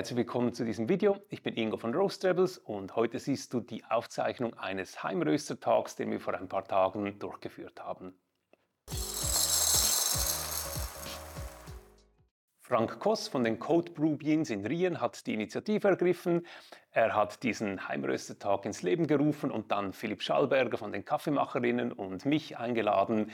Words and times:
Herzlich 0.00 0.16
willkommen 0.16 0.54
zu 0.54 0.64
diesem 0.64 0.88
Video. 0.88 1.18
Ich 1.28 1.42
bin 1.42 1.54
Ingo 1.58 1.76
von 1.76 1.94
Roast 1.94 2.24
Rebels 2.24 2.56
und 2.56 2.96
heute 2.96 3.18
siehst 3.18 3.52
du 3.52 3.60
die 3.60 3.84
Aufzeichnung 3.84 4.54
eines 4.54 5.02
Heimröster-Talks, 5.02 5.94
den 5.94 6.10
wir 6.10 6.20
vor 6.20 6.32
ein 6.32 6.48
paar 6.48 6.64
Tagen 6.64 7.18
durchgeführt 7.18 7.84
haben. 7.84 8.14
Frank 12.70 13.00
Koss 13.00 13.26
von 13.26 13.42
den 13.42 13.58
Code 13.58 13.90
Brew 13.90 14.14
Beans 14.14 14.48
in 14.48 14.64
Rien 14.64 15.00
hat 15.00 15.26
die 15.26 15.34
Initiative 15.34 15.88
ergriffen. 15.88 16.46
Er 16.92 17.14
hat 17.14 17.44
diesen 17.44 17.86
Heimröstertag 17.86 18.64
ins 18.64 18.82
Leben 18.82 19.06
gerufen 19.06 19.52
und 19.52 19.70
dann 19.70 19.92
Philipp 19.92 20.22
Schallberger 20.22 20.76
von 20.76 20.90
den 20.90 21.04
Kaffeemacherinnen 21.04 21.92
und 21.92 22.26
mich 22.26 22.58
eingeladen, 22.58 23.30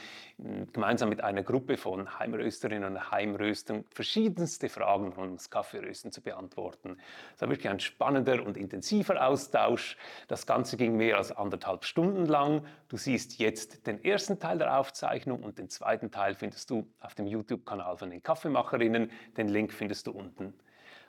gemeinsam 0.74 1.08
mit 1.08 1.22
einer 1.22 1.42
Gruppe 1.42 1.78
von 1.78 2.18
Heimrösterinnen 2.18 2.92
und 2.92 3.10
Heimröstern 3.10 3.86
verschiedenste 3.90 4.68
Fragen 4.68 5.06
rund 5.06 5.18
ums 5.18 5.48
Kaffeerösten 5.48 6.12
zu 6.12 6.20
beantworten. 6.20 6.98
Es 7.34 7.40
war 7.40 7.48
wirklich 7.48 7.70
ein 7.70 7.80
spannender 7.80 8.44
und 8.44 8.58
intensiver 8.58 9.26
Austausch. 9.26 9.96
Das 10.28 10.46
Ganze 10.46 10.76
ging 10.76 10.94
mehr 10.98 11.16
als 11.16 11.32
anderthalb 11.32 11.84
Stunden 11.84 12.26
lang. 12.26 12.62
Du 12.88 12.98
siehst 12.98 13.38
jetzt 13.38 13.86
den 13.86 14.04
ersten 14.04 14.38
Teil 14.38 14.58
der 14.58 14.78
Aufzeichnung 14.78 15.42
und 15.42 15.58
den 15.58 15.70
zweiten 15.70 16.10
Teil 16.10 16.34
findest 16.34 16.68
du 16.68 16.86
auf 17.00 17.14
dem 17.14 17.26
YouTube-Kanal 17.26 17.96
von 17.96 18.10
den 18.10 18.22
Kaffeemacherinnen. 18.22 19.10
Den 19.36 19.48
Link 19.48 19.72
findest 19.72 20.06
du 20.06 20.12
unten. 20.12 20.54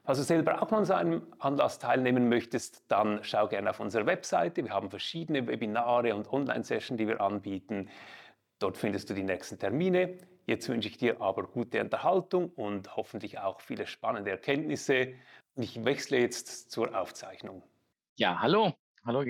Falls 0.04 0.20
du 0.20 0.24
selber 0.24 0.62
auch 0.62 0.72
an 0.72 0.86
so 0.86 0.94
einem 0.94 1.28
Anlass 1.40 1.80
teilnehmen 1.80 2.30
möchtest, 2.30 2.84
dann 2.88 3.20
schau 3.24 3.48
gerne 3.48 3.70
auf 3.70 3.80
unsere 3.80 4.06
Webseite. 4.06 4.64
Wir 4.64 4.72
haben 4.72 4.90
verschiedene 4.90 5.46
Webinare 5.48 6.16
und 6.16 6.32
Online-Sessions, 6.32 6.98
die 6.98 7.08
wir 7.08 7.20
anbieten. 7.20 7.90
Dort 8.60 8.78
findest 8.78 9.10
du 9.10 9.14
die 9.14 9.24
nächsten 9.24 9.60
Termine. 9.60 10.18
Jetzt 10.46 10.70
wünsche 10.70 10.88
ich 10.88 10.98
dir 10.98 11.20
aber 11.22 11.44
gute 11.44 11.82
Unterhaltung 11.82 12.50
und 12.52 12.96
hoffentlich 12.96 13.40
auch 13.40 13.60
viele 13.60 13.86
spannende 13.86 14.32
Erkenntnisse. 14.32 15.14
Ich 15.56 15.84
wechsle 15.84 16.20
jetzt 16.20 16.72
zur 16.72 16.98
Aufzeichnung. 16.98 17.64
Ja, 18.16 18.40
hallo. 18.42 18.74
Hallo 19.06 19.24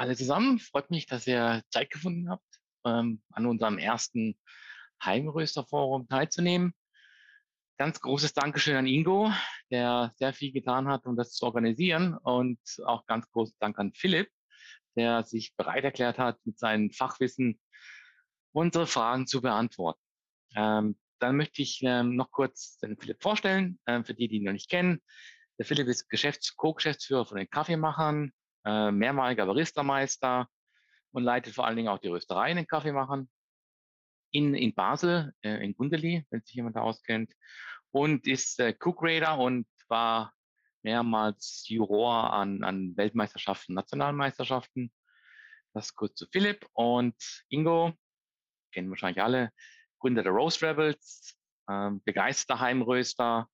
alle 0.00 0.16
zusammen. 0.16 0.58
Freut 0.58 0.90
mich, 0.90 1.06
dass 1.06 1.26
ihr 1.26 1.62
Zeit 1.68 1.90
gefunden 1.90 2.30
habt, 2.30 2.60
ähm, 2.86 3.22
an 3.32 3.46
unserem 3.46 3.76
ersten 3.76 4.34
Heimrösterforum 5.04 6.08
teilzunehmen. 6.08 6.74
Ganz 7.80 7.98
großes 8.02 8.34
Dankeschön 8.34 8.76
an 8.76 8.86
Ingo, 8.86 9.32
der 9.70 10.12
sehr 10.16 10.34
viel 10.34 10.52
getan 10.52 10.86
hat, 10.86 11.06
um 11.06 11.16
das 11.16 11.32
zu 11.32 11.46
organisieren. 11.46 12.14
Und 12.14 12.60
auch 12.84 13.06
ganz 13.06 13.26
großes 13.30 13.56
Dank 13.56 13.78
an 13.78 13.94
Philipp, 13.94 14.28
der 14.96 15.22
sich 15.22 15.56
bereit 15.56 15.84
erklärt 15.84 16.18
hat, 16.18 16.36
mit 16.44 16.58
seinem 16.58 16.90
Fachwissen 16.90 17.58
unsere 18.52 18.86
Fragen 18.86 19.26
zu 19.26 19.40
beantworten. 19.40 20.02
Ähm, 20.54 20.98
dann 21.20 21.38
möchte 21.38 21.62
ich 21.62 21.80
ähm, 21.82 22.16
noch 22.16 22.30
kurz 22.30 22.76
den 22.80 22.98
Philipp 22.98 23.22
vorstellen, 23.22 23.78
äh, 23.86 24.04
für 24.04 24.12
die, 24.12 24.28
die 24.28 24.36
ihn 24.36 24.44
noch 24.44 24.52
nicht 24.52 24.68
kennen. 24.68 25.00
Der 25.58 25.64
Philipp 25.64 25.88
ist 25.88 26.10
Geschäfts 26.10 26.56
Co-Geschäftsführer 26.56 27.24
von 27.24 27.38
den 27.38 27.48
Kaffeemachern, 27.48 28.30
äh, 28.66 28.90
mehrmaliger 28.90 29.46
Baristameister 29.46 30.48
und 31.12 31.22
leitet 31.22 31.54
vor 31.54 31.66
allen 31.66 31.76
Dingen 31.76 31.88
auch 31.88 32.00
die 32.00 32.08
Röstereien 32.08 32.58
in 32.58 32.66
Kaffeemachern 32.66 33.30
in, 34.30 34.54
in 34.54 34.74
Basel, 34.74 35.32
äh, 35.42 35.64
in 35.64 35.74
Gundeli, 35.74 36.26
wenn 36.30 36.42
sich 36.42 36.54
jemand 36.54 36.76
da 36.76 36.82
auskennt, 36.82 37.32
und 37.90 38.26
ist 38.26 38.60
äh, 38.60 38.74
Cook 38.78 39.02
Raider 39.02 39.38
und 39.38 39.66
war 39.88 40.32
mehrmals 40.82 41.64
Juror 41.68 42.32
an, 42.32 42.62
an 42.62 42.96
Weltmeisterschaften, 42.96 43.74
Nationalmeisterschaften. 43.74 44.92
Das 45.74 45.94
kurz 45.94 46.16
zu 46.16 46.26
Philipp 46.30 46.66
und 46.72 47.14
Ingo, 47.48 47.92
kennen 48.72 48.90
wahrscheinlich 48.90 49.22
alle, 49.22 49.52
Gründer 49.98 50.22
der 50.22 50.32
Rose 50.32 50.66
Rebels, 50.66 51.36
ähm, 51.68 52.02
begeisterter 52.04 52.60
Heimröster, 52.60 53.48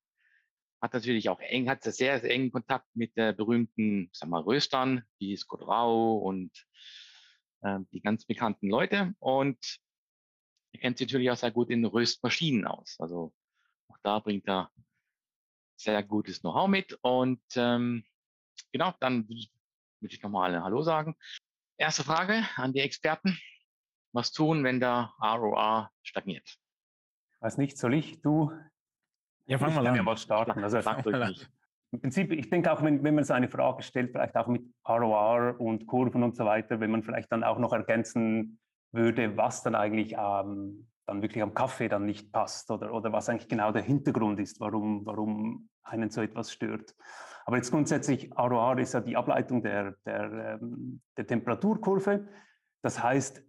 hat 0.81 0.95
natürlich 0.95 1.29
auch 1.29 1.41
eng, 1.41 1.69
hat 1.69 1.83
sehr, 1.83 2.21
sehr 2.21 2.31
engen 2.31 2.53
Kontakt 2.53 2.87
mit 2.95 3.17
der 3.17 3.33
berühmten, 3.33 4.11
sag 4.13 4.29
mal, 4.29 4.43
Röstern, 4.43 5.03
wie 5.19 5.37
Scott 5.37 5.63
Rau 5.63 6.19
und 6.19 6.53
äh, 7.63 7.79
die 7.93 8.01
ganz 8.01 8.25
bekannten 8.25 8.69
Leute. 8.69 9.15
Und 9.19 9.59
er 10.77 10.81
kennt 10.81 10.99
sich 10.99 11.07
natürlich 11.09 11.31
auch 11.31 11.37
sehr 11.37 11.51
gut 11.51 11.71
in 11.71 11.85
Röstmaschinen 11.85 12.67
aus. 12.67 12.97
Also 12.99 13.33
auch 13.89 13.99
da 14.03 14.19
bringt 14.19 14.47
er 14.47 14.71
sehr 15.77 16.03
gutes 16.03 16.41
Know-how 16.41 16.69
mit. 16.69 16.99
Und 17.03 17.41
ähm, 17.57 18.05
genau, 18.73 18.93
dann 19.01 19.29
würde 19.29 20.15
ich 20.15 20.23
nochmal 20.23 20.63
Hallo 20.63 20.83
sagen. 20.83 21.17
Erste 21.79 22.05
Frage 22.05 22.47
an 22.57 22.73
die 22.73 22.81
Experten. 22.81 23.39
Was 24.13 24.33
tun, 24.33 24.65
wenn 24.65 24.81
der 24.81 25.15
ROR 25.21 25.91
stagniert? 26.03 26.59
Weiß 27.41 27.59
nicht, 27.59 27.77
soll 27.77 27.95
ich, 27.95 28.21
du? 28.23 28.53
Ja, 29.47 29.59
fangen 29.59 29.75
wir 29.75 29.91
an. 29.91 29.97
Ja 29.97 30.03
mal 30.03 30.17
starten. 30.17 30.63
Also, 30.63 30.79
Im 31.93 32.01
Prinzip, 32.01 32.33
ich 32.33 32.51
denke 32.51 32.73
auch, 32.73 32.83
wenn, 32.83 33.03
wenn 33.05 33.15
man 33.15 33.25
so 33.25 33.33
eine 33.33 33.49
Frage 33.49 33.83
stellt, 33.83 34.11
vielleicht 34.11 34.37
auch 34.37 34.49
mit 34.49 34.63
ROR 34.87 35.59
und 35.59 35.87
Kurven 35.87 36.23
und 36.23 36.37
so 36.37 36.45
weiter, 36.45 36.81
wenn 36.81 36.91
man 36.91 37.03
vielleicht 37.03 37.31
dann 37.31 37.45
auch 37.45 37.59
noch 37.59 37.73
ergänzen 37.73 38.59
würde, 38.97 39.37
was 39.37 39.63
dann 39.63 39.75
eigentlich 39.75 40.15
ähm, 40.19 40.89
dann 41.07 41.23
wirklich 41.23 41.43
am 41.43 41.55
Kaffee 41.55 41.89
dann 41.89 42.05
nicht 42.05 42.33
passt 42.33 42.71
oder, 42.71 42.93
oder 42.93 43.13
was 43.13 43.29
eigentlich 43.29 43.49
genau 43.49 43.73
der 43.73 43.83
Hintergrund 43.83 44.41
ist, 44.41 44.61
warum, 44.61 45.07
warum 45.07 45.69
einen 45.83 46.11
so 46.11 46.21
etwas 46.21 46.53
stört. 46.53 46.95
Aber 47.45 47.57
jetzt 47.57 47.71
grundsätzlich, 47.71 48.31
ROR 48.37 48.79
ist 48.79 48.95
ja 48.95 49.01
die 49.01 49.17
Ableitung 49.17 49.63
der, 49.63 49.95
der, 50.05 50.59
ähm, 50.61 51.01
der 51.17 51.27
Temperaturkurve. 51.29 52.27
Das 52.83 53.01
heißt, 53.01 53.45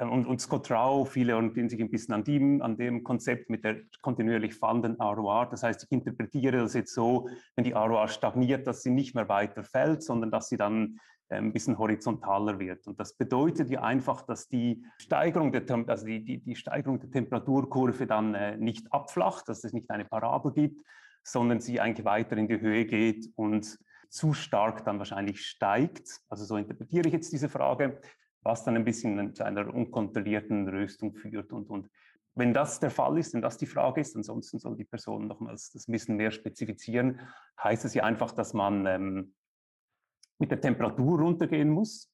ähm, 0.00 0.10
und, 0.10 0.26
und 0.26 0.40
Scott 0.40 0.70
Rau, 0.70 1.04
viele 1.04 1.36
orientieren 1.36 1.68
sich 1.68 1.80
ein 1.80 1.90
bisschen 1.90 2.14
an 2.14 2.24
dem, 2.24 2.62
an 2.62 2.78
dem 2.78 3.04
Konzept 3.04 3.50
mit 3.50 3.64
der 3.64 3.82
kontinuierlich 4.00 4.54
fallenden 4.54 4.94
ROR. 4.94 5.46
Das 5.50 5.62
heißt, 5.62 5.84
ich 5.84 5.92
interpretiere 5.92 6.58
das 6.58 6.72
jetzt 6.72 6.94
so, 6.94 7.28
wenn 7.54 7.64
die 7.64 7.72
ROR 7.72 8.08
stagniert, 8.08 8.66
dass 8.66 8.82
sie 8.82 8.90
nicht 8.90 9.14
mehr 9.14 9.28
weiter 9.28 9.62
fällt, 9.62 10.02
sondern 10.02 10.30
dass 10.30 10.48
sie 10.48 10.56
dann 10.56 10.98
ein 11.28 11.52
bisschen 11.52 11.78
horizontaler 11.78 12.58
wird. 12.58 12.86
Und 12.86 13.00
das 13.00 13.14
bedeutet 13.16 13.70
ja 13.70 13.82
einfach, 13.82 14.22
dass 14.22 14.48
die 14.48 14.84
Steigerung 14.98 15.52
der, 15.52 15.62
also 15.88 16.06
die, 16.06 16.24
die, 16.24 16.38
die 16.38 16.56
Steigerung 16.56 17.00
der 17.00 17.10
Temperaturkurve 17.10 18.06
dann 18.06 18.34
äh, 18.34 18.56
nicht 18.56 18.92
abflacht, 18.92 19.48
dass 19.48 19.64
es 19.64 19.72
nicht 19.72 19.90
eine 19.90 20.04
Parabel 20.04 20.52
gibt, 20.52 20.80
sondern 21.22 21.60
sie 21.60 21.80
eigentlich 21.80 22.04
weiter 22.04 22.36
in 22.36 22.48
die 22.48 22.60
Höhe 22.60 22.84
geht 22.84 23.30
und 23.36 23.78
zu 24.10 24.32
stark 24.32 24.84
dann 24.84 24.98
wahrscheinlich 24.98 25.44
steigt. 25.44 26.20
Also 26.28 26.44
so 26.44 26.56
interpretiere 26.56 27.08
ich 27.08 27.14
jetzt 27.14 27.32
diese 27.32 27.48
Frage, 27.48 28.00
was 28.42 28.62
dann 28.62 28.76
ein 28.76 28.84
bisschen 28.84 29.34
zu 29.34 29.44
einer 29.44 29.72
unkontrollierten 29.72 30.68
Röstung 30.68 31.14
führt. 31.14 31.52
Und, 31.52 31.70
und 31.70 31.88
wenn 32.34 32.52
das 32.52 32.80
der 32.80 32.90
Fall 32.90 33.18
ist, 33.18 33.32
wenn 33.34 33.42
das 33.42 33.56
die 33.56 33.66
Frage 33.66 34.00
ist, 34.00 34.14
ansonsten 34.14 34.58
soll 34.58 34.76
die 34.76 34.84
Person 34.84 35.26
nochmals 35.26 35.70
das 35.70 35.88
ein 35.88 35.92
bisschen 35.92 36.16
mehr 36.16 36.30
spezifizieren, 36.30 37.20
heißt 37.62 37.84
es 37.84 37.94
ja 37.94 38.04
einfach, 38.04 38.32
dass 38.32 38.52
man 38.52 38.86
ähm, 38.86 39.34
mit 40.38 40.50
der 40.50 40.60
Temperatur 40.60 41.20
runtergehen 41.20 41.70
muss. 41.70 42.12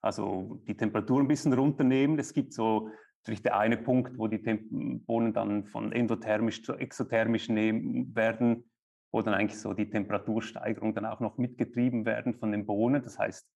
Also 0.00 0.60
die 0.68 0.76
Temperatur 0.76 1.20
ein 1.20 1.28
bisschen 1.28 1.52
runternehmen. 1.52 2.18
Es 2.18 2.34
gibt 2.34 2.52
so 2.52 2.90
natürlich 3.22 3.42
der 3.42 3.56
eine 3.56 3.78
Punkt, 3.78 4.18
wo 4.18 4.28
die 4.28 4.42
Temp 4.42 5.06
Bohnen 5.06 5.32
dann 5.32 5.64
von 5.64 5.92
endothermisch 5.92 6.62
zu 6.62 6.74
exothermisch 6.74 7.48
nehmen 7.48 8.14
werden, 8.14 8.70
wo 9.12 9.22
dann 9.22 9.32
eigentlich 9.32 9.58
so 9.58 9.72
die 9.72 9.88
Temperatursteigerung 9.88 10.94
dann 10.94 11.06
auch 11.06 11.20
noch 11.20 11.38
mitgetrieben 11.38 12.04
werden 12.04 12.34
von 12.34 12.52
den 12.52 12.66
Bohnen. 12.66 13.02
Das 13.02 13.18
heißt, 13.18 13.48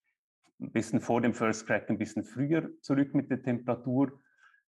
ein 0.61 0.73
bisschen 0.73 1.01
vor 1.01 1.21
dem 1.21 1.35
First 1.35 1.67
Crack, 1.67 1.91
ein 1.91 1.99
bisschen 1.99 2.25
früher 2.25 2.71
zurück 2.81 3.15
mit 3.15 3.31
der 3.31 3.43
Temperatur. 3.43 4.19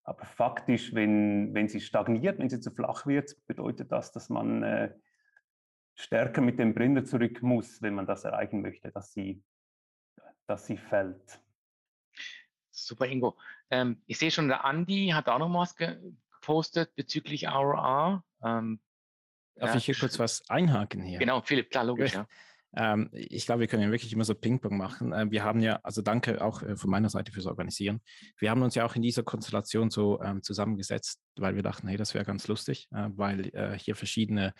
Aber 0.04 0.24
faktisch, 0.24 0.94
wenn, 0.94 1.54
wenn 1.54 1.68
sie 1.68 1.80
stagniert, 1.80 2.38
wenn 2.38 2.48
sie 2.50 2.60
zu 2.60 2.70
flach 2.70 3.06
wird, 3.06 3.36
bedeutet 3.46 3.90
das, 3.92 4.12
dass 4.12 4.28
man 4.28 4.62
äh, 4.62 4.92
stärker 6.00 6.40
mit 6.40 6.58
dem 6.58 6.74
Brinder 6.74 7.04
zurück 7.04 7.42
muss, 7.42 7.82
wenn 7.82 7.94
man 7.94 8.06
das 8.06 8.24
erreichen 8.24 8.62
möchte, 8.62 8.90
dass 8.90 9.12
sie, 9.12 9.42
dass 10.46 10.66
sie 10.66 10.76
fällt. 10.76 11.40
Super, 12.70 13.06
Ingo. 13.06 13.36
Ähm, 13.70 14.02
ich 14.06 14.18
sehe 14.18 14.30
schon, 14.30 14.48
der 14.48 14.64
Andi 14.64 15.10
hat 15.14 15.28
auch 15.28 15.38
noch 15.38 15.52
was 15.52 15.76
gepostet 15.76 16.94
bezüglich 16.96 17.46
RR. 17.46 18.24
Ähm, 18.42 18.80
Darf 19.56 19.70
ja, 19.70 19.76
ich 19.76 19.84
hier 19.84 19.94
kurz 19.94 20.18
was 20.18 20.48
einhaken 20.48 21.02
hier? 21.02 21.18
Genau, 21.18 21.42
Philipp, 21.42 21.70
klar, 21.70 21.84
logisch, 21.84 22.14
ja. 22.14 22.26
Ähm, 22.72 23.10
ich 23.12 23.46
glaube, 23.46 23.60
wir 23.60 23.66
können 23.66 23.82
ja 23.82 23.90
wirklich 23.90 24.12
immer 24.12 24.24
so 24.24 24.34
Ping-Pong 24.34 24.76
machen. 24.76 25.12
Ähm, 25.12 25.32
wir 25.32 25.42
haben 25.42 25.60
ja, 25.60 25.80
also 25.82 26.02
danke 26.02 26.42
auch 26.42 26.62
äh, 26.62 26.76
von 26.76 26.88
meiner 26.88 27.10
Seite 27.10 27.32
fürs 27.32 27.46
Organisieren. 27.46 28.00
Wir 28.38 28.50
haben 28.50 28.62
uns 28.62 28.76
ja 28.76 28.84
auch 28.84 28.94
in 28.94 29.02
dieser 29.02 29.24
Konstellation 29.24 29.90
so 29.90 30.22
ähm, 30.22 30.42
zusammengesetzt, 30.42 31.20
weil 31.36 31.56
wir 31.56 31.62
dachten, 31.62 31.88
hey, 31.88 31.96
das 31.96 32.14
wäre 32.14 32.24
ganz 32.24 32.46
lustig, 32.46 32.88
äh, 32.92 33.08
weil 33.10 33.54
äh, 33.54 33.76
hier 33.76 33.96
verschiedene 33.96 34.54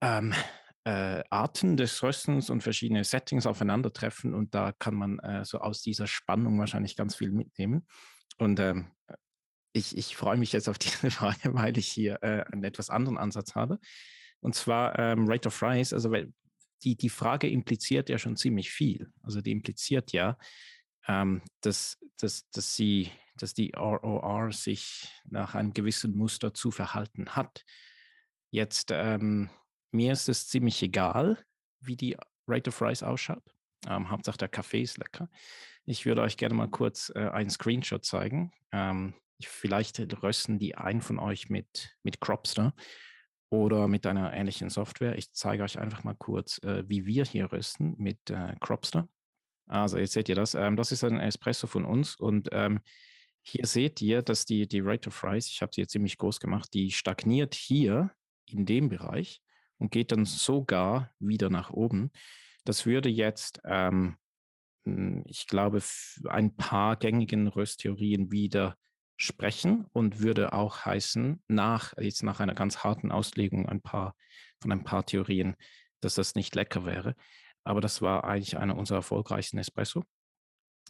ähm, 0.00 0.34
äh, 0.84 1.22
Arten 1.30 1.76
des 1.76 2.02
Röstens 2.02 2.50
und 2.50 2.62
verschiedene 2.62 3.04
Settings 3.04 3.46
aufeinandertreffen 3.46 4.34
und 4.34 4.54
da 4.54 4.72
kann 4.72 4.94
man 4.94 5.18
äh, 5.18 5.44
so 5.44 5.58
aus 5.58 5.82
dieser 5.82 6.06
Spannung 6.06 6.58
wahrscheinlich 6.58 6.96
ganz 6.96 7.14
viel 7.16 7.30
mitnehmen. 7.30 7.86
Und 8.38 8.58
ähm, 8.60 8.90
ich, 9.72 9.96
ich 9.96 10.16
freue 10.16 10.36
mich 10.36 10.52
jetzt 10.52 10.68
auf 10.68 10.78
diese 10.78 11.10
Frage, 11.10 11.54
weil 11.54 11.76
ich 11.76 11.88
hier 11.88 12.18
äh, 12.22 12.44
einen 12.50 12.64
etwas 12.64 12.90
anderen 12.90 13.18
Ansatz 13.18 13.54
habe. 13.54 13.78
Und 14.40 14.54
zwar 14.54 14.98
ähm, 14.98 15.28
Rate 15.28 15.48
of 15.48 15.62
Rise, 15.62 15.94
also 15.94 16.14
die, 16.82 16.96
die 16.96 17.10
Frage 17.10 17.48
impliziert 17.48 18.08
ja 18.08 18.18
schon 18.18 18.36
ziemlich 18.36 18.70
viel. 18.70 19.12
Also 19.22 19.42
die 19.42 19.52
impliziert 19.52 20.12
ja, 20.12 20.38
ähm, 21.06 21.42
dass, 21.60 21.98
dass, 22.18 22.48
dass, 22.50 22.74
sie, 22.74 23.10
dass 23.36 23.52
die 23.52 23.72
ROR 23.76 24.50
sich 24.52 25.08
nach 25.24 25.54
einem 25.54 25.74
gewissen 25.74 26.16
Muster 26.16 26.54
zu 26.54 26.70
verhalten 26.70 27.36
hat. 27.36 27.64
Jetzt 28.50 28.90
ähm, 28.92 29.50
mir 29.92 30.12
ist 30.12 30.28
es 30.28 30.48
ziemlich 30.48 30.82
egal, 30.82 31.38
wie 31.80 31.96
die 31.96 32.16
Rate 32.46 32.68
of 32.68 32.82
Rise 32.82 33.06
ausschaut. 33.06 33.42
Ähm, 33.88 34.10
Hauptsache 34.10 34.38
der 34.38 34.48
Kaffee 34.48 34.82
ist 34.82 34.98
lecker. 34.98 35.28
Ich 35.84 36.04
würde 36.04 36.22
euch 36.22 36.36
gerne 36.36 36.54
mal 36.54 36.68
kurz 36.68 37.10
äh, 37.14 37.28
einen 37.28 37.50
Screenshot 37.50 38.04
zeigen. 38.04 38.52
Ähm, 38.72 39.14
vielleicht 39.42 40.00
rösten 40.22 40.58
die 40.58 40.74
einen 40.74 41.00
von 41.00 41.18
euch 41.18 41.48
mit, 41.48 41.96
mit 42.02 42.20
Cropster 42.20 42.74
oder 43.48 43.88
mit 43.88 44.06
einer 44.06 44.32
ähnlichen 44.32 44.68
Software. 44.68 45.16
Ich 45.16 45.32
zeige 45.32 45.62
euch 45.62 45.78
einfach 45.78 46.04
mal 46.04 46.14
kurz, 46.14 46.58
äh, 46.58 46.88
wie 46.88 47.06
wir 47.06 47.24
hier 47.24 47.50
rösten 47.50 47.94
mit 47.98 48.30
äh, 48.30 48.54
Cropster. 48.60 49.08
Also 49.66 49.98
jetzt 49.98 50.12
seht 50.12 50.28
ihr 50.28 50.34
das. 50.34 50.54
Ähm, 50.54 50.76
das 50.76 50.92
ist 50.92 51.04
ein 51.04 51.18
Espresso 51.18 51.66
von 51.66 51.84
uns 51.84 52.16
und 52.16 52.48
ähm, 52.52 52.80
hier 53.42 53.66
seht 53.66 54.02
ihr, 54.02 54.22
dass 54.22 54.44
die, 54.44 54.68
die 54.68 54.80
Rate 54.80 55.08
of 55.08 55.24
Rise, 55.24 55.48
ich 55.50 55.62
habe 55.62 55.72
sie 55.74 55.80
jetzt 55.80 55.92
ziemlich 55.92 56.18
groß 56.18 56.40
gemacht, 56.40 56.74
die 56.74 56.90
stagniert 56.90 57.54
hier 57.54 58.10
in 58.46 58.66
dem 58.66 58.88
Bereich 58.88 59.40
und 59.80 59.90
geht 59.90 60.12
dann 60.12 60.26
sogar 60.26 61.10
wieder 61.18 61.50
nach 61.50 61.70
oben. 61.70 62.12
Das 62.64 62.86
würde 62.86 63.08
jetzt, 63.08 63.60
ähm, 63.64 64.16
hm, 64.84 65.24
ich 65.26 65.46
glaube, 65.46 65.82
ein 66.28 66.54
paar 66.54 66.96
gängigen 66.96 67.48
Rösttheorien 67.48 68.30
widersprechen 68.30 69.86
und 69.92 70.20
würde 70.20 70.52
auch 70.52 70.84
heißen, 70.84 71.42
nach, 71.48 71.94
jetzt 71.98 72.22
nach 72.22 72.40
einer 72.40 72.54
ganz 72.54 72.84
harten 72.84 73.10
Auslegung 73.10 73.68
ein 73.68 73.80
paar, 73.80 74.14
von 74.60 74.70
ein 74.70 74.84
paar 74.84 75.04
Theorien, 75.06 75.56
dass 76.00 76.14
das 76.14 76.34
nicht 76.34 76.54
lecker 76.54 76.84
wäre. 76.84 77.16
Aber 77.64 77.80
das 77.80 78.02
war 78.02 78.24
eigentlich 78.24 78.58
einer 78.58 78.76
unserer 78.76 78.98
erfolgreichsten 78.98 79.58
Espresso, 79.58 80.04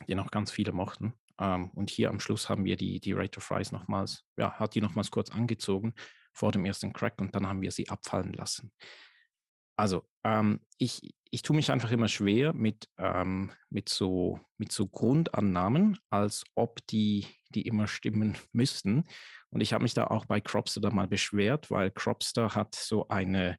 die 0.09 0.15
noch 0.17 0.33
ganz 0.33 0.51
viele 0.51 0.73
mochten. 0.73 1.15
Ähm, 1.39 1.71
und 1.71 1.91
hier 1.91 2.11
am 2.11 2.19
Schluss 2.19 2.49
haben 2.49 2.65
wir 2.65 2.77
die, 2.77 2.99
die 2.99 3.13
Rate 3.13 3.39
of 3.39 3.51
Rise 3.53 3.73
nochmals, 3.73 4.25
ja, 4.37 4.53
hat 4.55 4.75
die 4.75 4.81
nochmals 4.81 5.13
kurz 5.13 5.31
angezogen 5.31 5.95
vor 6.33 6.53
dem 6.53 6.65
ersten 6.65 6.93
Crack 6.93 7.21
und 7.21 7.35
dann 7.35 7.47
haben 7.47 7.63
wir 7.63 7.71
sie 7.71 7.89
abfallen 7.89 8.33
lassen. 8.33 8.73
Also, 9.77 10.07
ähm, 10.25 10.61
ich, 10.79 11.15
ich 11.31 11.43
tue 11.43 11.57
mich 11.57 11.71
einfach 11.71 11.91
immer 11.91 12.09
schwer 12.09 12.53
mit, 12.53 12.89
ähm, 12.99 13.51
mit, 13.71 13.89
so, 13.89 14.39
mit 14.59 14.73
so 14.73 14.87
Grundannahmen, 14.87 15.99
als 16.11 16.45
ob 16.55 16.87
die, 16.89 17.27
die 17.55 17.63
immer 17.63 17.87
stimmen 17.87 18.37
müssten. 18.53 19.05
Und 19.49 19.63
ich 19.63 19.73
habe 19.73 19.83
mich 19.83 19.95
da 19.95 20.09
auch 20.09 20.27
bei 20.27 20.41
Cropster 20.41 20.81
da 20.81 20.91
mal 20.91 21.09
beschwert, 21.09 21.71
weil 21.71 21.91
Cropster 21.91 22.55
hat 22.55 22.75
so 22.75 23.09
eine, 23.09 23.57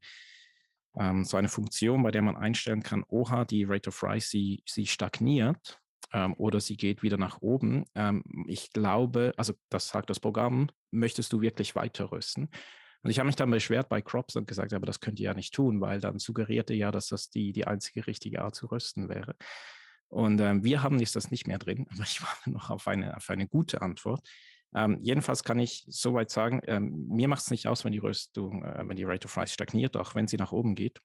ähm, 0.96 1.24
so 1.24 1.38
eine 1.38 1.50
Funktion, 1.50 2.04
bei 2.04 2.12
der 2.12 2.22
man 2.22 2.38
einstellen 2.38 2.84
kann, 2.84 3.04
oha, 3.08 3.44
die 3.46 3.64
Rate 3.64 3.90
of 3.90 4.04
Rise, 4.04 4.28
sie, 4.28 4.64
sie 4.68 4.86
stagniert 4.86 5.81
ähm, 6.14 6.34
oder 6.38 6.60
sie 6.60 6.78
geht 6.78 7.04
wieder 7.04 7.18
nach 7.18 7.42
oben. 7.42 7.86
Ähm, 7.96 8.24
ich 8.48 8.72
glaube, 8.72 9.34
also 9.38 9.54
das 9.70 9.88
sagt 9.88 10.10
das 10.10 10.20
Programm, 10.20 10.70
möchtest 10.92 11.32
du 11.34 11.42
wirklich 11.42 11.76
weiter 11.76 12.12
rösten? 12.12 12.50
Und 13.04 13.10
ich 13.10 13.18
habe 13.18 13.28
mich 13.28 13.36
dann 13.36 13.50
beschwert 13.50 13.90
bei 13.90 14.02
Crops 14.02 14.36
und 14.36 14.48
gesagt, 14.48 14.74
aber 14.74 14.86
das 14.86 15.00
könnt 15.00 15.20
ihr 15.20 15.26
ja 15.26 15.34
nicht 15.34 15.54
tun, 15.54 15.82
weil 15.82 16.00
dann 16.00 16.20
suggerierte 16.20 16.74
ja, 16.74 16.92
dass 16.92 17.08
das 17.08 17.30
die, 17.30 17.52
die 17.52 17.66
einzige 17.66 18.06
richtige 18.06 18.42
Art 18.44 18.56
zu 18.56 18.68
rösten 18.68 19.10
wäre. 19.10 19.36
Und 20.08 20.42
ähm, 20.42 20.64
wir 20.64 20.84
haben 20.84 21.00
jetzt 21.00 21.16
das 21.16 21.32
nicht 21.32 21.48
mehr 21.48 21.58
drin, 21.58 21.88
aber 21.94 22.04
ich 22.04 22.22
warte 22.22 22.52
noch 22.52 22.70
auf 22.70 22.88
eine, 22.88 23.16
auf 23.18 23.30
eine 23.30 23.48
gute 23.48 23.82
Antwort. 23.82 24.28
Ähm, 24.74 25.00
jedenfalls 25.02 25.44
kann 25.44 25.60
ich 25.60 25.84
soweit 25.88 26.30
sagen, 26.30 26.62
ähm, 26.66 27.08
mir 27.08 27.28
macht 27.28 27.42
es 27.42 27.52
nicht 27.52 27.68
aus, 27.68 27.84
wenn 27.84 27.92
die 27.92 27.98
Röstung, 27.98 28.64
äh, 28.64 28.84
wenn 28.88 28.96
die 28.96 29.04
Rate 29.04 29.26
of 29.26 29.38
Rise 29.38 29.54
stagniert, 29.54 29.98
auch 29.98 30.16
wenn 30.16 30.28
sie 30.28 30.38
nach 30.38 30.52
oben 30.52 30.76
geht, 30.76 31.02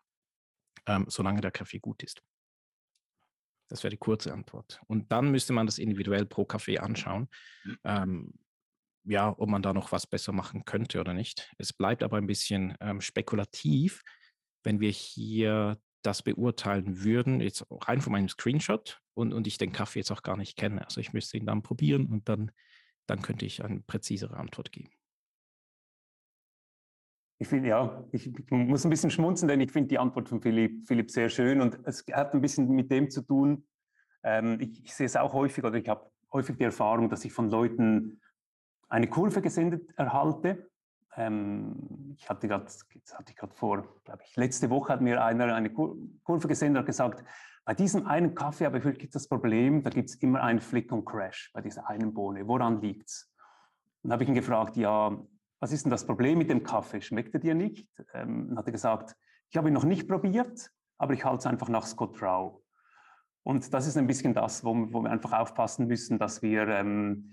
ähm, 0.86 1.06
solange 1.08 1.40
der 1.40 1.50
Kaffee 1.50 1.78
gut 1.78 2.02
ist. 2.02 2.22
Das 3.68 3.82
wäre 3.82 3.90
die 3.90 3.98
kurze 3.98 4.32
Antwort. 4.32 4.80
Und 4.86 5.10
dann 5.10 5.30
müsste 5.30 5.52
man 5.52 5.66
das 5.66 5.78
individuell 5.78 6.26
pro 6.26 6.44
Kaffee 6.44 6.78
anschauen. 6.78 7.28
Mhm. 7.64 7.78
Ähm, 7.84 8.32
ja, 9.04 9.34
ob 9.38 9.48
man 9.48 9.62
da 9.62 9.72
noch 9.72 9.92
was 9.92 10.06
besser 10.06 10.32
machen 10.32 10.64
könnte 10.64 11.00
oder 11.00 11.14
nicht. 11.14 11.52
Es 11.58 11.72
bleibt 11.72 12.02
aber 12.02 12.16
ein 12.16 12.26
bisschen 12.26 12.76
ähm, 12.80 13.00
spekulativ, 13.00 14.02
wenn 14.64 14.80
wir 14.80 14.90
hier 14.90 15.78
das 16.02 16.22
beurteilen 16.22 17.02
würden, 17.02 17.40
jetzt 17.40 17.64
rein 17.70 18.00
von 18.00 18.12
meinem 18.12 18.28
Screenshot 18.28 19.00
und, 19.14 19.32
und 19.32 19.46
ich 19.46 19.58
den 19.58 19.72
Kaffee 19.72 20.00
jetzt 20.00 20.10
auch 20.10 20.22
gar 20.22 20.36
nicht 20.36 20.56
kenne. 20.56 20.84
Also 20.84 21.00
ich 21.00 21.12
müsste 21.12 21.36
ihn 21.36 21.46
dann 21.46 21.62
probieren 21.62 22.06
und 22.06 22.28
dann, 22.28 22.50
dann 23.06 23.22
könnte 23.22 23.46
ich 23.46 23.64
eine 23.64 23.80
präzisere 23.80 24.36
Antwort 24.36 24.72
geben. 24.72 24.90
Ich 27.38 27.48
finde, 27.48 27.68
ja, 27.68 28.04
ich, 28.12 28.32
muss 28.50 28.84
ein 28.84 28.90
bisschen 28.90 29.10
schmunzeln, 29.10 29.48
denn 29.48 29.60
ich 29.60 29.70
finde 29.70 29.88
die 29.88 29.98
Antwort 29.98 30.28
von 30.28 30.40
Philipp, 30.40 30.86
Philipp 30.86 31.10
sehr 31.10 31.28
schön 31.28 31.60
und 31.60 31.78
es 31.84 32.04
hat 32.12 32.32
ein 32.32 32.40
bisschen 32.40 32.68
mit 32.68 32.90
dem 32.90 33.10
zu 33.10 33.22
tun. 33.22 33.66
Ähm, 34.22 34.58
ich, 34.60 34.84
ich, 34.84 34.94
sehe 34.94 35.06
es 35.06 35.16
auch 35.16 35.34
häufig 35.34 35.62
oder 35.62 35.76
ich 35.76 35.88
habe 35.88 36.10
häufig 36.32 36.56
die 36.56 36.64
Erfahrung, 36.64 37.10
dass 37.10 37.24
ich 37.24 37.32
von 37.32 37.50
Leuten 37.50 38.20
eine 38.88 39.08
Kurve 39.08 39.42
gesendet 39.42 39.90
erhalte. 39.96 40.70
Ähm, 41.14 42.14
ich 42.16 42.28
hatte 42.28 42.48
gerade, 42.48 42.64
hatte 42.64 43.30
ich 43.30 43.36
gerade 43.36 43.54
vor, 43.54 43.84
glaube 44.04 44.22
ich, 44.24 44.36
letzte 44.36 44.70
Woche 44.70 44.92
hat 44.92 45.00
mir 45.02 45.22
einer 45.22 45.54
eine 45.54 45.70
Kurve 45.70 46.48
gesendet 46.48 46.80
und 46.80 46.86
gesagt, 46.86 47.22
bei 47.66 47.74
diesem 47.74 48.06
einen 48.06 48.34
Kaffee 48.34 48.64
habe 48.64 48.78
ich 48.78 48.84
wirklich 48.84 49.10
das 49.10 49.28
Problem, 49.28 49.82
da 49.82 49.90
gibt 49.90 50.08
es 50.08 50.14
immer 50.16 50.42
einen 50.42 50.60
Flick 50.60 50.92
und 50.92 51.04
Crash 51.04 51.50
bei 51.52 51.60
dieser 51.60 51.88
einen 51.88 52.14
Bohne. 52.14 52.46
Woran 52.46 52.80
liegt 52.80 53.08
es? 53.08 53.30
Und 54.02 54.12
habe 54.12 54.22
ich 54.22 54.28
ihn 54.28 54.36
gefragt, 54.36 54.76
ja, 54.76 55.18
was 55.60 55.72
ist 55.72 55.84
denn 55.84 55.90
das 55.90 56.06
Problem 56.06 56.38
mit 56.38 56.50
dem 56.50 56.62
Kaffee? 56.62 57.00
Schmeckt 57.00 57.34
er 57.34 57.40
dir 57.40 57.54
nicht? 57.54 57.88
Ähm, 58.14 58.48
dann 58.48 58.58
hat 58.58 58.66
er 58.66 58.72
gesagt, 58.72 59.16
ich 59.50 59.56
habe 59.56 59.68
ihn 59.68 59.74
noch 59.74 59.84
nicht 59.84 60.08
probiert, 60.08 60.70
aber 60.98 61.14
ich 61.14 61.24
halte 61.24 61.38
es 61.38 61.46
einfach 61.46 61.68
nach 61.68 61.86
Scott 61.86 62.20
Rau. 62.22 62.62
Und 63.42 63.72
das 63.72 63.86
ist 63.86 63.96
ein 63.96 64.06
bisschen 64.06 64.34
das, 64.34 64.64
wo, 64.64 64.74
wo 64.92 65.02
wir 65.02 65.10
einfach 65.10 65.32
aufpassen 65.32 65.86
müssen, 65.86 66.18
dass 66.18 66.42
wir 66.42 66.66
ähm, 66.66 67.32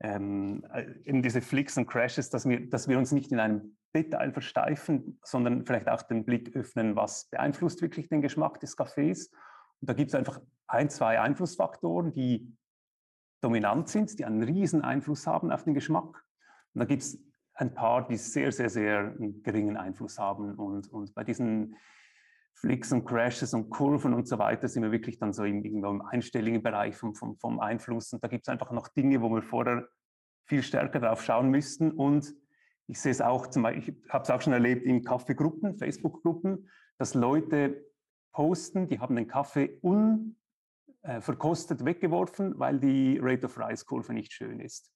ähm, 0.00 0.66
eben 1.04 1.22
diese 1.22 1.40
Flicks 1.40 1.78
und 1.78 1.86
Crashes, 1.86 2.30
dass 2.30 2.48
wir, 2.48 2.68
dass 2.68 2.88
wir 2.88 2.98
uns 2.98 3.12
nicht 3.12 3.30
in 3.30 3.38
einem 3.38 3.76
Detail 3.94 4.32
versteifen, 4.32 5.20
sondern 5.22 5.64
vielleicht 5.64 5.88
auch 5.88 6.02
den 6.02 6.24
Blick 6.24 6.56
öffnen, 6.56 6.96
was 6.96 7.28
beeinflusst 7.30 7.80
wirklich 7.82 8.08
den 8.08 8.22
Geschmack 8.22 8.58
des 8.58 8.76
Kaffees. 8.76 9.30
Und 9.80 9.88
da 9.88 9.92
gibt 9.92 10.08
es 10.08 10.14
einfach 10.14 10.40
ein, 10.66 10.90
zwei 10.90 11.20
Einflussfaktoren, 11.20 12.12
die 12.12 12.56
dominant 13.40 13.88
sind, 13.88 14.18
die 14.18 14.24
einen 14.24 14.42
riesen 14.42 14.82
Einfluss 14.82 15.26
haben 15.26 15.52
auf 15.52 15.64
den 15.64 15.74
Geschmack. 15.74 16.24
Und 16.74 16.80
da 16.80 16.84
gibt 16.84 17.02
es 17.02 17.22
ein 17.62 17.74
paar, 17.74 18.06
die 18.06 18.16
sehr, 18.16 18.52
sehr, 18.52 18.68
sehr 18.68 19.14
geringen 19.42 19.76
Einfluss 19.76 20.18
haben. 20.18 20.54
Und, 20.56 20.92
und 20.92 21.14
bei 21.14 21.24
diesen 21.24 21.76
Flicks 22.54 22.92
und 22.92 23.04
Crashes 23.04 23.54
und 23.54 23.70
Kurven 23.70 24.12
und 24.14 24.28
so 24.28 24.38
weiter 24.38 24.68
sind 24.68 24.82
wir 24.82 24.92
wirklich 24.92 25.18
dann 25.18 25.32
so 25.32 25.44
im, 25.44 25.64
im 25.64 26.02
einstelligen 26.02 26.62
Bereich 26.62 26.96
vom, 26.96 27.14
vom, 27.14 27.36
vom 27.38 27.60
Einfluss. 27.60 28.12
Und 28.12 28.22
da 28.22 28.28
gibt 28.28 28.44
es 28.44 28.48
einfach 28.48 28.70
noch 28.72 28.88
Dinge, 28.88 29.22
wo 29.22 29.30
wir 29.30 29.42
vorher 29.42 29.88
viel 30.44 30.62
stärker 30.62 31.00
drauf 31.00 31.24
schauen 31.24 31.48
müssten. 31.50 31.92
Und 31.92 32.34
ich 32.86 33.00
sehe 33.00 33.12
es 33.12 33.20
auch, 33.20 33.46
zum 33.46 33.62
Beispiel, 33.62 33.96
ich 34.04 34.12
habe 34.12 34.24
es 34.24 34.30
auch 34.30 34.40
schon 34.40 34.52
erlebt 34.52 34.84
in 34.84 35.02
Kaffeegruppen, 35.04 35.78
Facebook-Gruppen, 35.78 36.68
dass 36.98 37.14
Leute 37.14 37.84
posten, 38.32 38.88
die 38.88 38.98
haben 38.98 39.16
den 39.16 39.28
Kaffee 39.28 39.78
unverkostet 41.02 41.80
äh, 41.80 41.84
weggeworfen, 41.84 42.58
weil 42.58 42.80
die 42.80 43.18
Rate 43.20 43.46
of 43.46 43.58
Rise-Kurve 43.58 44.12
nicht 44.12 44.32
schön 44.32 44.60
ist. 44.60 44.92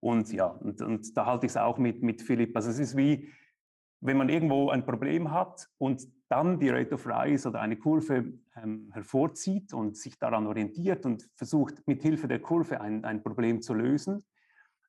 Und 0.00 0.32
ja, 0.32 0.46
und, 0.46 0.80
und 0.80 1.16
da 1.16 1.26
halte 1.26 1.46
ich 1.46 1.52
es 1.52 1.56
auch 1.56 1.78
mit, 1.78 2.02
mit 2.02 2.22
Philipp. 2.22 2.56
Also 2.56 2.70
es 2.70 2.78
ist 2.78 2.96
wie, 2.96 3.28
wenn 4.00 4.16
man 4.16 4.28
irgendwo 4.28 4.70
ein 4.70 4.84
Problem 4.84 5.30
hat 5.30 5.68
und 5.78 6.08
dann 6.28 6.58
die 6.58 6.70
Rate 6.70 6.94
of 6.94 7.06
Rise 7.06 7.48
oder 7.48 7.60
eine 7.60 7.76
Kurve 7.76 8.32
ähm, 8.56 8.90
hervorzieht 8.92 9.74
und 9.74 9.96
sich 9.96 10.18
daran 10.18 10.46
orientiert 10.46 11.04
und 11.04 11.28
versucht, 11.34 11.86
mit 11.86 12.02
Hilfe 12.02 12.28
der 12.28 12.40
Kurve 12.40 12.80
ein, 12.80 13.04
ein 13.04 13.22
Problem 13.22 13.60
zu 13.60 13.74
lösen. 13.74 14.24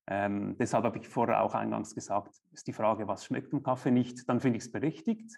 Ähm, 0.07 0.55
deshalb 0.57 0.85
habe 0.85 0.97
ich 0.99 1.07
vorher 1.07 1.41
auch 1.41 1.53
eingangs 1.53 1.93
gesagt, 1.93 2.41
ist 2.51 2.67
die 2.67 2.73
Frage, 2.73 3.07
was 3.07 3.25
schmeckt 3.25 3.53
im 3.53 3.63
Kaffee 3.63 3.91
nicht, 3.91 4.27
dann 4.29 4.39
finde 4.39 4.57
ich 4.57 4.65
es 4.65 4.71
berechtigt. 4.71 5.37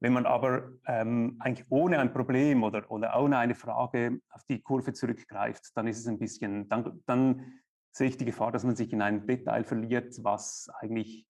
Wenn 0.00 0.12
man 0.12 0.26
aber 0.26 0.72
ähm, 0.86 1.36
eigentlich 1.38 1.66
ohne 1.70 1.98
ein 2.00 2.12
Problem 2.12 2.64
oder, 2.64 2.90
oder 2.90 3.18
ohne 3.20 3.38
eine 3.38 3.54
Frage 3.54 4.20
auf 4.30 4.42
die 4.44 4.60
Kurve 4.60 4.92
zurückgreift, 4.92 5.70
dann 5.76 5.86
ist 5.86 6.00
es 6.00 6.08
ein 6.08 6.18
bisschen, 6.18 6.68
dann, 6.68 7.00
dann 7.06 7.61
sehe 7.92 8.08
ich 8.08 8.16
die 8.16 8.24
Gefahr, 8.24 8.50
dass 8.50 8.64
man 8.64 8.74
sich 8.74 8.92
in 8.92 9.02
ein 9.02 9.26
Detail 9.26 9.64
verliert, 9.64 10.24
was 10.24 10.68
eigentlich 10.80 11.26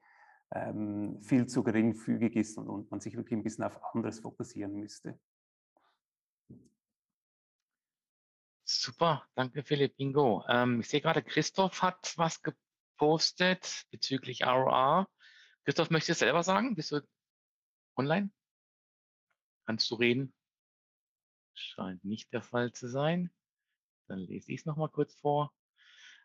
ähm, 0.55 1.21
viel 1.23 1.47
zu 1.47 1.63
geringfügig 1.63 2.37
ist 2.37 2.57
und, 2.57 2.69
und 2.69 2.91
man 2.91 3.01
sich 3.01 3.17
wirklich 3.17 3.39
ein 3.39 3.43
bisschen 3.43 3.65
auf 3.65 3.83
anderes 3.95 4.21
fokussieren 4.21 4.75
müsste. 4.75 5.19
Super, 8.65 9.27
danke 9.35 9.65
Philipp 9.65 9.97
Bingo. 9.97 10.45
Ähm, 10.49 10.81
ich 10.81 10.89
sehe 10.89 11.01
gerade, 11.01 11.23
Christoph 11.23 11.83
hat 11.83 12.15
was 12.17 12.43
gepostet 12.43 13.85
bezüglich 13.91 14.47
ROR. 14.47 15.09
Christoph, 15.65 15.91
möchtest 15.91 16.21
du 16.21 16.25
selber 16.27 16.43
sagen? 16.43 16.75
Bist 16.77 16.93
du 16.93 17.01
online? 17.97 18.31
Kannst 19.67 19.91
du 19.91 19.97
reden? 19.97 20.33
Scheint 21.55 22.05
nicht 22.05 22.33
der 22.33 22.43
Fall 22.43 22.73
zu 22.73 22.89
sein. 22.89 23.31
Dann 24.07 24.21
lese 24.21 24.53
ich 24.53 24.61
es 24.61 24.67
nochmal 24.67 24.89
kurz 24.89 25.15
vor. 25.17 25.53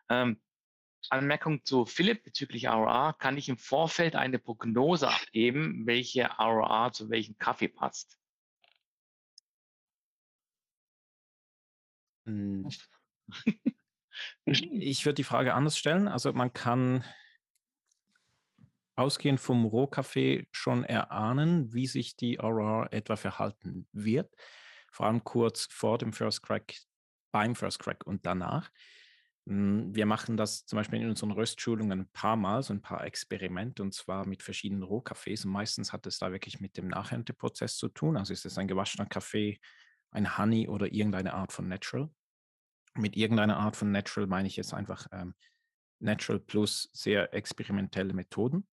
Ähm, 0.08 0.40
Anmerkung 1.10 1.64
zu 1.64 1.86
Philipp 1.86 2.24
bezüglich 2.24 2.66
ROR. 2.68 3.16
Kann 3.18 3.36
ich 3.36 3.48
im 3.48 3.56
Vorfeld 3.56 4.16
eine 4.16 4.38
Prognose 4.38 5.08
abgeben, 5.08 5.86
welche 5.86 6.28
ROR 6.38 6.92
zu 6.92 7.08
welchem 7.10 7.38
Kaffee 7.38 7.68
passt? 7.68 8.18
Hm. 12.26 12.68
Ich 14.54 15.04
würde 15.04 15.14
die 15.14 15.24
Frage 15.24 15.54
anders 15.54 15.78
stellen. 15.78 16.08
Also 16.08 16.32
man 16.32 16.52
kann, 16.52 17.04
ausgehend 18.98 19.38
vom 19.38 19.64
Rohkaffee 19.64 20.48
schon 20.50 20.82
erahnen, 20.82 21.72
wie 21.72 21.86
sich 21.86 22.16
die 22.16 22.40
Aurora 22.40 22.88
etwa 22.90 23.14
verhalten 23.14 23.86
wird, 23.92 24.34
vor 24.90 25.06
allem 25.06 25.22
kurz 25.22 25.66
vor 25.70 25.98
dem 25.98 26.12
First 26.12 26.42
Crack, 26.42 26.74
beim 27.30 27.54
First 27.54 27.78
Crack 27.78 28.04
und 28.04 28.26
danach. 28.26 28.70
Hm, 29.48 29.94
wir 29.94 30.04
machen 30.04 30.36
das 30.36 30.66
zum 30.66 30.76
Beispiel 30.76 31.00
in 31.00 31.08
unseren 31.08 31.30
Röstschulungen 31.32 32.00
ein 32.00 32.10
paar 32.12 32.36
Mal, 32.36 32.62
so 32.62 32.74
ein 32.74 32.82
paar 32.82 33.04
Experimente, 33.04 33.82
und 33.82 33.94
zwar 33.94 34.26
mit 34.26 34.42
verschiedenen 34.42 34.82
Rohkaffees. 34.82 35.46
Und 35.46 35.52
meistens 35.52 35.92
hat 35.92 36.06
es 36.06 36.18
da 36.18 36.30
wirklich 36.32 36.60
mit 36.60 36.76
dem 36.76 36.88
Nachernteprozess 36.88 37.78
zu 37.78 37.88
tun. 37.88 38.18
Also 38.18 38.34
ist 38.34 38.44
es 38.44 38.58
ein 38.58 38.68
gewaschener 38.68 39.06
Kaffee, 39.06 39.58
ein 40.10 40.36
Honey 40.36 40.68
oder 40.68 40.92
irgendeine 40.92 41.32
Art 41.32 41.52
von 41.52 41.66
Natural. 41.66 42.10
Mit 42.94 43.16
irgendeiner 43.16 43.56
Art 43.56 43.76
von 43.76 43.90
Natural 43.90 44.26
meine 44.26 44.48
ich 44.48 44.56
jetzt 44.56 44.74
einfach 44.74 45.06
ähm, 45.12 45.34
Natural 45.98 46.40
plus 46.40 46.90
sehr 46.92 47.32
experimentelle 47.32 48.12
Methoden. 48.12 48.66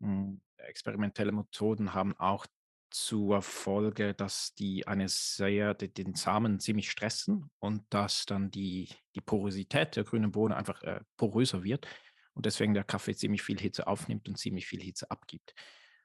Mhm. 0.00 0.42
Experimentelle 0.58 1.32
Methoden 1.32 1.94
haben 1.94 2.14
auch 2.18 2.46
zur 2.92 3.42
Folge, 3.42 4.14
dass 4.14 4.54
die 4.54 4.86
eine 4.86 5.08
sehr, 5.08 5.74
den 5.74 6.14
Samen 6.14 6.60
ziemlich 6.60 6.90
stressen 6.90 7.50
und 7.58 7.84
dass 7.90 8.26
dann 8.26 8.50
die, 8.50 8.88
die 9.14 9.20
Porosität 9.20 9.96
der 9.96 10.04
grünen 10.04 10.32
Bohne 10.32 10.56
einfach 10.56 10.82
äh, 10.82 11.00
poröser 11.16 11.64
wird 11.64 11.86
und 12.34 12.46
deswegen 12.46 12.74
der 12.74 12.84
Kaffee 12.84 13.14
ziemlich 13.14 13.42
viel 13.42 13.58
Hitze 13.58 13.86
aufnimmt 13.86 14.28
und 14.28 14.36
ziemlich 14.36 14.66
viel 14.66 14.82
Hitze 14.82 15.10
abgibt. 15.10 15.54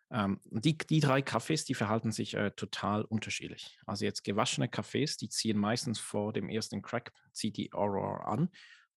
Ähm, 0.09 0.39
die, 0.45 0.77
die 0.77 0.99
drei 1.01 1.21
Kaffees, 1.21 1.65
die 1.65 1.73
verhalten 1.73 2.11
sich 2.11 2.33
äh, 2.33 2.51
total 2.51 3.03
unterschiedlich. 3.03 3.77
Also 3.85 4.05
jetzt 4.05 4.23
gewaschene 4.23 4.69
Kaffees, 4.69 5.17
die 5.17 5.29
ziehen 5.29 5.57
meistens 5.57 5.99
vor 5.99 6.31
dem 6.31 6.49
ersten 6.49 6.81
Crack, 6.81 7.11
zieht 7.33 7.57
die 7.57 7.73
Aurora 7.73 8.31
an 8.31 8.49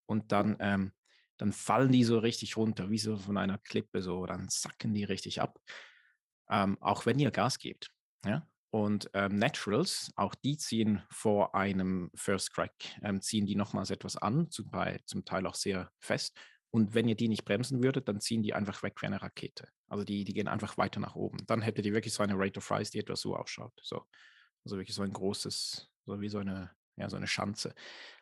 und 0.07 0.33
dann 0.33 0.57
ähm, 0.61 0.93
dann 1.41 1.53
fallen 1.53 1.91
die 1.91 2.05
so 2.05 2.19
richtig 2.19 2.59
runter, 2.59 2.91
wie 2.91 2.99
so 2.99 3.17
von 3.17 3.39
einer 3.39 3.57
Klippe 3.57 4.03
so, 4.03 4.27
dann 4.27 4.49
sacken 4.51 4.93
die 4.93 5.05
richtig 5.05 5.41
ab, 5.41 5.59
ähm, 6.51 6.77
auch 6.81 7.07
wenn 7.07 7.19
ihr 7.19 7.31
Gas 7.31 7.59
gebt. 7.59 7.91
Ja? 8.25 8.47
Und 8.71 9.11
ähm, 9.15 9.37
Naturals, 9.37 10.13
auch 10.17 10.35
die 10.35 10.57
ziehen 10.57 11.03
vor 11.11 11.55
einem 11.55 12.11
First 12.15 12.53
Crack, 12.53 12.73
ähm, 13.03 13.21
ziehen 13.21 13.47
die 13.47 13.57
nochmals 13.57 13.91
etwas 13.91 14.17
an, 14.17 14.51
zum, 14.51 14.71
bei, 14.71 15.01
zum 15.07 15.25
Teil 15.25 15.47
auch 15.47 15.57
sehr 15.57 15.91
fest. 15.99 16.39
Und 16.71 16.95
wenn 16.95 17.09
ihr 17.09 17.17
die 17.17 17.29
nicht 17.29 17.45
bremsen 17.45 17.83
würdet, 17.83 18.07
dann 18.09 18.21
ziehen 18.21 18.43
die 18.45 18.55
einfach 18.55 18.83
weg 18.85 19.03
wie 19.03 19.07
eine 19.07 19.21
Rakete. 19.21 19.69
Also 19.89 20.05
die, 20.05 20.23
die 20.25 20.35
gehen 20.35 20.47
einfach 20.47 20.79
weiter 20.79 21.01
nach 21.01 21.17
oben. 21.17 21.39
Dann 21.47 21.63
hättet 21.63 21.85
ihr 21.85 21.93
wirklich 21.93 22.15
so 22.15 22.23
eine 22.23 22.35
Rate 22.37 22.59
of 22.59 22.71
Rise, 22.71 22.93
die 22.93 23.01
etwas 23.01 23.21
so 23.23 23.35
ausschaut. 23.35 23.73
So. 23.83 24.05
Also 24.65 24.77
wirklich 24.77 24.95
so 24.95 25.03
ein 25.03 25.13
großes, 25.13 25.91
so 26.07 26.21
wie 26.21 26.29
so 26.29 26.39
eine 26.39 26.71
ja, 27.01 27.09
so 27.09 27.17
eine 27.17 27.27
Schanze. 27.27 27.75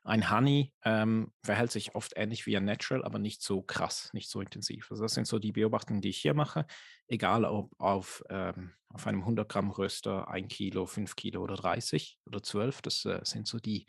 Ein 0.05 0.31
Honey 0.31 0.73
ähm, 0.85 1.33
verhält 1.43 1.71
sich 1.71 1.95
oft 1.95 2.13
ähnlich 2.17 2.47
wie 2.47 2.57
ein 2.57 2.65
Natural, 2.65 3.05
aber 3.05 3.19
nicht 3.19 3.43
so 3.43 3.63
krass, 3.63 4.11
nicht 4.13 4.31
so 4.31 4.41
intensiv. 4.41 4.91
Also 4.91 5.03
das 5.03 5.15
sind 5.15 5.27
so 5.27 5.39
die 5.39 5.53
Beobachtungen, 5.53 6.01
die 6.01 6.11
ich 6.11 6.19
hier 6.19 6.35
mache, 6.35 6.67
egal 7.09 7.45
ob 7.45 7.75
auf, 7.79 8.25
ähm, 8.31 8.73
auf 8.89 9.07
einem 9.07 9.21
100 9.21 9.49
Gramm 9.49 9.71
Röster 9.71 10.29
1 10.29 10.49
Kilo, 10.49 10.87
5 10.87 11.17
Kilo 11.17 11.43
oder 11.43 11.57
30 11.57 12.19
oder 12.25 12.43
12, 12.43 12.83
das 12.83 13.05
äh, 13.05 13.21
sind 13.25 13.47
so 13.47 13.59
die, 13.59 13.87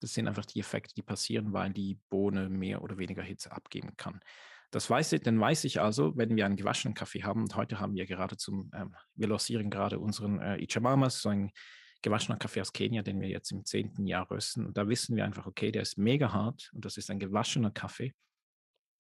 das 0.00 0.12
sind 0.12 0.28
einfach 0.28 0.44
die 0.44 0.60
Effekte, 0.60 0.94
die 0.94 1.02
passieren, 1.02 1.52
weil 1.52 1.72
die 1.72 1.98
Bohne 2.10 2.48
mehr 2.50 2.82
oder 2.82 2.98
weniger 2.98 3.22
Hitze 3.22 3.52
abgeben 3.52 3.96
kann. 3.96 4.20
Das 4.70 4.90
weiß 4.90 5.12
ich, 5.12 5.22
dann 5.22 5.38
weiß 5.38 5.64
ich 5.64 5.80
also, 5.80 6.16
wenn 6.16 6.34
wir 6.34 6.44
einen 6.44 6.56
gewaschenen 6.56 6.94
Kaffee 6.94 7.22
haben, 7.22 7.42
und 7.42 7.54
heute 7.54 7.78
haben 7.78 7.94
wir 7.94 8.06
gerade 8.06 8.36
zum, 8.36 8.72
ähm, 8.74 8.94
wir 9.14 9.28
lancieren 9.28 9.70
gerade 9.70 10.00
unseren 10.00 10.40
äh, 10.40 10.56
Ichamamas, 10.56 11.22
so 11.22 11.28
ein 11.28 11.52
gewaschener 12.04 12.38
Kaffee 12.38 12.60
aus 12.60 12.72
Kenia, 12.72 13.02
den 13.02 13.20
wir 13.20 13.28
jetzt 13.28 13.50
im 13.50 13.64
zehnten 13.64 14.06
Jahr 14.06 14.30
rösten. 14.30 14.66
Und 14.66 14.76
da 14.76 14.88
wissen 14.88 15.16
wir 15.16 15.24
einfach, 15.24 15.46
okay, 15.46 15.72
der 15.72 15.82
ist 15.82 15.98
mega 15.98 16.32
hart 16.32 16.70
und 16.74 16.84
das 16.84 16.96
ist 16.96 17.10
ein 17.10 17.18
gewaschener 17.18 17.70
Kaffee. 17.70 18.12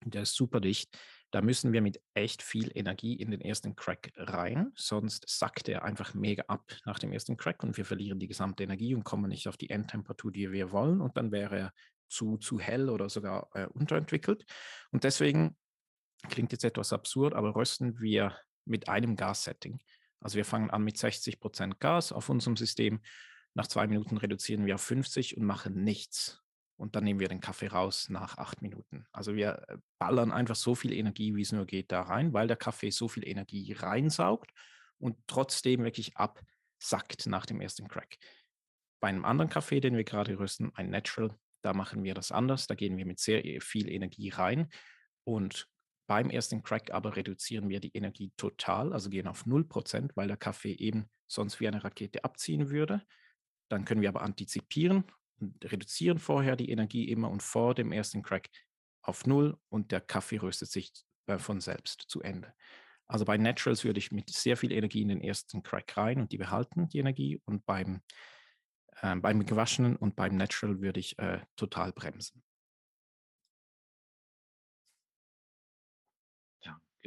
Der 0.04 0.24
ist 0.24 0.36
super 0.36 0.60
dicht. 0.60 0.98
Da 1.32 1.42
müssen 1.42 1.74
wir 1.74 1.82
mit 1.82 2.02
echt 2.14 2.42
viel 2.42 2.72
Energie 2.74 3.14
in 3.16 3.32
den 3.32 3.42
ersten 3.42 3.76
Crack 3.76 4.14
rein, 4.16 4.72
sonst 4.76 5.26
sackt 5.28 5.68
er 5.68 5.84
einfach 5.84 6.14
mega 6.14 6.44
ab 6.48 6.64
nach 6.86 6.98
dem 6.98 7.12
ersten 7.12 7.36
Crack 7.36 7.64
und 7.64 7.76
wir 7.76 7.84
verlieren 7.84 8.20
die 8.20 8.28
gesamte 8.28 8.64
Energie 8.64 8.96
und 8.96 9.04
kommen 9.04 9.30
nicht 9.30 9.48
auf 9.50 9.58
die 9.58 9.70
Endtemperatur, 9.70 10.32
die 10.32 10.52
wir 10.52 10.72
wollen. 10.72 11.02
Und 11.02 11.18
dann 11.18 11.32
wäre 11.32 11.58
er 11.58 11.74
zu, 12.08 12.38
zu 12.38 12.60
hell 12.60 12.90
oder 12.90 13.10
sogar 13.10 13.50
äh, 13.54 13.66
unterentwickelt. 13.68 14.46
Und 14.92 15.04
deswegen 15.04 15.58
klingt 16.30 16.54
jetzt 16.54 16.64
etwas 16.64 16.94
absurd, 16.94 17.34
aber 17.34 17.56
rösten 17.56 18.00
wir 18.00 18.38
mit 18.64 18.88
einem 18.88 19.16
Gassetting. 19.16 19.80
Also 20.26 20.38
wir 20.38 20.46
fangen 20.46 20.72
an 20.72 20.84
mit 20.84 20.98
60 20.98 21.40
Prozent 21.40 21.80
Gas 21.80 22.12
auf 22.12 22.30
unserem 22.30 22.58
System. 22.58 23.00
Nach 23.54 23.68
zwei 23.68 23.86
Minuten 23.86 24.18
reduzieren 24.18 24.66
wir 24.66 24.74
auf 24.74 24.82
50 24.82 25.38
und 25.38 25.46
machen 25.46 25.84
nichts. 25.84 26.42
Und 26.78 26.96
dann 26.96 27.04
nehmen 27.04 27.20
wir 27.20 27.28
den 27.28 27.42
Kaffee 27.42 27.68
raus 27.68 28.10
nach 28.10 28.40
acht 28.40 28.64
Minuten. 28.64 29.06
Also 29.12 29.36
wir 29.36 29.64
äh, 29.68 29.78
ballern 30.00 30.32
einfach 30.32 30.56
so 30.56 30.74
viel 30.74 30.94
Energie, 30.94 31.36
wie 31.36 31.44
es 31.44 31.52
nur 31.52 31.68
geht, 31.68 31.92
da 31.92 32.02
rein, 32.02 32.34
weil 32.34 32.48
der 32.48 32.58
Kaffee 32.58 32.90
so 32.90 33.08
viel 33.08 33.28
Energie 33.28 33.72
reinsaugt 33.74 34.50
und 34.98 35.16
trotzdem 35.28 35.84
wirklich 35.84 36.18
absackt 36.18 37.28
nach 37.28 37.46
dem 37.46 37.62
ersten 37.62 37.88
Crack. 37.88 38.18
Bei 39.00 39.10
einem 39.10 39.26
anderen 39.26 39.52
Kaffee, 39.52 39.80
den 39.80 39.96
wir 39.96 40.06
gerade 40.06 40.40
rüsten, 40.40 40.72
ein 40.74 40.90
Natural, 40.90 41.38
da 41.62 41.74
machen 41.76 42.04
wir 42.04 42.16
das 42.16 42.32
anders. 42.32 42.66
Da 42.66 42.74
gehen 42.74 42.98
wir 42.98 43.06
mit 43.06 43.20
sehr 43.20 43.46
äh, 43.46 43.60
viel 43.60 43.92
Energie 43.92 44.30
rein 44.30 44.70
und 45.24 45.68
beim 46.08 46.30
ersten 46.30 46.64
Crack 46.64 46.92
aber 46.92 47.16
reduzieren 47.16 47.70
wir 47.70 47.80
die 47.80 47.96
Energie 47.96 48.32
total, 48.38 48.94
also 48.94 49.10
gehen 49.10 49.28
auf 49.28 49.46
0%, 49.46 50.12
weil 50.16 50.28
der 50.28 50.38
Kaffee 50.38 50.74
eben 50.74 51.10
sonst 51.28 51.60
wie 51.60 51.68
eine 51.68 51.84
Rakete 51.84 52.24
abziehen 52.24 52.70
würde. 52.70 53.02
Dann 53.70 53.86
können 53.86 54.02
wir 54.02 54.10
aber 54.10 54.22
antizipieren 54.22 55.06
und 55.40 55.72
reduzieren 55.72 56.20
vorher 56.20 56.56
die 56.56 56.70
Energie 56.70 57.10
immer 57.10 57.30
und 57.30 57.42
vor 57.42 57.74
dem 57.74 57.92
ersten 57.92 58.22
Crack 58.22 58.50
auf 59.02 59.26
0 59.26 59.58
und 59.70 59.92
der 59.92 60.02
Kaffee 60.02 60.38
röstet 60.38 60.70
sich 60.70 60.92
äh, 61.28 61.38
von 61.38 61.62
selbst 61.62 62.06
zu 62.08 62.22
Ende. 62.22 62.54
Also 63.08 63.26
bei 63.26 63.38
Naturals 63.38 63.84
würde 63.84 64.00
ich 64.00 64.12
mit 64.12 64.30
sehr 64.30 64.58
viel 64.58 64.72
Energie 64.72 65.02
in 65.02 65.10
den 65.10 65.22
ersten 65.22 65.62
Crack 65.62 65.96
rein 65.98 66.20
und 66.20 66.32
die 66.32 66.38
behalten 66.38 66.88
die 66.90 67.00
Energie 67.00 67.42
und 67.46 67.66
beim, 67.66 68.02
äh, 69.02 69.16
beim 69.16 69.46
gewaschenen 69.46 69.96
und 69.96 70.16
beim 70.16 70.38
Natural 70.38 70.82
würde 70.82 71.00
ich 71.00 71.18
äh, 71.20 71.42
total 71.56 71.92
bremsen. 71.92 72.45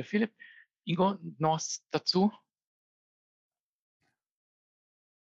Philipp, 0.04 0.32
Ingo, 0.84 1.16
noch 1.38 1.54
was 1.54 1.84
dazu? 1.90 2.32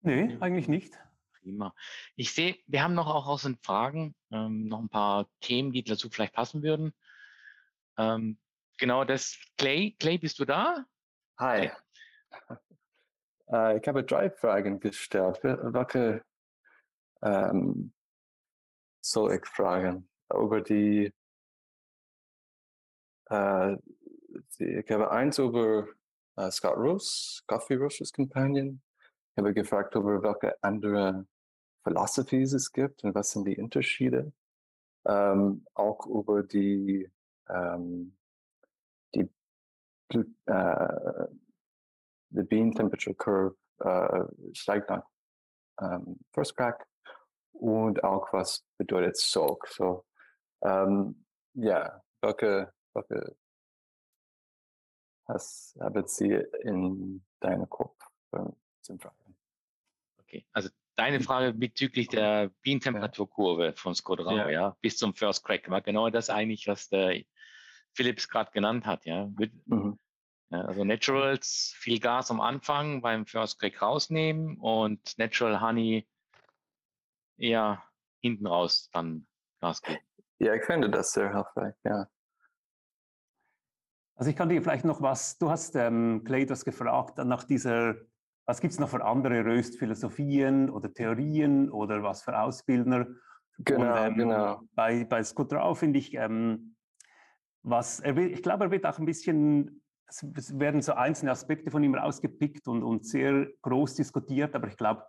Nee, 0.02 0.36
eigentlich 0.40 0.68
nicht. 0.68 0.98
Prima. 1.40 1.74
Ich 2.16 2.32
sehe, 2.32 2.56
wir 2.66 2.82
haben 2.82 2.94
noch 2.94 3.06
auch 3.06 3.26
aus 3.26 3.42
den 3.42 3.56
Fragen 3.56 4.14
ähm, 4.30 4.66
noch 4.66 4.80
ein 4.80 4.88
paar 4.88 5.28
Themen, 5.40 5.72
die 5.72 5.82
dazu 5.82 6.08
vielleicht 6.08 6.34
passen 6.34 6.62
würden. 6.62 6.92
Ähm, 7.96 8.38
genau 8.76 9.04
das. 9.04 9.38
Clay, 9.56 9.96
Clay, 9.98 10.18
bist 10.18 10.38
du 10.38 10.44
da? 10.44 10.84
Hi. 11.38 11.70
Äh, 13.50 13.78
ich 13.78 13.88
habe 13.88 14.04
drei 14.04 14.28
Fragen 14.28 14.78
gestellt. 14.78 15.40
Welche 15.42 16.22
ähm, 17.22 17.94
soll 19.00 19.36
ich 19.36 19.46
fragen? 19.46 20.06
Über 20.30 20.60
die 20.60 21.10
äh, 23.30 23.76
ich 24.58 24.90
habe 24.90 25.10
eins 25.10 25.38
über 25.38 25.86
äh, 26.36 26.50
Scott 26.50 26.76
Ross, 26.76 27.42
Coffee 27.46 27.76
Roasters 27.76 28.12
Companion. 28.12 28.80
Ich 29.32 29.38
habe 29.38 29.54
gefragt, 29.54 29.94
über 29.94 30.22
welche 30.22 30.56
andere 30.62 31.26
Philosophies 31.84 32.52
es 32.52 32.72
gibt 32.72 33.04
und 33.04 33.14
was 33.14 33.30
sind 33.30 33.46
die 33.46 33.56
Unterschiede. 33.56 34.32
Ähm, 35.06 35.64
auch 35.74 36.06
über 36.06 36.42
die, 36.42 37.10
ähm, 37.48 38.16
die 39.14 39.30
äh, 40.46 41.26
the 42.30 42.42
Bean 42.42 42.72
Temperature 42.72 43.14
Curve 43.14 43.56
äh, 43.80 44.54
steigt 44.54 44.90
nach 44.90 45.04
ähm, 45.80 46.18
First 46.32 46.56
Crack 46.56 46.86
und 47.52 48.02
auch 48.04 48.32
was 48.32 48.64
bedeutet 48.76 49.16
Soak. 49.16 49.68
So, 49.68 50.04
ähm, 50.62 51.24
ja, 51.54 52.02
welche, 52.20 52.72
welche 52.94 53.36
was 55.28 55.76
haben 55.78 56.06
Sie 56.06 56.32
in 56.62 57.24
deinem 57.40 57.68
Kopf 57.68 57.96
zum 58.80 58.98
Fragen? 58.98 59.36
Okay, 60.20 60.44
also 60.52 60.68
deine 60.96 61.20
Frage 61.20 61.52
bezüglich 61.52 62.08
der 62.08 62.50
Bienentemperaturkurve 62.62 63.74
von 63.76 63.94
Scott 63.94 64.20
Rau, 64.20 64.36
ja. 64.36 64.50
ja. 64.50 64.76
bis 64.80 64.96
zum 64.96 65.14
First 65.14 65.44
Crack, 65.44 65.70
war 65.70 65.80
genau 65.80 66.10
das 66.10 66.28
eigentlich, 66.30 66.66
was 66.66 66.88
der 66.88 67.22
Philips 67.94 68.28
gerade 68.28 68.50
genannt 68.50 68.86
hat, 68.86 69.04
ja. 69.04 69.30
Mhm. 69.66 69.98
ja. 70.50 70.62
Also 70.62 70.84
Naturals, 70.84 71.74
viel 71.76 72.00
Gas 72.00 72.30
am 72.30 72.40
Anfang 72.40 73.00
beim 73.02 73.26
First 73.26 73.58
Crack 73.60 73.80
rausnehmen 73.80 74.56
und 74.58 75.16
Natural 75.18 75.60
Honey 75.60 76.08
eher 77.38 77.82
hinten 78.20 78.46
raus 78.46 78.90
dann 78.92 79.26
Gas 79.60 79.82
geben. 79.82 80.00
Ja, 80.40 80.54
ich 80.54 80.64
finde 80.64 80.88
das 80.90 81.12
sehr 81.12 81.32
hilfreich, 81.32 81.74
ja. 81.84 82.08
Also 84.18 84.30
ich 84.30 84.36
kann 84.36 84.48
dir 84.48 84.60
vielleicht 84.60 84.84
noch 84.84 85.00
was, 85.00 85.38
du 85.38 85.48
hast 85.48 85.76
ähm, 85.76 86.22
Clay 86.24 86.44
das 86.44 86.64
gefragt 86.64 87.18
nach 87.18 87.44
dieser, 87.44 87.94
was 88.46 88.60
gibt 88.60 88.72
es 88.72 88.80
noch 88.80 88.88
für 88.88 89.04
andere 89.04 89.44
Röstphilosophien 89.44 90.70
oder 90.70 90.92
Theorien 90.92 91.70
oder 91.70 92.02
was 92.02 92.22
für 92.22 92.36
Ausbildner? 92.36 93.06
Genau, 93.58 93.80
Und, 93.80 94.06
ähm, 94.06 94.14
genau. 94.16 94.60
Bei, 94.74 95.04
bei 95.04 95.22
Scott 95.22 95.52
Rau 95.52 95.72
finde 95.74 96.00
ich, 96.00 96.14
ähm, 96.14 96.74
was, 97.62 98.00
er 98.00 98.16
will, 98.16 98.32
ich 98.32 98.42
glaube, 98.42 98.64
er 98.64 98.70
wird 98.72 98.86
auch 98.86 98.98
ein 98.98 99.06
bisschen 99.06 99.82
es 100.08 100.58
werden 100.58 100.82
so 100.82 100.94
einzelne 100.94 101.30
Aspekte 101.30 101.70
von 101.70 101.84
ihm 101.84 101.94
rausgepickt 101.94 102.66
und, 102.66 102.82
und 102.82 103.06
sehr 103.06 103.46
groß 103.62 103.94
diskutiert, 103.94 104.54
aber 104.54 104.68
ich 104.68 104.76
glaube, 104.76 105.04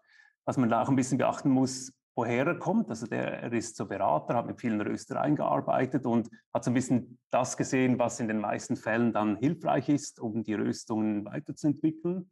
was 0.45 0.57
man 0.57 0.69
da 0.69 0.81
auch 0.81 0.89
ein 0.89 0.95
bisschen 0.95 1.17
beachten 1.17 1.49
muss, 1.49 1.93
woher 2.19 2.45
er 2.45 2.55
kommt. 2.55 2.89
Also 2.89 3.07
der, 3.07 3.43
er 3.43 3.53
ist 3.53 3.77
so 3.77 3.85
Berater, 3.85 4.35
hat 4.35 4.45
mit 4.45 4.59
vielen 4.59 4.81
Röstereien 4.81 5.37
gearbeitet 5.37 6.05
und 6.05 6.29
hat 6.53 6.65
so 6.65 6.71
ein 6.71 6.73
bisschen 6.73 7.17
das 7.29 7.55
gesehen, 7.55 7.97
was 7.97 8.19
in 8.19 8.27
den 8.27 8.39
meisten 8.39 8.75
Fällen 8.75 9.13
dann 9.13 9.37
hilfreich 9.37 9.87
ist, 9.87 10.19
um 10.19 10.43
die 10.43 10.53
Röstungen 10.53 11.23
weiterzuentwickeln. 11.23 12.29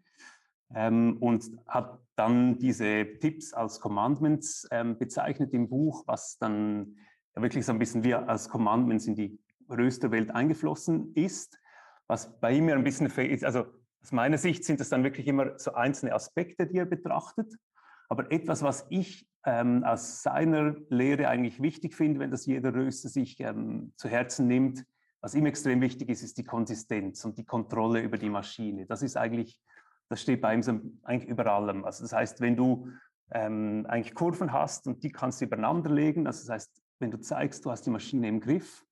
Ähm, 0.75 1.15
und 1.21 1.49
hat 1.67 1.99
dann 2.17 2.57
diese 2.57 3.07
Tipps 3.21 3.53
als 3.53 3.79
Commandments 3.79 4.67
ähm, 4.71 4.97
bezeichnet 4.97 5.53
im 5.53 5.69
Buch, 5.69 6.03
was 6.05 6.37
dann 6.37 6.97
wirklich 7.33 7.65
so 7.65 7.71
ein 7.71 7.79
bisschen 7.79 8.03
wie 8.03 8.13
als 8.13 8.49
Commandments 8.49 9.07
in 9.07 9.15
die 9.15 9.39
Rösterwelt 9.69 10.31
eingeflossen 10.31 11.13
ist. 11.15 11.57
Was 12.07 12.37
bei 12.41 12.51
ihm 12.51 12.67
ja 12.67 12.75
ein 12.75 12.83
bisschen 12.83 13.05
ist, 13.05 13.45
also 13.45 13.65
aus 14.01 14.11
meiner 14.11 14.37
Sicht 14.37 14.65
sind 14.65 14.81
das 14.81 14.89
dann 14.89 15.05
wirklich 15.05 15.27
immer 15.27 15.57
so 15.57 15.73
einzelne 15.73 16.13
Aspekte, 16.13 16.67
die 16.67 16.77
er 16.77 16.85
betrachtet. 16.85 17.53
Aber 18.09 18.29
etwas, 18.31 18.61
was 18.61 18.85
ich 18.89 19.25
ähm, 19.47 19.85
aus 19.85 20.21
seiner 20.23 20.75
Lehre 20.89 21.29
eigentlich 21.29 21.61
wichtig 21.61 21.95
finde, 21.95 22.19
wenn 22.19 22.31
das 22.31 22.45
jeder 22.45 22.75
Röster 22.75 23.07
sich 23.07 23.39
ähm, 23.39 23.93
zu 23.95 24.09
Herzen 24.09 24.45
nimmt, 24.45 24.85
was 25.21 25.35
ihm 25.35 25.45
extrem 25.45 25.79
wichtig 25.79 26.09
ist, 26.09 26.21
ist 26.21 26.37
die 26.37 26.43
Konsistenz 26.43 27.23
und 27.23 27.37
die 27.37 27.45
Kontrolle 27.45 28.01
über 28.01 28.17
die 28.17 28.29
Maschine. 28.29 28.85
Das 28.85 29.01
ist 29.01 29.15
eigentlich, 29.15 29.61
das 30.09 30.21
steht 30.21 30.41
bei 30.41 30.53
ihm 30.53 30.61
so 30.61 30.79
eigentlich 31.03 31.29
über 31.29 31.45
allem. 31.47 31.85
Also 31.85 32.03
das 32.03 32.11
heißt, 32.11 32.41
wenn 32.41 32.57
du 32.57 32.89
ähm, 33.31 33.85
eigentlich 33.87 34.15
Kurven 34.15 34.51
hast 34.51 34.85
und 34.85 35.01
die 35.03 35.11
kannst 35.13 35.39
du 35.39 35.45
übereinander 35.45 35.91
legen, 35.91 36.27
also 36.27 36.41
das 36.41 36.49
heißt, 36.49 36.81
wenn 36.99 37.11
du 37.11 37.19
zeigst, 37.19 37.65
du 37.65 37.71
hast 37.71 37.85
die 37.85 37.89
Maschine 37.89 38.27
im 38.27 38.41
Griff, 38.41 38.85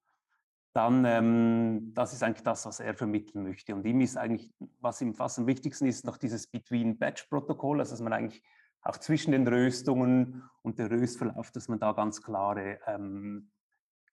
dann 0.73 1.03
ähm, 1.03 1.91
das 1.93 2.13
ist 2.13 2.23
eigentlich 2.23 2.43
das, 2.43 2.65
was 2.65 2.79
er 2.79 2.93
vermitteln 2.93 3.43
möchte. 3.43 3.75
Und 3.75 3.85
ihm 3.85 3.99
ist 3.99 4.15
eigentlich, 4.15 4.49
was 4.79 5.01
ihm 5.01 5.13
fast 5.13 5.37
am 5.37 5.47
wichtigsten 5.47 5.85
ist, 5.85 6.05
noch 6.05 6.17
dieses 6.17 6.47
Between-Batch-Protokoll, 6.47 7.79
also 7.79 7.91
dass 7.91 8.01
man 8.01 8.13
eigentlich 8.13 8.41
auch 8.85 8.97
zwischen 8.97 9.31
den 9.31 9.47
Röstungen 9.47 10.43
und 10.61 10.79
der 10.79 10.91
Röstverlauf, 10.91 11.51
dass 11.51 11.67
man 11.67 11.79
da 11.79 11.91
ganz 11.91 12.21
klare 12.21 12.79
ähm, 12.85 13.49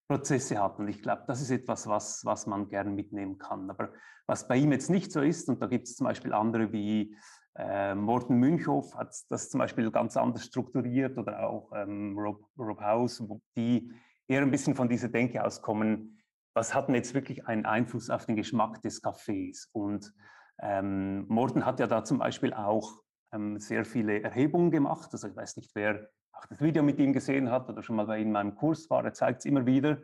Prozesse 0.09 0.59
hat. 0.61 0.79
Und 0.79 0.89
ich 0.89 1.03
glaube, 1.03 1.25
das 1.27 1.41
ist 1.43 1.51
etwas, 1.51 1.87
was, 1.87 2.25
was 2.25 2.47
man 2.47 2.69
gern 2.69 2.95
mitnehmen 2.95 3.39
kann. 3.39 3.71
Aber 3.71 3.93
was 4.27 4.49
bei 4.49 4.57
ihm 4.57 4.73
jetzt 4.73 4.91
nicht 4.91 5.13
so 5.13 5.21
ist, 5.21 5.49
und 5.49 5.61
da 5.61 5.67
gibt 5.67 5.87
es 5.87 5.97
zum 5.97 6.07
Beispiel 6.07 6.33
andere 6.33 6.73
wie 6.73 7.15
äh, 7.55 7.95
Morten 7.95 8.37
Münchhoff 8.37 8.97
hat 8.97 9.15
das 9.29 9.51
zum 9.51 9.59
Beispiel 9.59 9.91
ganz 9.91 10.17
anders 10.17 10.47
strukturiert 10.47 11.19
oder 11.19 11.47
auch 11.47 11.71
ähm, 11.75 12.17
Rob, 12.19 12.47
Rob 12.59 12.81
House, 12.81 13.23
die 13.57 13.93
eher 14.27 14.41
ein 14.41 14.51
bisschen 14.51 14.75
von 14.75 14.89
dieser 14.89 15.09
Denke 15.09 15.45
auskommen, 15.45 16.19
was 16.55 16.75
hat 16.75 16.89
denn 16.89 16.95
jetzt 16.95 17.13
wirklich 17.13 17.47
einen 17.47 17.67
Einfluss 17.67 18.09
auf 18.09 18.25
den 18.25 18.37
Geschmack 18.37 18.81
des 18.81 19.03
Kaffees? 19.03 19.69
Und 19.73 20.15
ähm, 20.63 21.27
Morten 21.29 21.67
hat 21.67 21.79
ja 21.79 21.87
da 21.87 22.05
zum 22.05 22.19
Beispiel 22.19 22.55
auch 22.55 23.02
ähm, 23.33 23.59
sehr 23.59 23.85
viele 23.85 24.23
Erhebungen 24.23 24.71
gemacht. 24.71 25.11
Also 25.13 25.29
ich 25.29 25.37
weiß 25.37 25.57
nicht, 25.57 25.75
wer 25.75 26.09
auch 26.33 26.47
das 26.47 26.61
Video 26.61 26.83
mit 26.83 26.99
ihm 26.99 27.13
gesehen 27.13 27.51
hat 27.51 27.69
oder 27.69 27.83
schon 27.83 27.97
mal 27.97 28.07
bei 28.07 28.19
ihm 28.19 28.29
in 28.29 28.33
meinem 28.33 28.55
Kurs 28.55 28.89
war. 28.91 29.05
Er 29.05 29.13
zeigt 29.13 29.41
es 29.41 29.45
immer 29.45 29.67
wieder. 29.67 29.99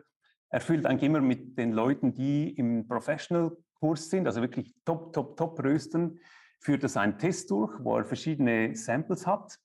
Er 0.51 0.61
fühlt 0.61 0.87
eigentlich 0.87 1.09
immer 1.09 1.21
mit 1.21 1.59
den 1.59 1.73
Leuten, 1.73 2.15
die 2.15 2.51
im 2.57 2.87
Professional-Kurs 2.89 4.09
sind, 4.09 4.27
also 4.27 4.41
wirklich 4.41 4.75
top, 4.85 5.13
top, 5.13 5.37
top 5.37 5.63
rösten, 5.63 6.19
führt 6.61 6.83
er 6.83 6.89
seinen 6.89 7.19
Test 7.19 7.51
durch, 7.51 7.73
wo 7.85 7.97
er 7.97 8.05
verschiedene 8.05 8.75
Samples 8.75 9.27
hat. 9.27 9.59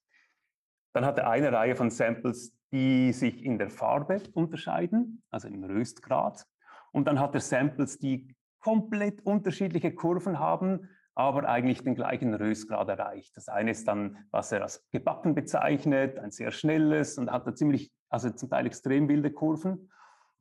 Dann 0.94 1.06
hat 1.06 1.18
er 1.18 1.30
eine 1.30 1.52
Reihe 1.52 1.76
von 1.76 1.90
Samples, 1.90 2.56
die 2.72 3.14
sich 3.14 3.44
in 3.44 3.58
der 3.58 3.70
Farbe 3.70 4.22
unterscheiden, 4.34 5.24
also 5.32 5.48
im 5.48 5.64
Röstgrad. 5.64 6.46
Und 6.92 7.08
dann 7.08 7.20
hat 7.20 7.34
er 7.34 7.42
Samples, 7.42 7.98
die 7.98 8.36
komplett 8.60 9.26
unterschiedliche 9.26 9.94
Kurven 9.94 10.40
haben, 10.40 10.90
aber 11.16 11.48
eigentlich 11.48 11.84
den 11.84 11.96
gleichen 11.96 12.34
Röstgrad 12.34 12.90
erreicht. 12.90 13.38
Das 13.38 13.48
eine 13.48 13.72
ist 13.72 13.88
dann, 13.88 14.26
was 14.32 14.52
er 14.52 14.64
als 14.64 14.88
gebacken 14.92 15.36
bezeichnet, 15.36 16.18
ein 16.18 16.32
sehr 16.32 16.52
schnelles 16.52 17.18
und 17.18 17.32
hat 17.32 17.46
da 17.46 17.54
ziemlich, 17.54 17.92
also 18.10 18.30
zum 18.32 18.50
Teil 18.50 18.66
extrem 18.66 19.08
wilde 19.08 19.32
Kurven. 19.32 19.92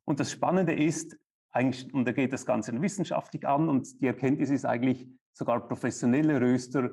Und 0.05 0.19
das 0.19 0.31
Spannende 0.31 0.73
ist, 0.73 1.17
eigentlich, 1.51 1.93
und 1.93 2.07
da 2.07 2.11
geht 2.11 2.33
das 2.33 2.45
Ganze 2.45 2.81
wissenschaftlich 2.81 3.47
an 3.47 3.69
und 3.69 4.01
die 4.01 4.07
Erkenntnis 4.07 4.49
ist 4.49 4.65
eigentlich, 4.65 5.07
sogar 5.33 5.67
professionelle 5.67 6.41
Röster 6.41 6.91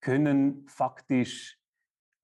können 0.00 0.66
faktisch 0.68 1.58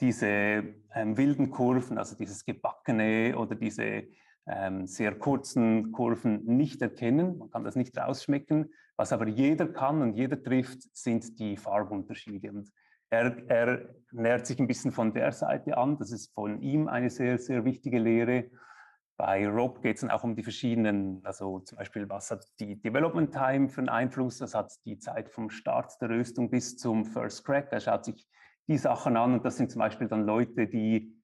diese 0.00 0.74
ähm, 0.94 1.16
wilden 1.16 1.50
Kurven, 1.50 1.96
also 1.96 2.16
dieses 2.16 2.44
gebackene 2.44 3.36
oder 3.36 3.54
diese 3.54 4.04
ähm, 4.46 4.86
sehr 4.86 5.18
kurzen 5.18 5.92
Kurven 5.92 6.44
nicht 6.44 6.82
erkennen. 6.82 7.38
Man 7.38 7.50
kann 7.50 7.64
das 7.64 7.76
nicht 7.76 7.96
rausschmecken. 7.96 8.72
Was 8.96 9.12
aber 9.12 9.26
jeder 9.26 9.66
kann 9.68 10.02
und 10.02 10.14
jeder 10.14 10.42
trifft, 10.42 10.82
sind 10.96 11.38
die 11.38 11.56
Farbunterschiede. 11.56 12.50
Und 12.50 12.70
er, 13.10 13.48
er 13.48 13.94
nähert 14.10 14.46
sich 14.46 14.58
ein 14.58 14.66
bisschen 14.66 14.92
von 14.92 15.12
der 15.12 15.32
Seite 15.32 15.76
an. 15.76 15.98
Das 15.98 16.12
ist 16.12 16.32
von 16.34 16.60
ihm 16.60 16.88
eine 16.88 17.10
sehr, 17.10 17.38
sehr 17.38 17.64
wichtige 17.64 17.98
Lehre. 17.98 18.50
Bei 19.16 19.46
Rob 19.46 19.82
geht 19.82 19.96
es 19.96 20.00
dann 20.00 20.10
auch 20.10 20.24
um 20.24 20.34
die 20.34 20.42
verschiedenen, 20.42 21.20
also 21.24 21.60
zum 21.60 21.78
Beispiel, 21.78 22.08
was 22.08 22.30
hat 22.30 22.44
die 22.58 22.80
Development 22.80 23.32
Time 23.32 23.68
für 23.68 23.80
einen 23.80 23.88
Einfluss? 23.88 24.38
Das 24.38 24.54
hat 24.54 24.72
die 24.84 24.98
Zeit 24.98 25.28
vom 25.28 25.50
Start 25.50 26.00
der 26.00 26.08
Röstung 26.08 26.50
bis 26.50 26.76
zum 26.76 27.04
First 27.04 27.44
Crack. 27.44 27.68
Er 27.70 27.80
schaut 27.80 28.04
sich 28.04 28.26
die 28.66 28.78
Sachen 28.78 29.16
an 29.16 29.34
und 29.34 29.44
das 29.44 29.58
sind 29.58 29.70
zum 29.70 29.80
Beispiel 29.80 30.08
dann 30.08 30.24
Leute, 30.24 30.66
die 30.66 31.14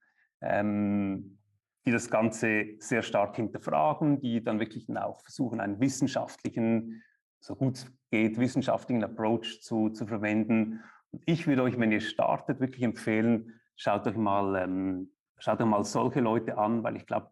ähm, 0.41 1.38
die 1.87 1.93
das 1.93 2.11
Ganze 2.11 2.77
sehr 2.79 3.03
stark 3.03 3.37
hinterfragen, 3.37 4.21
die 4.21 4.43
dann 4.43 4.61
wirklich 4.61 4.87
auch 4.97 5.21
versuchen, 5.23 5.61
einen 5.61 5.81
wissenschaftlichen, 5.81 7.03
so 7.41 7.55
gut 7.55 7.77
es 7.77 7.93
geht, 8.11 8.39
wissenschaftlichen 8.39 9.05
Approach 9.05 9.61
zu, 9.63 9.91
zu 9.91 10.07
verwenden. 10.07 10.81
Und 11.11 11.23
ich 11.27 11.47
würde 11.47 11.63
euch, 11.63 11.79
wenn 11.79 11.93
ihr 11.93 12.01
startet, 12.01 12.61
wirklich 12.61 12.83
empfehlen, 12.83 13.61
schaut 13.77 14.07
euch 14.07 14.17
mal, 14.17 14.57
ähm, 14.57 15.13
schaut 15.39 15.61
euch 15.61 15.67
mal 15.67 15.85
solche 15.85 16.21
Leute 16.21 16.59
an, 16.59 16.83
weil 16.83 16.97
ich 16.97 17.07
glaube, 17.07 17.31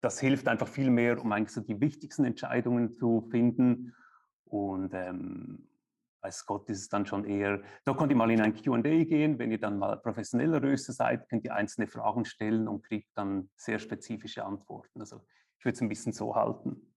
das 0.00 0.20
hilft 0.20 0.48
einfach 0.48 0.68
viel 0.68 0.90
mehr, 0.90 1.20
um 1.20 1.32
eigentlich 1.32 1.52
so 1.52 1.60
die 1.60 1.80
wichtigsten 1.80 2.24
Entscheidungen 2.24 2.92
zu 2.92 3.28
finden. 3.30 3.94
Und 4.44 4.94
ähm, 4.94 5.68
weiß 6.22 6.46
Gott, 6.46 6.68
ist 6.68 6.80
es 6.80 6.88
dann 6.88 7.06
schon 7.06 7.24
eher, 7.24 7.62
da 7.84 7.94
könnt 7.94 8.10
ihr 8.10 8.16
mal 8.16 8.30
in 8.30 8.40
ein 8.40 8.54
QA 8.54 8.80
gehen, 8.80 9.38
wenn 9.38 9.50
ihr 9.50 9.60
dann 9.60 9.78
mal 9.78 9.96
professioneller 9.96 10.62
Röster 10.62 10.92
seid, 10.92 11.28
könnt 11.28 11.44
ihr 11.44 11.54
einzelne 11.54 11.86
Fragen 11.86 12.24
stellen 12.24 12.68
und 12.68 12.82
kriegt 12.82 13.08
dann 13.14 13.50
sehr 13.56 13.78
spezifische 13.78 14.44
Antworten. 14.44 15.00
Also 15.00 15.24
ich 15.58 15.64
würde 15.64 15.74
es 15.74 15.80
ein 15.80 15.88
bisschen 15.88 16.12
so 16.12 16.34
halten. 16.34 16.94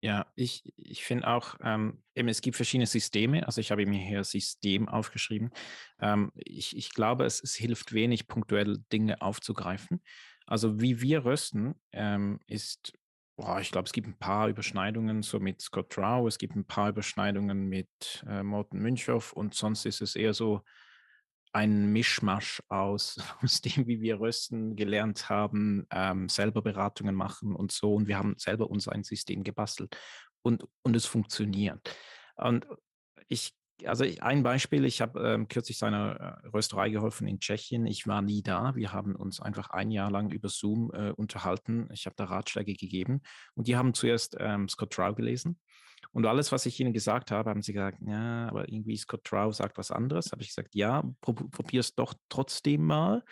Ja, 0.00 0.26
ich, 0.36 0.72
ich 0.76 1.04
finde 1.04 1.26
auch, 1.26 1.56
ähm, 1.60 2.04
eben, 2.14 2.28
es 2.28 2.40
gibt 2.40 2.54
verschiedene 2.54 2.86
Systeme. 2.86 3.44
Also 3.46 3.60
ich 3.60 3.72
habe 3.72 3.84
mir 3.84 3.98
hier 3.98 4.22
System 4.22 4.88
aufgeschrieben. 4.88 5.50
Ähm, 5.98 6.30
ich, 6.36 6.76
ich 6.76 6.94
glaube, 6.94 7.24
es, 7.24 7.42
es 7.42 7.56
hilft 7.56 7.92
wenig, 7.92 8.28
punktuell 8.28 8.78
Dinge 8.92 9.20
aufzugreifen. 9.20 10.00
Also 10.46 10.80
wie 10.80 11.02
wir 11.02 11.24
rösten, 11.24 11.74
ähm, 11.92 12.38
ist 12.46 12.92
Boah, 13.38 13.60
ich 13.60 13.70
glaube, 13.70 13.86
es 13.86 13.92
gibt 13.92 14.08
ein 14.08 14.18
paar 14.18 14.48
Überschneidungen 14.48 15.22
so 15.22 15.38
mit 15.38 15.62
Scott 15.62 15.90
Trow, 15.90 16.26
es 16.26 16.38
gibt 16.38 16.56
ein 16.56 16.64
paar 16.64 16.88
Überschneidungen 16.88 17.68
mit 17.68 17.88
äh, 18.28 18.42
Morten 18.42 18.80
Münchow 18.80 19.32
und 19.32 19.54
sonst 19.54 19.86
ist 19.86 20.00
es 20.00 20.16
eher 20.16 20.34
so 20.34 20.62
ein 21.52 21.92
Mischmasch 21.92 22.60
aus, 22.68 23.16
aus 23.40 23.60
dem, 23.60 23.86
wie 23.86 24.00
wir 24.00 24.18
rösten 24.18 24.74
gelernt 24.74 25.28
haben, 25.28 25.86
ähm, 25.92 26.28
selber 26.28 26.62
Beratungen 26.62 27.14
machen 27.14 27.54
und 27.54 27.70
so. 27.70 27.94
Und 27.94 28.08
wir 28.08 28.18
haben 28.18 28.34
selber 28.38 28.68
uns 28.70 28.88
ein 28.88 29.04
System 29.04 29.44
gebastelt 29.44 29.96
und, 30.42 30.64
und 30.82 30.96
es 30.96 31.06
funktioniert. 31.06 31.96
Und 32.34 32.66
ich 33.28 33.54
also 33.84 34.04
ein 34.20 34.42
Beispiel, 34.42 34.84
ich 34.84 35.00
habe 35.00 35.20
ähm, 35.20 35.48
kürzlich 35.48 35.78
seiner 35.78 36.40
äh, 36.44 36.48
Rösterei 36.48 36.90
geholfen 36.90 37.26
in 37.26 37.38
Tschechien. 37.38 37.86
Ich 37.86 38.06
war 38.06 38.22
nie 38.22 38.42
da. 38.42 38.74
Wir 38.74 38.92
haben 38.92 39.14
uns 39.14 39.40
einfach 39.40 39.70
ein 39.70 39.90
Jahr 39.90 40.10
lang 40.10 40.30
über 40.30 40.48
Zoom 40.48 40.90
äh, 40.92 41.10
unterhalten. 41.10 41.88
Ich 41.92 42.06
habe 42.06 42.16
da 42.16 42.24
Ratschläge 42.24 42.74
gegeben 42.74 43.22
und 43.54 43.68
die 43.68 43.76
haben 43.76 43.94
zuerst 43.94 44.36
ähm, 44.38 44.68
Scott 44.68 44.92
Trow 44.92 45.14
gelesen. 45.14 45.58
Und 46.12 46.26
alles, 46.26 46.52
was 46.52 46.66
ich 46.66 46.78
ihnen 46.80 46.92
gesagt 46.92 47.30
habe, 47.30 47.50
haben 47.50 47.62
sie 47.62 47.72
gesagt, 47.72 47.98
ja, 48.06 48.48
aber 48.48 48.68
irgendwie 48.68 48.96
Scott 48.96 49.24
Trow 49.24 49.54
sagt 49.54 49.78
was 49.78 49.90
anderes. 49.90 50.32
Habe 50.32 50.42
ich 50.42 50.48
gesagt, 50.48 50.74
ja, 50.74 51.02
probier 51.20 51.80
es 51.80 51.94
doch 51.94 52.14
trotzdem 52.28 52.84
mal. 52.84 53.22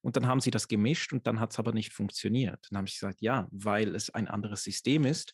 Und 0.00 0.16
dann 0.16 0.26
haben 0.26 0.40
sie 0.40 0.50
das 0.50 0.66
gemischt 0.66 1.12
und 1.12 1.26
dann 1.26 1.38
hat 1.38 1.52
es 1.52 1.58
aber 1.60 1.72
nicht 1.72 1.92
funktioniert. 1.92 2.66
Dann 2.68 2.78
habe 2.78 2.88
ich 2.88 2.94
gesagt, 2.94 3.20
ja, 3.20 3.46
weil 3.52 3.94
es 3.94 4.10
ein 4.10 4.26
anderes 4.26 4.64
System 4.64 5.04
ist 5.04 5.32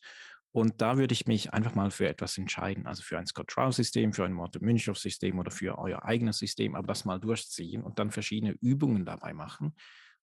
und 0.52 0.80
da 0.80 0.96
würde 0.96 1.12
ich 1.12 1.26
mich 1.26 1.52
einfach 1.52 1.74
mal 1.74 1.90
für 1.90 2.08
etwas 2.08 2.38
entscheiden, 2.38 2.86
also 2.86 3.02
für 3.02 3.18
ein 3.18 3.26
Scott-Trow-System, 3.26 4.12
für 4.12 4.24
ein 4.24 4.32
Morte-Münchow-System 4.32 5.38
oder 5.38 5.50
für 5.50 5.78
euer 5.78 6.04
eigenes 6.04 6.38
System, 6.38 6.74
aber 6.74 6.86
das 6.86 7.04
mal 7.04 7.20
durchziehen 7.20 7.82
und 7.82 7.98
dann 7.98 8.10
verschiedene 8.10 8.52
Übungen 8.60 9.04
dabei 9.04 9.34
machen 9.34 9.74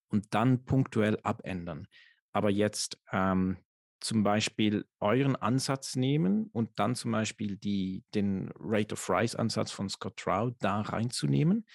und 0.07 0.33
dann 0.33 0.65
punktuell 0.65 1.19
abändern. 1.21 1.87
Aber 2.31 2.49
jetzt 2.49 2.99
ähm, 3.11 3.57
zum 3.99 4.23
Beispiel 4.23 4.85
euren 4.99 5.35
Ansatz 5.35 5.95
nehmen 5.95 6.49
und 6.51 6.79
dann 6.79 6.95
zum 6.95 7.11
Beispiel 7.11 7.57
die, 7.57 8.03
den 8.13 8.51
Rate 8.59 8.93
of 8.93 9.09
Rise-Ansatz 9.09 9.71
von 9.71 9.89
Scott 9.89 10.17
Trow 10.17 10.53
da 10.59 10.81
reinzunehmen, 10.81 11.65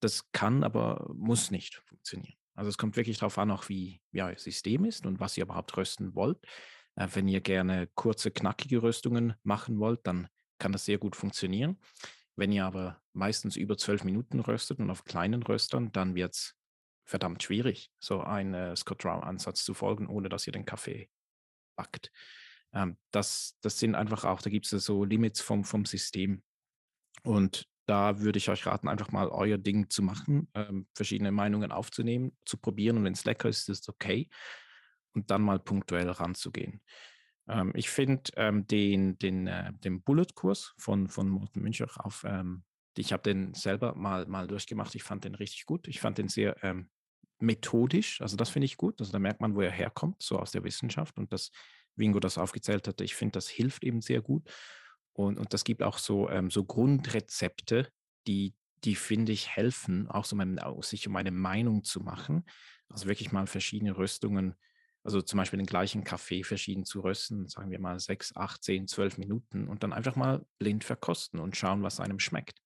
das 0.00 0.30
kann, 0.32 0.64
aber 0.64 1.10
muss 1.14 1.50
nicht 1.50 1.76
funktionieren. 1.86 2.36
Also 2.54 2.70
es 2.70 2.78
kommt 2.78 2.96
wirklich 2.96 3.18
darauf 3.18 3.38
an, 3.38 3.50
auch 3.50 3.68
wie, 3.68 4.02
wie 4.10 4.22
euer 4.22 4.36
System 4.36 4.84
ist 4.84 5.06
und 5.06 5.20
was 5.20 5.36
ihr 5.36 5.44
überhaupt 5.44 5.76
rösten 5.76 6.14
wollt. 6.14 6.38
Äh, 6.98 7.08
wenn 7.14 7.28
ihr 7.28 7.40
gerne 7.40 7.88
kurze, 7.94 8.30
knackige 8.30 8.82
Röstungen 8.82 9.34
machen 9.42 9.78
wollt, 9.78 10.06
dann 10.06 10.28
kann 10.58 10.72
das 10.72 10.84
sehr 10.84 10.98
gut 10.98 11.16
funktionieren. 11.16 11.78
Wenn 12.36 12.52
ihr 12.52 12.66
aber 12.66 13.00
meistens 13.12 13.56
über 13.56 13.76
zwölf 13.76 14.04
Minuten 14.04 14.40
röstet 14.40 14.80
und 14.80 14.90
auf 14.90 15.04
kleinen 15.04 15.42
Röstern, 15.42 15.92
dann 15.92 16.14
wird 16.14 16.34
es 16.34 16.54
verdammt 17.04 17.42
schwierig, 17.42 17.90
so 17.98 18.20
einen 18.20 18.54
äh, 18.54 18.76
Scott 18.76 19.04
Row-Ansatz 19.04 19.64
zu 19.64 19.74
folgen, 19.74 20.08
ohne 20.08 20.28
dass 20.28 20.46
ihr 20.46 20.52
den 20.52 20.66
Kaffee 20.66 21.08
backt. 21.76 22.10
Ähm, 22.72 22.98
das, 23.12 23.56
das 23.62 23.78
sind 23.78 23.94
einfach 23.94 24.24
auch, 24.24 24.42
da 24.42 24.50
gibt 24.50 24.70
es 24.70 24.84
so 24.84 25.04
Limits 25.04 25.40
vom, 25.40 25.64
vom 25.64 25.84
System. 25.84 26.42
Und 27.22 27.66
da 27.86 28.20
würde 28.20 28.38
ich 28.38 28.50
euch 28.50 28.66
raten, 28.66 28.88
einfach 28.88 29.10
mal 29.10 29.28
euer 29.28 29.56
Ding 29.56 29.88
zu 29.88 30.02
machen, 30.02 30.48
ähm, 30.54 30.86
verschiedene 30.94 31.32
Meinungen 31.32 31.72
aufzunehmen, 31.72 32.36
zu 32.44 32.58
probieren 32.58 32.98
und 32.98 33.04
wenn 33.04 33.14
es 33.14 33.24
lecker 33.24 33.48
ist, 33.48 33.68
ist 33.68 33.82
es 33.82 33.88
okay. 33.88 34.28
Und 35.18 35.30
dann 35.30 35.42
mal 35.42 35.58
punktuell 35.58 36.08
ranzugehen. 36.08 36.80
Ähm, 37.48 37.72
ich 37.74 37.90
finde 37.90 38.30
ähm, 38.36 38.66
den, 38.66 39.18
den, 39.18 39.46
äh, 39.48 39.72
den 39.72 40.02
Bullet-Kurs 40.02 40.74
von, 40.78 41.08
von 41.08 41.28
Morten 41.28 41.60
Müncher 41.60 41.88
auf, 41.96 42.24
ähm, 42.24 42.62
ich 42.96 43.12
habe 43.12 43.22
den 43.22 43.54
selber 43.54 43.94
mal, 43.94 44.26
mal 44.26 44.46
durchgemacht. 44.46 44.94
Ich 44.94 45.02
fand 45.02 45.24
den 45.24 45.34
richtig 45.34 45.66
gut. 45.66 45.88
Ich 45.88 46.00
fand 46.00 46.18
den 46.18 46.28
sehr 46.28 46.62
ähm, 46.62 46.90
methodisch. 47.40 48.20
Also 48.20 48.36
das 48.36 48.50
finde 48.50 48.66
ich 48.66 48.76
gut. 48.76 49.00
Also 49.00 49.12
da 49.12 49.18
merkt 49.18 49.40
man, 49.40 49.54
wo 49.54 49.60
er 49.60 49.70
herkommt, 49.70 50.22
so 50.22 50.38
aus 50.38 50.50
der 50.50 50.64
Wissenschaft. 50.64 51.18
Und 51.18 51.32
das, 51.32 51.50
Wingo 51.96 52.20
das 52.20 52.38
aufgezählt 52.38 52.86
hatte, 52.88 53.04
ich 53.04 53.14
finde, 53.14 53.32
das 53.32 53.48
hilft 53.48 53.84
eben 53.84 54.00
sehr 54.00 54.20
gut. 54.20 54.48
Und, 55.12 55.38
und 55.38 55.52
das 55.52 55.64
gibt 55.64 55.82
auch 55.82 55.98
so, 55.98 56.30
ähm, 56.30 56.50
so 56.50 56.64
Grundrezepte, 56.64 57.88
die, 58.26 58.54
die 58.84 58.94
finde 58.94 59.32
ich 59.32 59.48
helfen, 59.48 60.08
auch 60.08 60.24
so 60.24 60.36
mein, 60.36 60.60
sich 60.80 61.08
um 61.08 61.16
eine 61.16 61.32
Meinung 61.32 61.82
zu 61.84 62.00
machen. 62.00 62.44
Also 62.88 63.06
wirklich 63.06 63.32
mal 63.32 63.46
verschiedene 63.46 63.96
Röstungen 63.96 64.54
also 65.04 65.22
zum 65.22 65.38
Beispiel 65.38 65.58
den 65.58 65.66
gleichen 65.66 66.04
Kaffee 66.04 66.42
verschieden 66.44 66.84
zu 66.84 67.00
rösten, 67.00 67.48
sagen 67.48 67.70
wir 67.70 67.80
mal 67.80 67.98
sechs, 68.00 68.34
acht, 68.36 68.62
zehn, 68.62 68.86
zwölf 68.86 69.18
Minuten 69.18 69.68
und 69.68 69.82
dann 69.82 69.92
einfach 69.92 70.16
mal 70.16 70.44
blind 70.58 70.84
verkosten 70.84 71.40
und 71.40 71.56
schauen, 71.56 71.82
was 71.82 72.00
einem 72.00 72.18
schmeckt. 72.18 72.60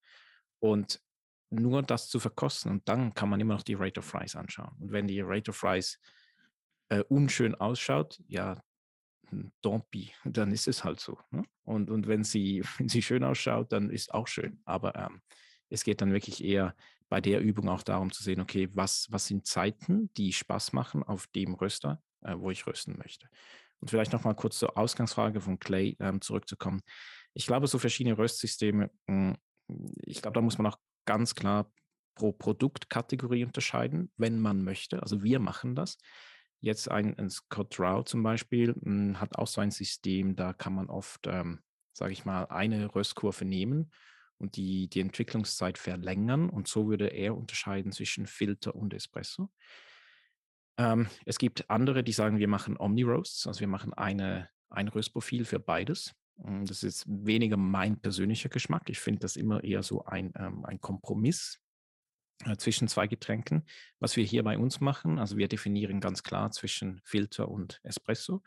Und 0.59 1.01
nur 1.51 1.83
das 1.83 2.09
zu 2.09 2.19
verkosten 2.19 2.71
und 2.71 2.89
dann 2.89 3.15
kann 3.15 3.29
man 3.29 3.41
immer 3.41 3.55
noch 3.55 3.63
die 3.63 3.75
Rate 3.75 4.01
of 4.01 4.07
Fries 4.07 4.37
anschauen. 4.37 4.75
Und 4.81 4.93
wenn 4.93 5.07
die 5.07 5.21
Rate 5.21 5.51
of 5.51 5.57
Fries 5.57 5.99
äh, 6.89 7.03
unschön 7.09 7.55
ausschaut, 7.55 8.21
ja, 8.27 8.63
hm, 9.29 9.53
don't 9.63 9.85
be, 9.91 10.09
dann 10.25 10.53
ist 10.53 10.67
es 10.69 10.83
halt 10.83 11.01
so. 11.01 11.19
Ne? 11.31 11.45
Und, 11.65 11.91
und 11.91 12.07
wenn, 12.07 12.25
sie, 12.25 12.63
wenn 12.79 12.89
sie 12.89 13.03
schön 13.03 13.25
ausschaut, 13.25 13.73
dann 13.73 13.91
ist 13.91 14.13
auch 14.15 14.27
schön. 14.27 14.61
Aber 14.65 14.97
ähm, 14.97 15.21
es 15.69 15.85
geht 15.85 16.01
dann 16.01 16.13
wirklich 16.13 16.43
eher 16.43 16.75
bei 17.09 17.21
der 17.21 17.41
Übung 17.41 17.69
auch 17.69 17.83
darum 17.83 18.11
zu 18.11 18.23
sehen, 18.23 18.41
okay, 18.41 18.69
was, 18.73 19.07
was 19.11 19.27
sind 19.27 19.47
Zeiten, 19.47 20.11
die 20.15 20.33
Spaß 20.33 20.73
machen 20.73 21.03
auf 21.03 21.27
dem 21.29 21.55
Röster 21.55 22.03
äh, 22.25 22.35
wo 22.39 22.51
ich 22.51 22.67
rösten 22.67 22.97
möchte. 22.99 23.29
Und 23.81 23.91
vielleicht 23.91 24.13
noch 24.13 24.25
mal 24.25 24.35
kurz 24.35 24.59
zur 24.59 24.79
Ausgangsfrage 24.79 25.41
von 25.41 25.59
Clay 25.59 25.97
ähm, 25.99 26.21
zurückzukommen. 26.21 26.83
Ich 27.35 27.47
glaube, 27.47 27.67
so 27.67 27.79
verschiedene 27.79 28.17
Röstsysteme, 28.17 28.91
mh, 29.07 29.35
hm, 29.69 29.93
ich 30.05 30.23
glaube, 30.23 30.35
da 30.35 30.41
muss 30.41 30.59
man 30.59 30.73
auch 30.73 30.79
ganz 31.05 31.35
klar 31.35 31.71
pro 32.15 32.33
Produktkategorie 32.33 33.45
unterscheiden, 33.45 34.13
wenn 34.17 34.41
man 34.41 34.63
möchte. 34.63 35.03
Also 35.03 35.23
wir 35.23 35.39
machen 35.41 35.75
das. 35.75 35.99
Jetzt 36.61 36.89
ein, 36.91 37.19
ein 37.19 37.31
Scott 37.31 37.81
Rao 37.81 38.05
zum 38.05 38.23
Beispiel 38.23 38.75
mh, 38.81 38.85
hm, 38.85 39.21
hat 39.21 39.37
auch 39.37 39.49
so 39.49 39.61
ein 39.61 39.71
System, 39.71 40.37
da 40.37 40.53
kann 40.53 40.75
man 40.75 40.89
oft, 40.89 41.27
ähm, 41.27 41.61
sage 41.93 42.13
ich 42.13 42.25
mal, 42.25 42.45
eine 42.47 42.95
Röstkurve 42.95 43.45
nehmen 43.45 43.91
und 44.39 44.57
die, 44.57 44.89
die 44.89 45.01
Entwicklungszeit 45.01 45.79
verlängern. 45.79 46.51
Und 46.51 46.69
so 46.69 46.89
würde 46.89 47.09
er 47.09 47.37
unterscheiden 47.37 47.93
zwischen 47.93 48.27
Filter 48.27 48.75
und 48.75 48.95
Espresso. 48.95 49.51
Ähm, 50.79 51.09
es 51.27 51.39
gibt 51.39 51.69
andere, 51.71 52.03
die 52.03 52.13
sagen, 52.13 52.39
wir 52.39 52.49
machen 52.49 52.77
Omni-Roasts, 52.79 53.47
also 53.47 53.61
wir 53.61 53.69
machen 53.69 53.93
eine, 53.93 54.49
ein 54.71 54.89
Röstprofil 54.89 55.45
für 55.45 55.61
beides. 55.61 56.15
Hm, 56.43 56.65
das 56.65 56.83
ist 56.83 57.05
weniger 57.07 57.57
mein 57.57 58.01
persönlicher 58.01 58.49
Geschmack. 58.49 58.89
Ich 58.89 59.01
finde 59.01 59.21
das 59.21 59.37
immer 59.37 59.63
eher 59.63 59.83
so 59.83 60.05
ein, 60.05 60.33
ähm, 60.37 60.65
ein 60.65 60.81
Kompromiss 60.81 61.61
äh, 62.45 62.57
zwischen 62.57 62.89
zwei 62.89 63.07
Getränken. 63.07 63.67
Was 63.99 64.17
wir 64.17 64.25
hier 64.25 64.43
bei 64.43 64.59
uns 64.59 64.81
machen, 64.81 65.19
also 65.19 65.37
wir 65.37 65.49
definieren 65.49 66.01
ganz 66.01 66.23
klar 66.23 66.51
zwischen 66.51 67.01
Filter 67.05 67.49
und 67.49 67.81
Espresso. 67.83 68.43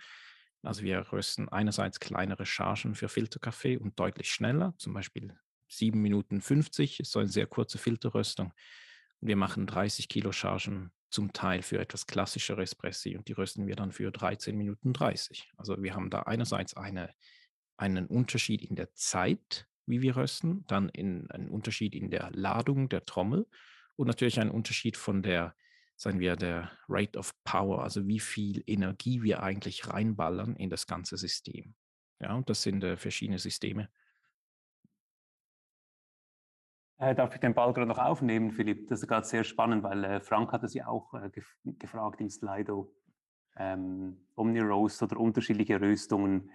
Also 0.64 0.82
wir 0.82 1.12
rösten 1.12 1.48
einerseits 1.50 2.00
kleinere 2.00 2.46
Chargen 2.46 2.96
für 2.96 3.08
Filterkaffee 3.08 3.78
und 3.78 4.00
deutlich 4.00 4.32
schneller, 4.32 4.74
zum 4.78 4.94
Beispiel 4.94 5.38
7 5.68 6.00
Minuten 6.02 6.42
50 6.42 7.00
ist 7.00 7.12
so 7.12 7.20
eine 7.20 7.28
sehr 7.28 7.48
kurze 7.48 7.78
Filterröstung. 7.78 8.52
Wir 9.22 9.36
machen 9.36 9.68
30 9.68 10.10
Kilo 10.10 10.32
Chargen 10.32 10.92
zum 11.10 11.34
Teil 11.34 11.62
für 11.62 11.80
etwas 11.80 12.08
klassischere 12.08 12.62
Espressi 12.62 13.16
und 13.16 13.28
die 13.28 13.34
rösten 13.34 13.68
wir 13.68 13.76
dann 13.76 13.92
für 13.92 14.12
13 14.12 14.58
Minuten 14.58 14.94
30. 14.94 15.52
Also 15.58 15.82
wir 15.82 15.96
haben 15.96 16.10
da 16.10 16.22
einerseits 16.24 16.76
eine, 16.76 17.14
einen 17.78 18.08
Unterschied 18.08 18.62
in 18.62 18.76
der 18.76 18.94
Zeit, 18.94 19.68
wie 19.86 20.02
wir 20.02 20.16
rösten, 20.18 20.66
dann 20.68 20.90
in, 20.90 21.30
einen 21.32 21.50
Unterschied 21.50 21.96
in 21.96 22.10
der 22.10 22.32
Ladung 22.32 22.90
der 22.90 23.06
Trommel 23.06 23.48
und 23.96 24.08
natürlich 24.08 24.40
einen 24.40 24.52
Unterschied 24.52 24.98
von 24.98 25.24
der, 25.24 25.56
sagen 25.96 26.20
wir, 26.20 26.36
der 26.36 26.72
Rate 26.90 27.18
of 27.18 27.34
Power, 27.44 27.84
also 27.84 28.08
wie 28.08 28.20
viel 28.20 28.64
Energie 28.68 29.22
wir 29.22 29.44
eigentlich 29.44 29.88
reinballern 29.88 30.56
in 30.56 30.70
das 30.70 30.88
ganze 30.88 31.18
System. 31.18 31.76
Ja, 32.20 32.34
und 32.34 32.50
das 32.50 32.62
sind 32.62 32.84
äh, 32.84 32.98
verschiedene 32.98 33.40
Systeme. 33.40 33.90
Äh, 36.98 37.14
darf 37.14 37.34
ich 37.34 37.42
den 37.42 37.54
Ball 37.54 37.74
gerade 37.74 37.88
noch 37.88 37.98
aufnehmen, 37.98 38.52
Philipp? 38.52 38.88
Das 38.88 39.02
ist 39.02 39.08
gerade 39.08 39.28
sehr 39.28 39.44
spannend, 39.44 39.84
weil 39.84 40.04
äh, 40.04 40.20
Frank 40.22 40.52
hat 40.54 40.64
es 40.64 40.74
ja 40.74 40.88
auch 40.88 41.14
äh, 41.14 41.30
gef 41.30 41.58
gefragt 41.64 42.22
in 42.22 42.30
Slido. 42.30 42.94
Ähm, 43.58 44.26
Omni-Roast 44.36 45.04
oder 45.04 45.18
unterschiedliche 45.18 45.80
Röstungen. 45.80 46.52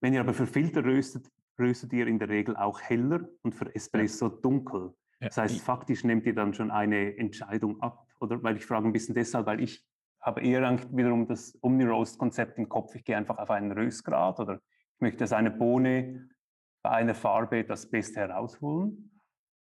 Wenn 0.00 0.14
ihr 0.14 0.20
aber 0.20 0.34
für 0.34 0.46
Filter 0.46 0.84
röstet, 0.84 1.30
röstet 1.58 1.92
ihr 1.92 2.06
in 2.06 2.18
der 2.18 2.28
Regel 2.28 2.56
auch 2.56 2.80
heller 2.80 3.28
und 3.42 3.54
für 3.54 3.74
Espresso 3.74 4.28
dunkel. 4.28 4.94
Ja. 5.20 5.28
Das 5.28 5.36
heißt, 5.38 5.60
faktisch 5.60 6.04
nehmt 6.04 6.26
ihr 6.26 6.34
dann 6.34 6.54
schon 6.54 6.70
eine 6.70 7.16
Entscheidung 7.16 7.80
ab. 7.80 8.06
Oder 8.20 8.42
weil 8.42 8.56
ich 8.56 8.64
frage 8.64 8.86
ein 8.86 8.92
bisschen 8.92 9.14
deshalb, 9.14 9.46
weil 9.46 9.60
ich 9.60 9.86
habe 10.20 10.40
eher 10.40 10.78
wiederum 10.90 11.26
das 11.26 11.58
Omni-Roast-Konzept 11.62 12.58
im 12.58 12.68
Kopf. 12.68 12.94
Ich 12.94 13.04
gehe 13.04 13.16
einfach 13.16 13.38
auf 13.38 13.50
einen 13.50 13.72
Röstgrad 13.72 14.40
oder 14.40 14.60
ich 14.94 15.00
möchte, 15.00 15.18
dass 15.18 15.32
eine 15.32 15.50
Bohne 15.50 16.28
bei 16.82 16.90
einer 16.90 17.14
Farbe 17.14 17.64
das 17.64 17.88
Beste 17.90 18.20
herausholen 18.20 19.17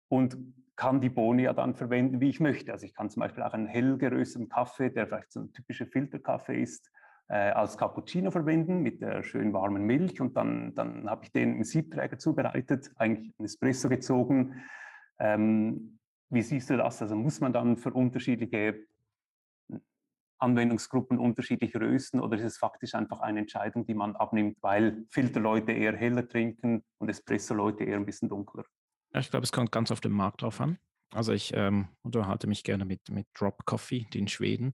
und 0.10 0.38
kann 0.76 1.02
die 1.02 1.10
Bohne 1.10 1.43
ja 1.43 1.54
dann 1.54 1.76
verwenden, 1.76 2.22
wie 2.22 2.30
ich 2.30 2.39
möchte. 2.39 2.72
Also 2.72 2.86
ich 2.86 2.93
kann 2.93 3.10
zum 3.10 3.22
Beispiel 3.22 3.43
auch 3.43 3.54
einen 3.54 3.65
hell 3.65 3.98
gerösteten 3.98 4.48
Kaffee, 4.48 4.89
der 4.89 5.08
vielleicht 5.08 5.32
so 5.32 5.41
ein 5.41 5.52
typischer 5.52 5.88
Filterkaffee 5.88 6.62
ist, 6.62 6.91
äh, 7.30 7.50
als 7.50 7.78
Cappuccino 7.78 8.32
verwenden 8.32 8.84
mit 8.84 9.02
der 9.02 9.24
schön 9.24 9.52
warmen 9.54 9.84
Milch 9.84 10.22
und 10.22 10.38
dann, 10.38 10.76
dann 10.76 11.10
habe 11.10 11.26
ich 11.26 11.32
den 11.32 11.56
im 11.56 11.63
Siebträger 11.63 12.17
zubereitet, 12.20 12.91
eigentlich 12.96 13.34
ein 13.39 13.46
Espresso 13.46 13.89
gezogen. 13.89 14.63
Ähm, 15.20 16.00
wie 16.30 16.41
siehst 16.41 16.70
du 16.70 16.78
das? 16.78 17.02
Also 17.02 17.15
muss 17.15 17.41
man 17.41 17.54
dann 17.54 17.78
für 17.78 17.91
unterschiedliche 17.91 18.86
Anwendungsgruppen 20.39 21.17
unterschiedlich 21.17 21.76
rösten 21.76 22.20
oder 22.20 22.38
ist 22.38 22.43
es 22.43 22.58
faktisch 22.58 22.93
einfach 22.93 23.22
eine 23.22 23.39
Entscheidung, 23.39 23.86
die 23.88 23.96
man 23.96 24.15
abnimmt, 24.15 24.58
weil 24.62 25.06
Filterleute 25.10 25.72
eher 25.72 25.96
heller 25.96 26.28
trinken 26.28 26.84
und 27.00 27.10
Espresso-Leute 27.10 27.84
eher 27.84 27.98
ein 27.98 28.06
bisschen 28.06 28.30
dunkler? 28.30 28.63
Ich 29.13 29.30
glaube, 29.30 29.43
es 29.43 29.52
kommt 29.52 29.72
ganz 29.72 29.91
auf 29.91 30.02
den 30.02 30.12
Markt 30.12 30.41
drauf 30.41 30.62
an. 30.62 30.78
Also 31.12 31.32
ich 31.32 31.52
ähm, 31.54 31.88
unterhalte 32.04 32.48
mich 32.48 32.63
gerne 32.63 32.86
mit, 32.86 33.10
mit 33.10 33.28
Drop 33.34 33.65
Coffee, 33.65 34.08
den 34.13 34.28
Schweden. 34.28 34.74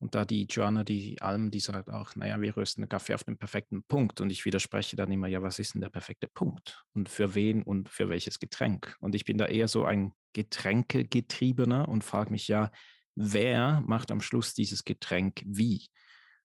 Und 0.00 0.16
da 0.16 0.24
die 0.24 0.46
Joanna, 0.46 0.82
die 0.82 1.22
Alm, 1.22 1.52
die 1.52 1.60
sagt 1.60 1.88
auch, 1.88 2.16
naja, 2.16 2.40
wir 2.40 2.56
rösten 2.56 2.88
Kaffee 2.88 3.14
auf 3.14 3.22
den 3.22 3.38
perfekten 3.38 3.84
Punkt. 3.84 4.20
Und 4.20 4.30
ich 4.30 4.44
widerspreche 4.44 4.96
dann 4.96 5.12
immer, 5.12 5.28
ja, 5.28 5.42
was 5.42 5.60
ist 5.60 5.74
denn 5.74 5.80
der 5.80 5.90
perfekte 5.90 6.26
Punkt? 6.26 6.84
Und 6.92 7.08
für 7.08 7.36
wen 7.36 7.62
und 7.62 7.88
für 7.88 8.08
welches 8.08 8.40
Getränk? 8.40 8.96
Und 8.98 9.14
ich 9.14 9.24
bin 9.24 9.38
da 9.38 9.46
eher 9.46 9.68
so 9.68 9.84
ein 9.84 10.12
Getränkegetriebener 10.32 11.88
und 11.88 12.02
frage 12.02 12.32
mich 12.32 12.48
ja, 12.48 12.72
wer 13.14 13.80
macht 13.86 14.10
am 14.10 14.20
Schluss 14.20 14.54
dieses 14.54 14.84
Getränk 14.84 15.42
wie? 15.46 15.86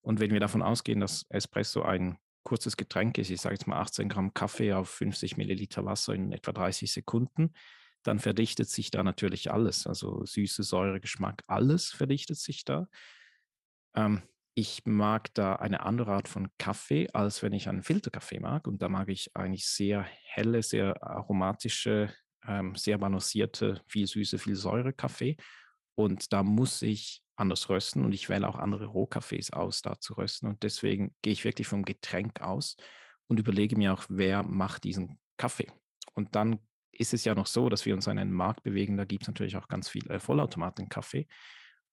Und 0.02 0.20
wenn 0.20 0.32
wir 0.32 0.40
davon 0.40 0.62
ausgehen, 0.62 1.00
dass 1.00 1.26
Espresso 1.30 1.82
ein 1.82 2.20
kurzes 2.48 2.78
Getränk 2.78 3.18
ist, 3.18 3.30
ich 3.30 3.42
sage 3.42 3.56
jetzt 3.56 3.68
mal 3.68 3.82
18 3.82 4.08
Gramm 4.08 4.34
Kaffee 4.34 4.72
auf 4.72 4.90
50 4.90 5.36
Milliliter 5.36 5.84
Wasser 5.84 6.14
in 6.14 6.32
etwa 6.32 6.54
30 6.54 6.90
Sekunden, 6.90 7.54
dann 8.04 8.20
verdichtet 8.20 8.70
sich 8.70 8.90
da 8.90 9.04
natürlich 9.04 9.52
alles. 9.52 9.86
Also 9.86 10.24
Süße, 10.24 10.64
Säure, 10.64 11.02
Geschmack, 11.02 11.44
alles 11.48 11.92
verdichtet 11.92 12.38
sich 12.38 12.64
da. 12.64 12.88
Ähm, 13.98 14.22
ich 14.54 14.86
mag 14.86 15.34
da 15.34 15.58
eine 15.58 15.82
andere 15.82 16.14
Art 16.14 16.30
von 16.30 16.48
Kaffee, 16.58 17.10
als 17.12 17.44
wenn 17.44 17.52
ich 17.52 17.68
einen 17.68 17.84
Filterkaffee 17.84 18.40
mag. 18.40 18.66
Und 18.66 18.82
da 18.82 18.88
mag 18.88 19.10
ich 19.10 19.36
eigentlich 19.36 19.68
sehr 19.68 20.08
helle, 20.24 20.64
sehr 20.64 21.04
aromatische, 21.04 22.14
ähm, 22.48 22.76
sehr 22.76 22.98
balancierte, 22.98 23.82
viel 23.88 24.08
Süße, 24.08 24.38
viel 24.38 24.56
Säure 24.56 24.94
Kaffee. 24.94 25.36
Und 25.98 26.32
da 26.32 26.44
muss 26.44 26.84
ich 26.84 27.24
anders 27.36 27.70
rösten 27.70 28.06
und 28.06 28.14
ich 28.14 28.30
wähle 28.30 28.48
auch 28.48 28.58
andere 28.58 28.86
Rohkaffees 28.86 29.52
aus, 29.52 29.82
da 29.82 30.00
zu 30.00 30.14
rösten. 30.14 30.48
Und 30.48 30.62
deswegen 30.62 31.16
gehe 31.24 31.34
ich 31.34 31.44
wirklich 31.44 31.68
vom 31.68 31.84
Getränk 31.84 32.42
aus 32.42 32.78
und 33.26 33.40
überlege 33.40 33.76
mir 33.76 33.94
auch, 33.94 34.06
wer 34.08 34.44
macht 34.44 34.84
diesen 34.84 35.20
Kaffee. 35.38 35.72
Und 36.14 36.36
dann 36.36 36.60
ist 36.92 37.16
es 37.16 37.26
ja 37.26 37.34
noch 37.34 37.48
so, 37.48 37.68
dass 37.68 37.86
wir 37.88 37.96
uns 37.96 38.06
in 38.06 38.20
einen 38.20 38.32
Markt 38.32 38.62
bewegen, 38.62 38.96
da 38.96 39.06
gibt 39.06 39.24
es 39.24 39.28
natürlich 39.28 39.58
auch 39.58 39.68
ganz 39.68 39.90
viel 39.90 40.08
äh, 40.12 40.20
Vollautomaten-Kaffee. 40.20 41.28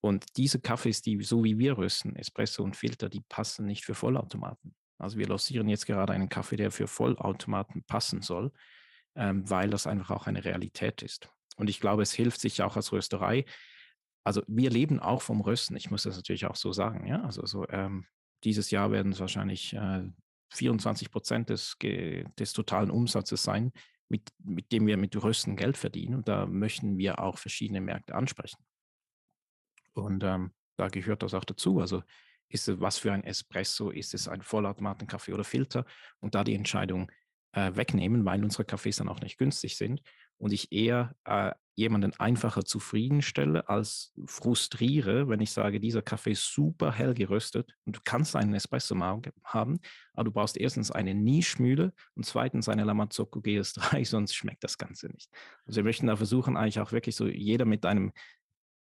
Und 0.00 0.36
diese 0.36 0.60
Kaffees, 0.60 1.00
die 1.00 1.22
so 1.22 1.42
wie 1.42 1.58
wir 1.58 1.78
rösten, 1.78 2.14
Espresso 2.14 2.62
und 2.62 2.76
Filter, 2.76 3.08
die 3.08 3.22
passen 3.22 3.64
nicht 3.64 3.86
für 3.86 3.94
Vollautomaten. 3.94 4.74
Also 4.98 5.16
wir 5.16 5.28
lancieren 5.28 5.68
jetzt 5.70 5.86
gerade 5.86 6.12
einen 6.12 6.28
Kaffee, 6.28 6.56
der 6.56 6.70
für 6.70 6.88
Vollautomaten 6.88 7.84
passen 7.84 8.20
soll, 8.20 8.52
ähm, 9.14 9.48
weil 9.48 9.70
das 9.70 9.86
einfach 9.86 10.10
auch 10.10 10.26
eine 10.26 10.44
Realität 10.44 11.00
ist. 11.02 11.30
Und 11.56 11.70
ich 11.70 11.80
glaube, 11.80 12.02
es 12.02 12.12
hilft 12.12 12.40
sich 12.40 12.62
auch 12.62 12.76
als 12.76 12.92
Rösterei. 12.92 13.46
Also 14.24 14.42
wir 14.46 14.70
leben 14.70 15.00
auch 15.00 15.22
vom 15.22 15.42
Rösten. 15.42 15.76
Ich 15.76 15.90
muss 15.90 16.04
das 16.04 16.16
natürlich 16.16 16.46
auch 16.46 16.56
so 16.56 16.72
sagen. 16.72 17.06
Ja, 17.06 17.22
also 17.22 17.44
so 17.44 17.68
ähm, 17.68 18.06
dieses 18.42 18.70
Jahr 18.70 18.90
werden 18.90 19.12
es 19.12 19.20
wahrscheinlich 19.20 19.74
äh, 19.74 20.10
24 20.54 21.10
Prozent 21.10 21.50
des, 21.50 21.76
des 21.80 22.52
totalen 22.52 22.90
Umsatzes 22.90 23.42
sein, 23.42 23.72
mit, 24.08 24.30
mit 24.42 24.72
dem 24.72 24.86
wir 24.86 24.96
mit 24.96 25.22
Rösten 25.22 25.56
Geld 25.56 25.76
verdienen. 25.76 26.14
Und 26.14 26.28
da 26.28 26.46
möchten 26.46 26.96
wir 26.96 27.18
auch 27.18 27.38
verschiedene 27.38 27.80
Märkte 27.80 28.14
ansprechen. 28.14 28.64
Und 29.92 30.24
ähm, 30.24 30.52
da 30.76 30.88
gehört 30.88 31.22
das 31.22 31.34
auch 31.34 31.44
dazu. 31.44 31.80
Also 31.80 32.02
ist 32.48 32.68
es 32.68 32.80
was 32.80 32.98
für 32.98 33.12
ein 33.12 33.24
Espresso, 33.24 33.90
ist 33.90 34.14
es 34.14 34.28
ein 34.28 34.42
Vollautomatenkaffee 34.42 35.34
oder 35.34 35.44
Filter? 35.44 35.84
Und 36.20 36.34
da 36.34 36.44
die 36.44 36.54
Entscheidung 36.54 37.10
äh, 37.52 37.74
wegnehmen, 37.74 38.24
weil 38.24 38.42
unsere 38.42 38.64
Kaffees 38.64 38.96
dann 38.96 39.08
auch 39.08 39.20
nicht 39.20 39.38
günstig 39.38 39.76
sind 39.76 40.02
und 40.38 40.52
ich 40.52 40.72
eher 40.72 41.14
äh, 41.24 41.52
jemanden 41.76 42.12
einfacher 42.18 42.64
zufriedenstelle 42.64 43.68
als 43.68 44.12
frustriere, 44.26 45.28
wenn 45.28 45.40
ich 45.40 45.50
sage, 45.50 45.80
dieser 45.80 46.02
Kaffee 46.02 46.32
ist 46.32 46.52
super 46.52 46.92
hell 46.92 47.14
geröstet 47.14 47.74
und 47.84 47.96
du 47.96 48.00
kannst 48.04 48.36
einen 48.36 48.54
Espresso 48.54 48.96
haben, 49.44 49.80
aber 50.12 50.24
du 50.24 50.30
brauchst 50.30 50.56
erstens 50.56 50.90
eine 50.90 51.14
Nischmühle 51.14 51.92
und 52.14 52.24
zweitens 52.24 52.68
eine 52.68 52.84
Lamazocco 52.84 53.40
GS3, 53.40 54.04
sonst 54.08 54.34
schmeckt 54.34 54.62
das 54.62 54.78
Ganze 54.78 55.08
nicht. 55.08 55.30
Also 55.66 55.78
wir 55.78 55.84
möchten 55.84 56.06
da 56.06 56.16
versuchen, 56.16 56.56
eigentlich 56.56 56.80
auch 56.80 56.92
wirklich 56.92 57.16
so 57.16 57.26
jeder 57.26 57.64
mit 57.64 57.84
einem 57.86 58.12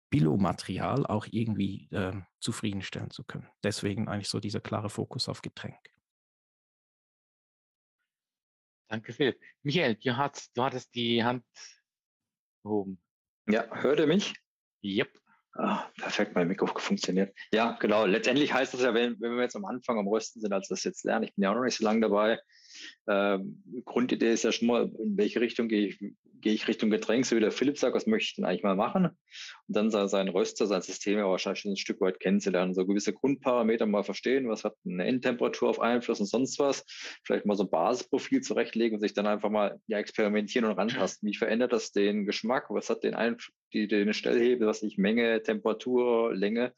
Billo-Material 0.10 1.06
auch 1.06 1.28
irgendwie 1.30 1.90
äh, 1.92 2.14
zufriedenstellen 2.40 3.12
zu 3.12 3.26
können. 3.26 3.48
Deswegen 3.64 4.08
eigentlich 4.08 4.30
so 4.30 4.40
dieser 4.40 4.62
klare 4.62 4.90
Fokus 4.90 5.28
auf 5.28 5.42
Getränk. 5.42 5.76
Danke, 8.90 9.14
Philipp. 9.14 9.40
Michael, 9.64 9.96
du, 9.96 10.16
hast, 10.16 10.56
du 10.56 10.64
hattest 10.64 10.96
die 10.96 11.24
Hand 11.24 11.44
gehoben. 12.64 13.00
Ja, 13.50 13.66
hört 13.82 14.00
ihr 14.00 14.08
mich? 14.08 14.34
Yep. 14.84 15.10
Ah, 15.54 15.90
perfekt, 16.00 16.36
mein 16.36 16.48
Mikro 16.48 16.68
funktioniert. 16.68 17.36
Ja, 17.52 17.78
genau. 17.80 18.06
Letztendlich 18.06 18.54
heißt 18.54 18.74
das 18.74 18.82
ja, 18.82 18.94
wenn, 18.94 19.20
wenn 19.20 19.36
wir 19.36 19.42
jetzt 19.42 19.56
am 19.56 19.66
Anfang 19.66 19.98
am 19.98 20.08
Rösten 20.08 20.40
sind, 20.40 20.54
als 20.54 20.68
das 20.68 20.84
jetzt 20.84 21.04
lernen, 21.04 21.26
ich 21.26 21.34
bin 21.34 21.44
ja 21.44 21.52
auch 21.52 21.56
noch 21.56 21.64
nicht 21.64 21.78
so 21.78 21.84
lange 21.84 22.02
dabei. 22.02 22.40
Ähm, 23.08 23.64
Grundidee 23.84 24.34
ist 24.34 24.44
ja 24.44 24.52
schon 24.52 24.68
mal, 24.68 24.92
in 25.00 25.18
welche 25.18 25.42
Richtung 25.42 25.68
gehe 25.68 25.88
ich, 25.88 26.00
gehe 26.42 26.54
ich 26.54 26.68
Richtung 26.68 26.90
Getränk, 26.90 27.26
so 27.26 27.36
wie 27.36 27.40
der 27.40 27.52
Philipp 27.52 27.78
sagt, 27.78 27.96
was 27.96 28.08
möchte 28.08 28.26
ich 28.26 28.36
denn 28.36 28.46
eigentlich 28.46 28.64
mal 28.64 28.76
machen? 28.76 29.06
Und 29.06 29.76
dann 29.76 29.90
sein 29.90 30.28
Röster, 30.28 30.68
sein 30.68 30.82
System 30.82 31.18
ja 31.18 31.26
wahrscheinlich 31.26 31.66
ein 31.66 31.78
Stück 31.78 32.02
weit 32.02 32.20
kennenzulernen, 32.20 32.74
so 32.74 32.86
gewisse 32.86 33.14
Grundparameter 33.14 33.86
mal 33.86 34.04
verstehen, 34.04 34.50
was 34.50 34.64
hat 34.64 34.76
eine 34.86 35.06
Endtemperatur 35.06 35.70
auf 35.70 35.80
Einfluss 35.80 36.20
und 36.20 36.28
sonst 36.28 36.60
was, 36.60 36.86
vielleicht 37.24 37.46
mal 37.46 37.56
so 37.56 37.64
ein 37.64 37.70
Basisprofil 37.70 38.42
zurechtlegen 38.42 38.96
und 38.96 39.02
sich 39.02 39.14
dann 39.14 39.28
einfach 39.28 39.50
mal 39.50 39.80
ja, 39.88 39.98
experimentieren 39.98 40.70
und 40.70 40.78
rantasten. 40.78 41.30
Wie 41.30 41.36
verändert 41.36 41.74
das 41.74 41.92
den 41.92 42.26
Geschmack? 42.26 42.66
Was 42.70 42.90
hat 42.90 43.04
den 43.04 43.16
Einfluss, 43.16 43.54
die, 43.74 43.88
den 43.88 44.14
Stellhebel, 44.14 44.68
was 44.68 44.84
ich 44.84 44.98
Menge, 44.98 45.42
Temperatur, 45.44 46.34
Länge, 46.34 46.74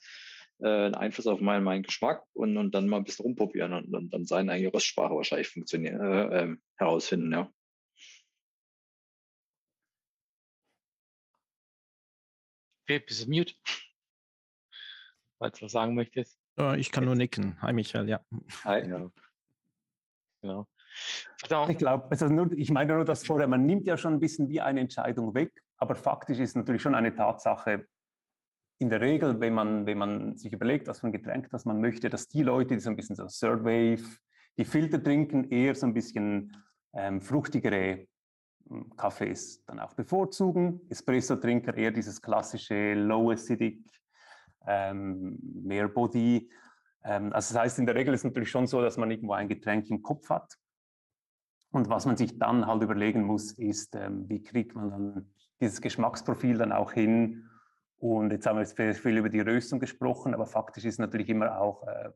äh, 0.60 0.68
einen 0.68 0.96
Einfluss 0.96 1.28
auf 1.28 1.42
meinen, 1.42 1.64
meinen 1.64 1.84
Geschmack 1.84 2.24
und, 2.34 2.58
und 2.58 2.74
dann 2.76 2.88
mal 2.88 2.98
ein 2.98 3.04
bisschen 3.04 3.24
rumprobieren 3.24 3.74
und, 3.74 3.94
und 3.94 4.14
dann 4.14 4.26
seine 4.26 4.52
eigene 4.52 4.74
Röstsprache 4.74 5.16
wahrscheinlich 5.16 5.50
funktionieren, 5.50 6.02
äh, 6.02 6.44
äh, 6.44 6.56
herausfinden, 6.78 7.32
ja. 7.32 7.52
Okay, 12.90 13.04
bist 13.06 13.24
du 13.24 13.30
mute? 13.30 13.54
Falls 15.38 15.60
du 15.60 15.66
was 15.66 15.74
sagen 15.74 15.94
möchtest. 15.94 16.40
Ich 16.78 16.92
kann 16.92 17.06
nur 17.06 17.14
nicken. 17.14 17.62
Hi 17.62 17.72
Michael, 17.72 18.10
ja. 18.10 18.20
Hi. 18.64 18.90
Ja. 18.90 19.12
Genau. 20.42 20.68
Ich 21.70 21.78
glaube, 21.78 22.08
also 22.10 22.48
ich 22.56 22.72
meine 22.72 22.96
nur 22.96 23.06
das 23.06 23.24
vorher, 23.24 23.48
man 23.48 23.68
nimmt 23.68 23.86
ja 23.86 23.96
schon 23.96 24.14
ein 24.14 24.20
bisschen 24.20 24.50
wie 24.50 24.60
eine 24.60 24.80
Entscheidung 24.80 25.36
weg, 25.36 25.52
aber 25.78 25.94
faktisch 25.94 26.40
ist 26.40 26.56
natürlich 26.56 26.82
schon 26.82 26.96
eine 26.96 27.14
Tatsache, 27.14 27.86
in 28.80 28.90
der 28.90 29.02
Regel, 29.02 29.40
wenn 29.40 29.54
man, 29.54 29.86
wenn 29.86 30.00
man 30.00 30.36
sich 30.38 30.52
überlegt, 30.52 30.88
was 30.88 31.02
für 31.02 31.08
ein 31.08 31.14
Getränk 31.14 31.48
das 31.52 31.66
man 31.66 31.80
möchte, 31.80 32.10
dass 32.10 32.28
die 32.28 32.42
Leute, 32.42 32.74
die 32.74 32.80
so 32.80 32.90
ein 32.90 32.96
bisschen 32.96 33.16
so 33.16 33.28
Third 33.28 33.64
Wave, 33.64 34.04
die 34.58 34.66
Filter 34.66 35.04
trinken, 35.04 35.52
eher 35.52 35.76
so 35.76 35.86
ein 35.86 35.94
bisschen 35.94 36.58
ähm, 36.94 37.22
fruchtigere 37.22 38.08
hm, 38.70 38.96
Kaffees 38.96 39.64
dann 39.66 39.80
auch 39.80 39.94
bevorzugen. 39.94 40.82
Espresso-Trinker 40.90 41.76
eher 41.76 41.92
dieses 41.92 42.22
klassische 42.22 42.94
Low 42.94 43.32
Acidic, 43.32 43.84
ähm, 44.66 45.38
mehr 45.42 45.88
Body. 45.88 46.50
Ähm, 47.04 47.34
also 47.34 47.54
das 47.54 47.64
heißt, 47.64 47.80
in 47.80 47.86
der 47.86 47.96
Regel 47.96 48.14
ist 48.14 48.22
es 48.22 48.26
natürlich 48.26 48.52
schon 48.52 48.68
so, 48.68 48.82
dass 48.82 48.98
man 48.98 49.12
irgendwo 49.12 49.34
ein 49.34 49.48
Getränk 49.48 49.90
im 49.90 50.02
Kopf 50.02 50.30
hat. 50.30 50.58
Und 51.72 51.90
was 51.90 52.06
man 52.06 52.18
sich 52.18 52.40
dann 52.40 52.66
halt 52.66 52.82
überlegen 52.82 53.24
muss, 53.24 53.52
ist, 53.52 53.96
ähm, 53.96 54.28
wie 54.30 54.42
kriegt 54.42 54.76
man 54.76 54.90
dann 54.90 55.34
dieses 55.60 55.82
Geschmacksprofil 55.82 56.58
dann 56.58 56.72
auch 56.72 56.94
hin, 56.94 57.50
und 58.00 58.32
jetzt 58.32 58.46
haben 58.46 58.58
wir 58.58 58.64
jetzt 58.64 59.00
viel 59.00 59.18
über 59.18 59.30
die 59.30 59.42
Röstung 59.42 59.80
gesprochen, 59.80 60.34
aber 60.34 60.46
faktisch 60.46 60.86
ist 60.86 61.00
natürlich 61.00 61.28
immer 61.30 61.60
auch 61.60 61.86
äh, 61.86 62.10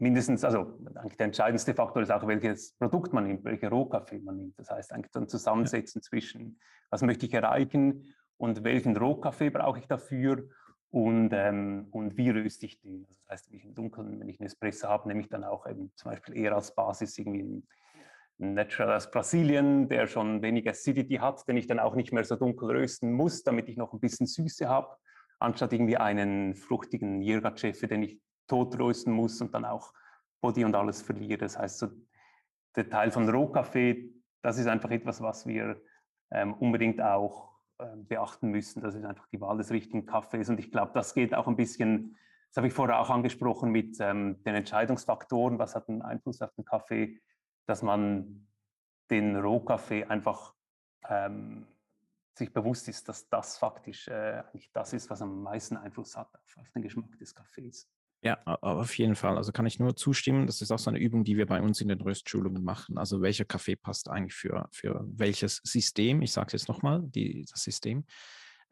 mindestens, 0.00 0.44
also 0.44 0.78
eigentlich 0.94 1.16
der 1.16 1.26
entscheidendste 1.26 1.74
Faktor 1.74 2.02
ist 2.02 2.10
auch, 2.10 2.26
welches 2.26 2.72
Produkt 2.74 3.12
man 3.12 3.24
nimmt, 3.24 3.44
welche 3.44 3.68
Rohkaffee 3.68 4.20
man 4.20 4.36
nimmt. 4.36 4.58
Das 4.58 4.70
heißt 4.70 4.92
eigentlich 4.92 5.12
dann 5.12 5.28
zusammensetzen 5.28 6.02
zwischen, 6.02 6.58
was 6.90 7.02
möchte 7.02 7.26
ich 7.26 7.34
erreichen 7.34 8.14
und 8.36 8.64
welchen 8.64 8.96
Rohkaffee 8.96 9.50
brauche 9.50 9.80
ich 9.80 9.86
dafür 9.86 10.48
und, 10.90 11.30
ähm, 11.32 11.88
und 11.90 12.16
wie 12.16 12.30
röste 12.30 12.66
ich 12.66 12.80
den. 12.80 13.04
Also 13.08 13.20
das 13.20 13.30
heißt, 13.30 13.50
wenn 13.50 13.58
ich 13.58 13.64
im 13.64 13.74
Dunkeln, 13.74 14.20
wenn 14.20 14.28
ich 14.28 14.40
einen 14.40 14.46
Espresso 14.46 14.88
habe, 14.88 15.08
nehme 15.08 15.20
ich 15.20 15.28
dann 15.28 15.44
auch 15.44 15.66
eben 15.66 15.92
zum 15.96 16.10
Beispiel 16.10 16.36
eher 16.36 16.54
als 16.54 16.74
Basis 16.74 17.18
irgendwie 17.18 17.40
einen 17.40 18.54
Natural 18.54 18.96
aus 18.96 19.10
Brasilien, 19.10 19.88
der 19.88 20.06
schon 20.06 20.42
weniger 20.42 20.70
Acidity 20.70 21.16
hat, 21.16 21.46
den 21.48 21.56
ich 21.56 21.66
dann 21.66 21.80
auch 21.80 21.94
nicht 21.94 22.12
mehr 22.12 22.24
so 22.24 22.36
dunkel 22.36 22.70
rösten 22.70 23.12
muss, 23.12 23.42
damit 23.42 23.68
ich 23.68 23.76
noch 23.76 23.92
ein 23.92 24.00
bisschen 24.00 24.26
Süße 24.26 24.68
habe, 24.68 24.96
anstatt 25.40 25.72
irgendwie 25.72 25.96
einen 25.96 26.54
fruchtigen 26.54 27.20
Jirgachefe, 27.20 27.88
den 27.88 28.04
ich 28.04 28.20
tot 28.48 28.78
rösten 28.78 29.12
muss 29.12 29.40
und 29.40 29.54
dann 29.54 29.64
auch 29.64 29.92
Body 30.40 30.64
und 30.64 30.74
alles 30.74 31.02
verliere. 31.02 31.38
Das 31.38 31.58
heißt, 31.58 31.78
so 31.78 31.88
der 32.76 32.88
Teil 32.90 33.10
von 33.10 33.28
Rohkaffee, 33.28 34.12
das 34.42 34.58
ist 34.58 34.66
einfach 34.66 34.90
etwas, 34.90 35.20
was 35.20 35.46
wir 35.46 35.80
ähm, 36.30 36.54
unbedingt 36.54 37.00
auch 37.00 37.52
äh, 37.78 37.96
beachten 37.96 38.50
müssen. 38.50 38.82
Das 38.82 38.94
ist 38.94 39.04
einfach 39.04 39.26
die 39.28 39.40
Wahl 39.40 39.58
des 39.58 39.70
richtigen 39.70 40.06
Kaffees. 40.06 40.48
Und 40.48 40.58
ich 40.58 40.70
glaube, 40.70 40.92
das 40.94 41.14
geht 41.14 41.34
auch 41.34 41.48
ein 41.48 41.56
bisschen, 41.56 42.16
das 42.48 42.58
habe 42.58 42.68
ich 42.68 42.74
vorher 42.74 43.00
auch 43.00 43.10
angesprochen, 43.10 43.70
mit 43.70 43.98
ähm, 44.00 44.42
den 44.44 44.54
Entscheidungsfaktoren. 44.54 45.58
Was 45.58 45.74
hat 45.74 45.88
einen 45.88 46.02
Einfluss 46.02 46.40
auf 46.40 46.54
den 46.54 46.64
Kaffee? 46.64 47.20
dass 47.68 47.82
man 47.82 48.48
den 49.10 49.36
Rohkaffee 49.36 50.04
einfach 50.04 50.54
ähm, 51.06 51.66
sich 52.34 52.52
bewusst 52.52 52.88
ist, 52.88 53.08
dass 53.08 53.28
das 53.28 53.58
faktisch 53.58 54.08
äh, 54.08 54.42
eigentlich 54.48 54.72
das 54.72 54.94
ist, 54.94 55.10
was 55.10 55.20
am 55.20 55.42
meisten 55.42 55.76
Einfluss 55.76 56.16
hat 56.16 56.34
auf, 56.34 56.56
auf, 56.56 56.70
den 56.70 56.82
Geschmack 56.82 57.18
des 57.18 57.34
Kaffees. 57.34 57.90
Ja, 58.20 58.42
auf 58.44 58.98
jeden 58.98 59.14
Fall. 59.14 59.36
Also 59.36 59.52
kann 59.52 59.66
ich 59.66 59.78
nur 59.78 59.94
zustimmen. 59.94 60.46
Das 60.46 60.60
ist 60.60 60.72
auch 60.72 60.78
so 60.78 60.90
eine 60.90 60.98
Übung, 60.98 61.22
die 61.22 61.36
wir 61.36 61.46
bei 61.46 61.62
uns 61.62 61.80
in 61.80 61.88
den 61.88 62.00
Röstschulungen 62.00 62.64
machen. 62.64 62.98
Also 62.98 63.22
welcher 63.22 63.44
Kaffee 63.44 63.76
passt 63.76 64.08
eigentlich 64.08 64.34
für, 64.34 64.68
für 64.72 65.04
welches 65.06 65.60
System? 65.62 66.20
Ich 66.22 66.32
sage 66.32 66.48
es 66.48 66.52
jetzt 66.54 66.68
nochmal, 66.68 67.04
das 67.12 67.62
System. 67.62 68.04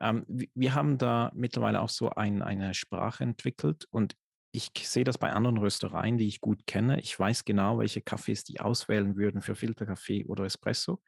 Ähm, 0.01 0.25
wir 0.27 0.75
haben 0.75 0.99
da 0.99 1.31
mittlerweile 1.35 1.81
auch 1.81 1.89
so 1.89 2.11
ein, 2.11 2.43
eine 2.43 2.75
Sprache 2.75 3.23
entwickelt 3.23 3.87
und 3.91 4.17
ich 4.57 4.71
sehe 4.89 5.05
das 5.05 5.19
bei 5.19 5.33
anderen 5.33 5.59
Röstereien, 5.59 6.17
die 6.17 6.29
ich 6.29 6.41
gut 6.41 6.67
kenne. 6.67 6.99
Ich 7.01 7.19
weiß 7.19 7.45
genau, 7.45 7.79
welche 7.79 8.01
Kaffees 8.01 8.43
die 8.43 8.59
auswählen 8.59 9.17
würden 9.17 9.43
für 9.43 9.55
Filterkaffee 9.55 10.25
oder 10.25 10.45
Espresso. 10.45 11.03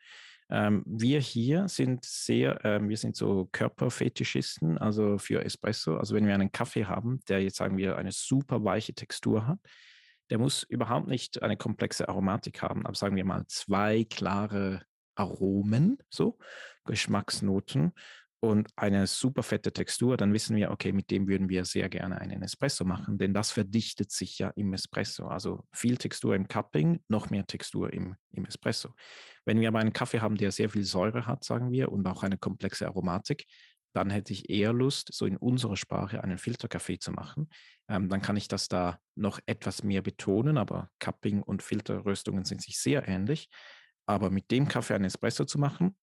Ähm, 0.51 0.83
wir 0.87 1.21
hier 1.21 1.67
sind 1.69 2.05
sehr, 2.05 2.63
ähm, 2.65 2.91
wir 2.91 2.99
sind 2.99 3.17
so 3.17 3.49
Körperfetischisten, 3.51 4.77
also 4.77 5.17
für 5.17 5.45
Espresso. 5.45 5.97
Also 5.97 6.15
wenn 6.15 6.27
wir 6.27 6.35
einen 6.35 6.53
Kaffee 6.53 6.85
haben, 6.85 7.21
der 7.29 7.43
jetzt 7.43 7.57
sagen 7.57 7.79
wir 7.79 7.97
eine 7.97 8.13
super 8.13 8.63
weiche 8.65 8.93
Textur 8.93 9.47
hat, 9.47 9.59
der 10.29 10.39
muss 10.39 10.63
überhaupt 10.65 11.09
nicht 11.09 11.43
eine 11.43 11.57
komplexe 11.57 12.07
Aromatik 12.07 12.61
haben, 12.61 12.85
aber 12.85 12.95
sagen 12.95 13.17
wir 13.17 13.25
mal 13.25 13.47
zwei 13.47 14.05
klare 14.05 14.83
Aromen, 15.15 15.99
so 16.11 16.39
Geschmacksnoten 16.85 17.93
und 18.41 18.69
eine 18.77 19.07
super 19.07 19.43
fette 19.43 19.73
Textur, 19.73 20.17
dann 20.17 20.33
wissen 20.33 20.55
wir, 20.55 20.71
okay, 20.71 20.93
mit 20.93 21.11
dem 21.11 21.27
würden 21.27 21.49
wir 21.49 21.65
sehr 21.65 21.89
gerne 21.89 22.21
einen 22.21 22.43
Espresso 22.43 22.85
machen, 22.85 23.19
denn 23.19 23.35
das 23.35 23.51
verdichtet 23.51 24.13
sich 24.13 24.39
ja 24.39 24.51
im 24.51 24.73
Espresso. 24.73 25.27
Also 25.27 25.65
viel 25.73 25.97
Textur 25.97 26.37
im 26.37 26.47
Cupping, 26.47 27.01
noch 27.09 27.31
mehr 27.31 27.47
Textur 27.47 27.93
im, 27.93 28.15
im 28.31 28.45
Espresso. 28.45 28.95
Wenn 29.45 29.61
wir 29.61 29.69
aber 29.69 29.81
einen 29.81 29.93
Kaffee 29.93 30.21
haben, 30.21 30.37
der 30.37 30.53
sehr 30.53 30.71
viel 30.71 30.85
Säure 30.85 31.27
hat, 31.27 31.43
sagen 31.43 31.73
wir, 31.73 31.91
und 31.91 32.07
auch 32.07 32.23
eine 32.23 32.39
komplexe 32.39 32.87
Aromatik, 32.87 33.45
dann 33.93 34.11
hätte 34.11 34.33
ich 34.33 34.49
eher 34.49 34.73
Lust, 34.73 35.09
so 35.13 35.27
in 35.27 35.37
unserer 35.37 35.77
Sprache 35.77 36.23
einen 36.23 36.39
Filterkaffee 36.39 36.99
zu 36.99 37.11
machen. 37.11 37.49
Ähm, 37.89 38.09
dann 38.09 38.23
kann 38.23 38.37
ich 38.37 38.47
das 38.47 38.69
da 38.69 39.01
noch 39.17 39.41
etwas 39.47 39.83
mehr 39.83 40.03
betonen, 40.03 40.59
aber 40.59 40.91
Cupping 41.01 41.43
und 41.43 41.63
Filterröstungen 41.63 42.45
sind 42.45 42.63
sich 42.63 42.79
sehr 42.79 43.09
ähnlich. 43.09 43.49
Aber 44.07 44.31
mit 44.31 44.51
dem 44.53 44.69
Kaffee 44.69 44.95
einen 44.95 45.07
Espresso 45.07 45.45
zu 45.45 45.59
machen, 45.59 45.97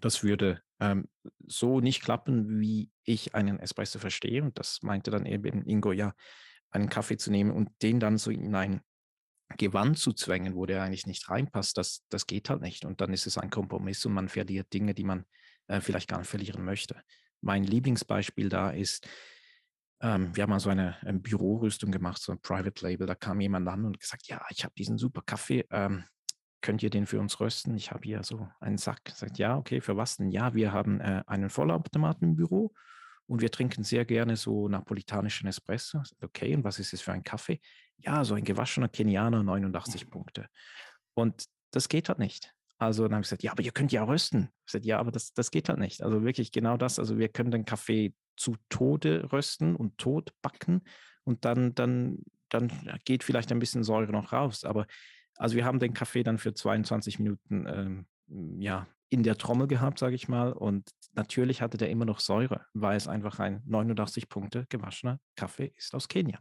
das 0.00 0.22
würde 0.22 0.62
ähm, 0.80 1.08
so 1.46 1.80
nicht 1.80 2.02
klappen, 2.02 2.60
wie 2.60 2.90
ich 3.04 3.34
einen 3.34 3.58
Espresso 3.58 3.98
verstehe. 3.98 4.42
Und 4.42 4.58
das 4.58 4.82
meinte 4.82 5.10
dann 5.10 5.26
eben 5.26 5.64
Ingo, 5.64 5.92
ja, 5.92 6.14
einen 6.70 6.88
Kaffee 6.88 7.16
zu 7.16 7.30
nehmen 7.30 7.50
und 7.50 7.70
den 7.82 8.00
dann 8.00 8.18
so 8.18 8.30
in 8.30 8.54
ein 8.54 8.80
Gewand 9.56 9.98
zu 9.98 10.12
zwängen, 10.12 10.54
wo 10.54 10.66
der 10.66 10.82
eigentlich 10.82 11.06
nicht 11.06 11.30
reinpasst, 11.30 11.78
das, 11.78 12.04
das 12.10 12.26
geht 12.26 12.50
halt 12.50 12.60
nicht. 12.60 12.84
Und 12.84 13.00
dann 13.00 13.12
ist 13.12 13.26
es 13.26 13.38
ein 13.38 13.50
Kompromiss 13.50 14.04
und 14.04 14.12
man 14.12 14.28
verliert 14.28 14.72
Dinge, 14.72 14.94
die 14.94 15.04
man 15.04 15.24
äh, 15.68 15.80
vielleicht 15.80 16.08
gar 16.08 16.18
nicht 16.18 16.28
verlieren 16.28 16.64
möchte. 16.64 17.00
Mein 17.40 17.64
Lieblingsbeispiel 17.64 18.50
da 18.50 18.70
ist, 18.70 19.08
ähm, 20.00 20.34
wir 20.36 20.42
haben 20.42 20.50
mal 20.50 20.60
so 20.60 20.70
eine, 20.70 20.96
eine, 21.00 21.10
ähm, 21.10 21.22
Bürorüstung 21.22 21.90
gemacht, 21.90 22.20
so 22.20 22.32
ein 22.32 22.40
Private 22.40 22.86
Label. 22.86 23.06
Da 23.06 23.14
kam 23.14 23.40
jemand 23.40 23.66
an 23.68 23.84
und 23.84 23.98
gesagt, 23.98 24.28
ja, 24.28 24.44
ich 24.50 24.64
habe 24.64 24.74
diesen 24.76 24.98
super 24.98 25.22
Kaffee, 25.24 25.66
ähm, 25.70 26.04
könnt 26.60 26.82
ihr 26.82 26.90
den 26.90 27.06
für 27.06 27.20
uns 27.20 27.40
rösten? 27.40 27.76
Ich 27.76 27.90
habe 27.90 28.02
hier 28.04 28.22
so 28.22 28.48
einen 28.60 28.78
Sack. 28.78 29.00
Sagt, 29.14 29.38
ja, 29.38 29.56
okay, 29.56 29.80
für 29.80 29.96
was 29.96 30.16
denn? 30.16 30.30
Ja, 30.30 30.54
wir 30.54 30.72
haben 30.72 31.00
äh, 31.00 31.22
einen 31.26 31.50
Vollautomaten 31.50 32.28
im 32.28 32.36
Büro 32.36 32.72
und 33.26 33.40
wir 33.40 33.50
trinken 33.50 33.84
sehr 33.84 34.04
gerne 34.04 34.36
so 34.36 34.68
napolitanischen 34.68 35.48
Espresso. 35.48 36.02
Okay, 36.22 36.54
und 36.54 36.64
was 36.64 36.78
ist 36.78 36.92
es 36.92 37.00
für 37.00 37.12
ein 37.12 37.22
Kaffee? 37.22 37.60
Ja, 37.98 38.24
so 38.24 38.34
ein 38.34 38.44
gewaschener 38.44 38.88
Kenianer, 38.88 39.42
89 39.42 40.06
mhm. 40.06 40.10
Punkte. 40.10 40.46
Und 41.14 41.44
das 41.70 41.88
geht 41.88 42.08
halt 42.08 42.18
nicht. 42.18 42.54
Also 42.78 43.02
dann 43.02 43.14
habe 43.14 43.22
ich 43.22 43.26
gesagt, 43.26 43.42
ja, 43.42 43.52
aber 43.52 43.62
ihr 43.62 43.72
könnt 43.72 43.92
ja 43.92 44.04
rösten. 44.04 44.50
Ich 44.60 44.66
gesagt, 44.72 44.84
ja, 44.84 44.98
aber 44.98 45.10
das, 45.10 45.34
das 45.34 45.50
geht 45.50 45.68
halt 45.68 45.80
nicht. 45.80 46.02
Also 46.02 46.22
wirklich 46.24 46.52
genau 46.52 46.76
das. 46.76 46.98
Also 46.98 47.18
wir 47.18 47.28
können 47.28 47.50
den 47.50 47.64
Kaffee 47.64 48.14
zu 48.36 48.56
Tode 48.68 49.30
rösten 49.32 49.74
und 49.74 49.98
tot 49.98 50.32
backen 50.42 50.82
und 51.24 51.44
dann, 51.44 51.74
dann, 51.74 52.18
dann 52.48 52.70
geht 53.04 53.24
vielleicht 53.24 53.50
ein 53.50 53.58
bisschen 53.58 53.82
Säure 53.82 54.12
noch 54.12 54.32
raus. 54.32 54.64
Aber 54.64 54.86
also 55.38 55.56
wir 55.56 55.64
haben 55.64 55.78
den 55.78 55.94
Kaffee 55.94 56.22
dann 56.22 56.38
für 56.38 56.52
22 56.52 57.18
Minuten 57.20 57.66
ähm, 57.66 58.06
ja, 58.60 58.86
in 59.08 59.22
der 59.22 59.38
Trommel 59.38 59.68
gehabt, 59.68 59.98
sage 59.98 60.14
ich 60.14 60.28
mal. 60.28 60.52
Und 60.52 60.90
natürlich 61.14 61.62
hatte 61.62 61.78
der 61.78 61.90
immer 61.90 62.04
noch 62.04 62.20
Säure, 62.20 62.66
weil 62.74 62.96
es 62.96 63.08
einfach 63.08 63.38
ein 63.38 63.62
89 63.64 64.28
Punkte 64.28 64.66
gewaschener 64.68 65.20
Kaffee 65.36 65.72
ist 65.76 65.94
aus 65.94 66.08
Kenia. 66.08 66.38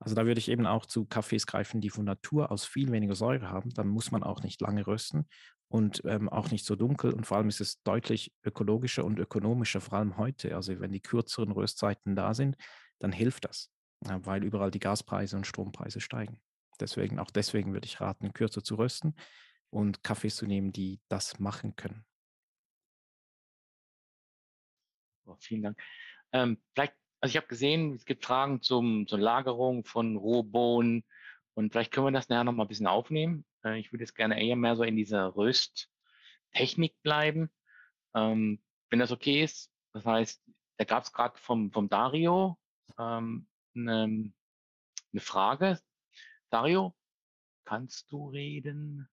Also 0.00 0.14
da 0.14 0.24
würde 0.24 0.38
ich 0.38 0.48
eben 0.48 0.66
auch 0.66 0.86
zu 0.86 1.04
Kaffees 1.04 1.46
greifen, 1.46 1.82
die 1.82 1.90
von 1.90 2.06
Natur 2.06 2.50
aus 2.50 2.64
viel 2.64 2.90
weniger 2.90 3.14
Säure 3.14 3.50
haben. 3.50 3.70
Dann 3.74 3.88
muss 3.88 4.10
man 4.10 4.22
auch 4.22 4.42
nicht 4.42 4.60
lange 4.62 4.86
rösten 4.86 5.28
und 5.68 6.02
ähm, 6.06 6.30
auch 6.30 6.50
nicht 6.50 6.64
so 6.64 6.74
dunkel. 6.74 7.12
Und 7.12 7.26
vor 7.26 7.36
allem 7.36 7.50
ist 7.50 7.60
es 7.60 7.82
deutlich 7.82 8.32
ökologischer 8.42 9.04
und 9.04 9.18
ökonomischer, 9.18 9.82
vor 9.82 9.98
allem 9.98 10.16
heute. 10.16 10.56
Also 10.56 10.80
wenn 10.80 10.92
die 10.92 11.02
kürzeren 11.02 11.52
Röstzeiten 11.52 12.16
da 12.16 12.32
sind, 12.32 12.56
dann 12.98 13.12
hilft 13.12 13.44
das, 13.44 13.70
weil 14.00 14.42
überall 14.42 14.70
die 14.70 14.80
Gaspreise 14.80 15.36
und 15.36 15.46
Strompreise 15.46 16.00
steigen. 16.00 16.40
Deswegen, 16.80 17.18
auch 17.18 17.30
deswegen 17.30 17.72
würde 17.72 17.86
ich 17.86 18.00
raten, 18.00 18.32
kürzer 18.32 18.62
zu 18.62 18.76
rösten 18.76 19.14
und 19.70 20.02
Kaffees 20.02 20.36
zu 20.36 20.46
nehmen, 20.46 20.72
die 20.72 21.00
das 21.08 21.38
machen 21.38 21.76
können. 21.76 22.04
Oh, 25.26 25.36
vielen 25.38 25.62
Dank. 25.62 25.82
Ähm, 26.32 26.60
vielleicht 26.74 26.94
also 27.20 27.32
ich 27.32 27.36
habe 27.36 27.48
gesehen, 27.48 27.92
es 27.94 28.04
gibt 28.04 28.24
Fragen 28.24 28.62
zum, 28.62 29.06
zur 29.06 29.18
Lagerung 29.18 29.84
von 29.84 30.16
Rohbohnen 30.16 31.04
und 31.54 31.72
vielleicht 31.72 31.92
können 31.92 32.06
wir 32.06 32.12
das 32.12 32.28
nachher 32.28 32.44
noch 32.44 32.52
mal 32.52 32.64
ein 32.64 32.68
bisschen 32.68 32.86
aufnehmen. 32.86 33.44
Äh, 33.62 33.78
ich 33.78 33.92
würde 33.92 34.04
jetzt 34.04 34.14
gerne 34.14 34.42
eher 34.42 34.56
mehr 34.56 34.76
so 34.76 34.82
in 34.84 34.96
dieser 34.96 35.36
Rösttechnik 35.36 37.00
bleiben, 37.02 37.50
ähm, 38.14 38.62
wenn 38.88 38.98
das 38.98 39.12
okay 39.12 39.42
ist. 39.44 39.70
Das 39.92 40.06
heißt, 40.06 40.42
da 40.78 40.84
gab 40.84 41.02
es 41.02 41.12
gerade 41.12 41.38
vom, 41.38 41.70
vom 41.72 41.90
Dario 41.90 42.58
ähm, 42.98 43.46
eine, 43.74 44.32
eine 45.12 45.20
Frage. 45.20 45.78
Dario, 46.50 46.96
kannst 47.64 48.10
du 48.10 48.28
reden? 48.28 49.08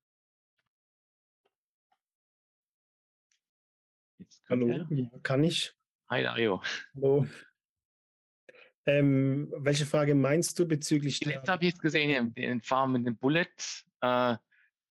Hallo, 4.50 4.68
ja, 4.68 5.10
kann 5.22 5.44
ich. 5.44 5.72
Hi 6.10 6.24
Dario. 6.24 6.64
Hallo. 6.96 7.28
Ähm, 8.88 9.54
welche 9.56 9.86
Frage 9.86 10.16
meinst 10.16 10.58
du 10.58 10.68
bezüglich 10.68 11.24
letzte 11.26 11.52
habe 11.52 11.66
ich 11.66 11.74
jetzt 11.74 11.82
gesehen, 11.82 12.34
in 12.34 12.62
Farm 12.62 12.94
mit 12.94 13.06
dem 13.06 13.18
Bullet, 13.18 13.46
äh, 14.02 14.38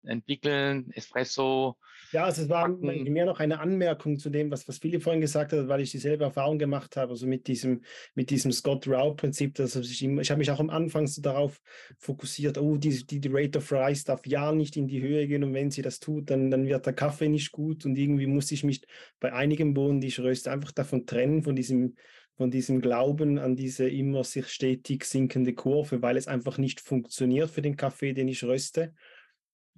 entwickeln, 0.02 0.90
Espresso. 0.92 1.76
Ja, 2.12 2.24
also 2.24 2.42
es 2.42 2.48
war 2.48 2.68
packen. 2.68 3.12
mehr 3.12 3.26
noch 3.26 3.40
eine 3.40 3.59
Anmerkung 3.59 4.18
zu 4.18 4.30
dem, 4.30 4.50
was, 4.50 4.68
was 4.68 4.78
Philipp 4.78 5.02
vorhin 5.02 5.20
gesagt 5.20 5.52
hat, 5.52 5.68
weil 5.68 5.80
ich 5.80 5.90
dieselbe 5.90 6.24
Erfahrung 6.24 6.59
gemacht 6.59 6.96
habe, 6.96 7.11
also 7.11 7.26
mit 7.26 7.46
diesem, 7.46 7.82
mit 8.14 8.30
diesem 8.30 8.52
Scott 8.52 8.87
Rao-Prinzip, 8.87 9.54
dass 9.54 9.74
ich, 9.76 10.04
ich 10.04 10.30
habe 10.30 10.38
mich 10.38 10.50
auch 10.50 10.61
am 10.61 10.70
Anfang 10.70 11.06
so 11.06 11.20
darauf 11.20 11.61
fokussiert, 11.98 12.59
oh, 12.59 12.76
die, 12.76 13.04
die, 13.06 13.20
die 13.20 13.30
Rate 13.32 13.59
of 13.59 13.72
Rise 13.72 14.04
darf 14.04 14.26
ja 14.26 14.52
nicht 14.52 14.76
in 14.76 14.87
die 14.87 15.02
Höhe 15.02 15.26
gehen 15.26 15.42
und 15.42 15.54
wenn 15.54 15.70
sie 15.70 15.82
das 15.82 15.98
tut, 15.98 16.30
dann, 16.30 16.50
dann 16.50 16.66
wird 16.66 16.87
der 16.87 16.92
Kaffee 16.92 17.28
nicht 17.28 17.50
gut 17.52 17.85
und 17.85 17.96
irgendwie 17.96 18.26
muss 18.26 18.52
ich 18.52 18.62
mich 18.62 18.82
bei 19.18 19.32
einigen 19.32 19.74
Bohnen, 19.74 20.00
die 20.00 20.09
ich 20.09 20.20
röste, 20.20 20.52
einfach 20.52 20.72
davon 20.72 21.06
trennen, 21.06 21.42
von 21.42 21.56
diesem 21.56 21.96
von 22.37 22.50
diesem 22.50 22.80
Glauben 22.82 23.38
an 23.38 23.56
diese 23.56 23.88
immer 23.88 24.22
sich 24.22 24.48
stetig 24.48 25.04
sinkende 25.04 25.54
Kurve, 25.54 26.02
weil 26.02 26.18
es 26.18 26.28
einfach 26.28 26.59
nicht 26.59 26.80
funktioniert 26.80 27.50
für 27.50 27.62
den 27.62 27.76
Kaffee, 27.76 28.12
den 28.12 28.28
ich 28.28 28.44
röste. 28.44 28.94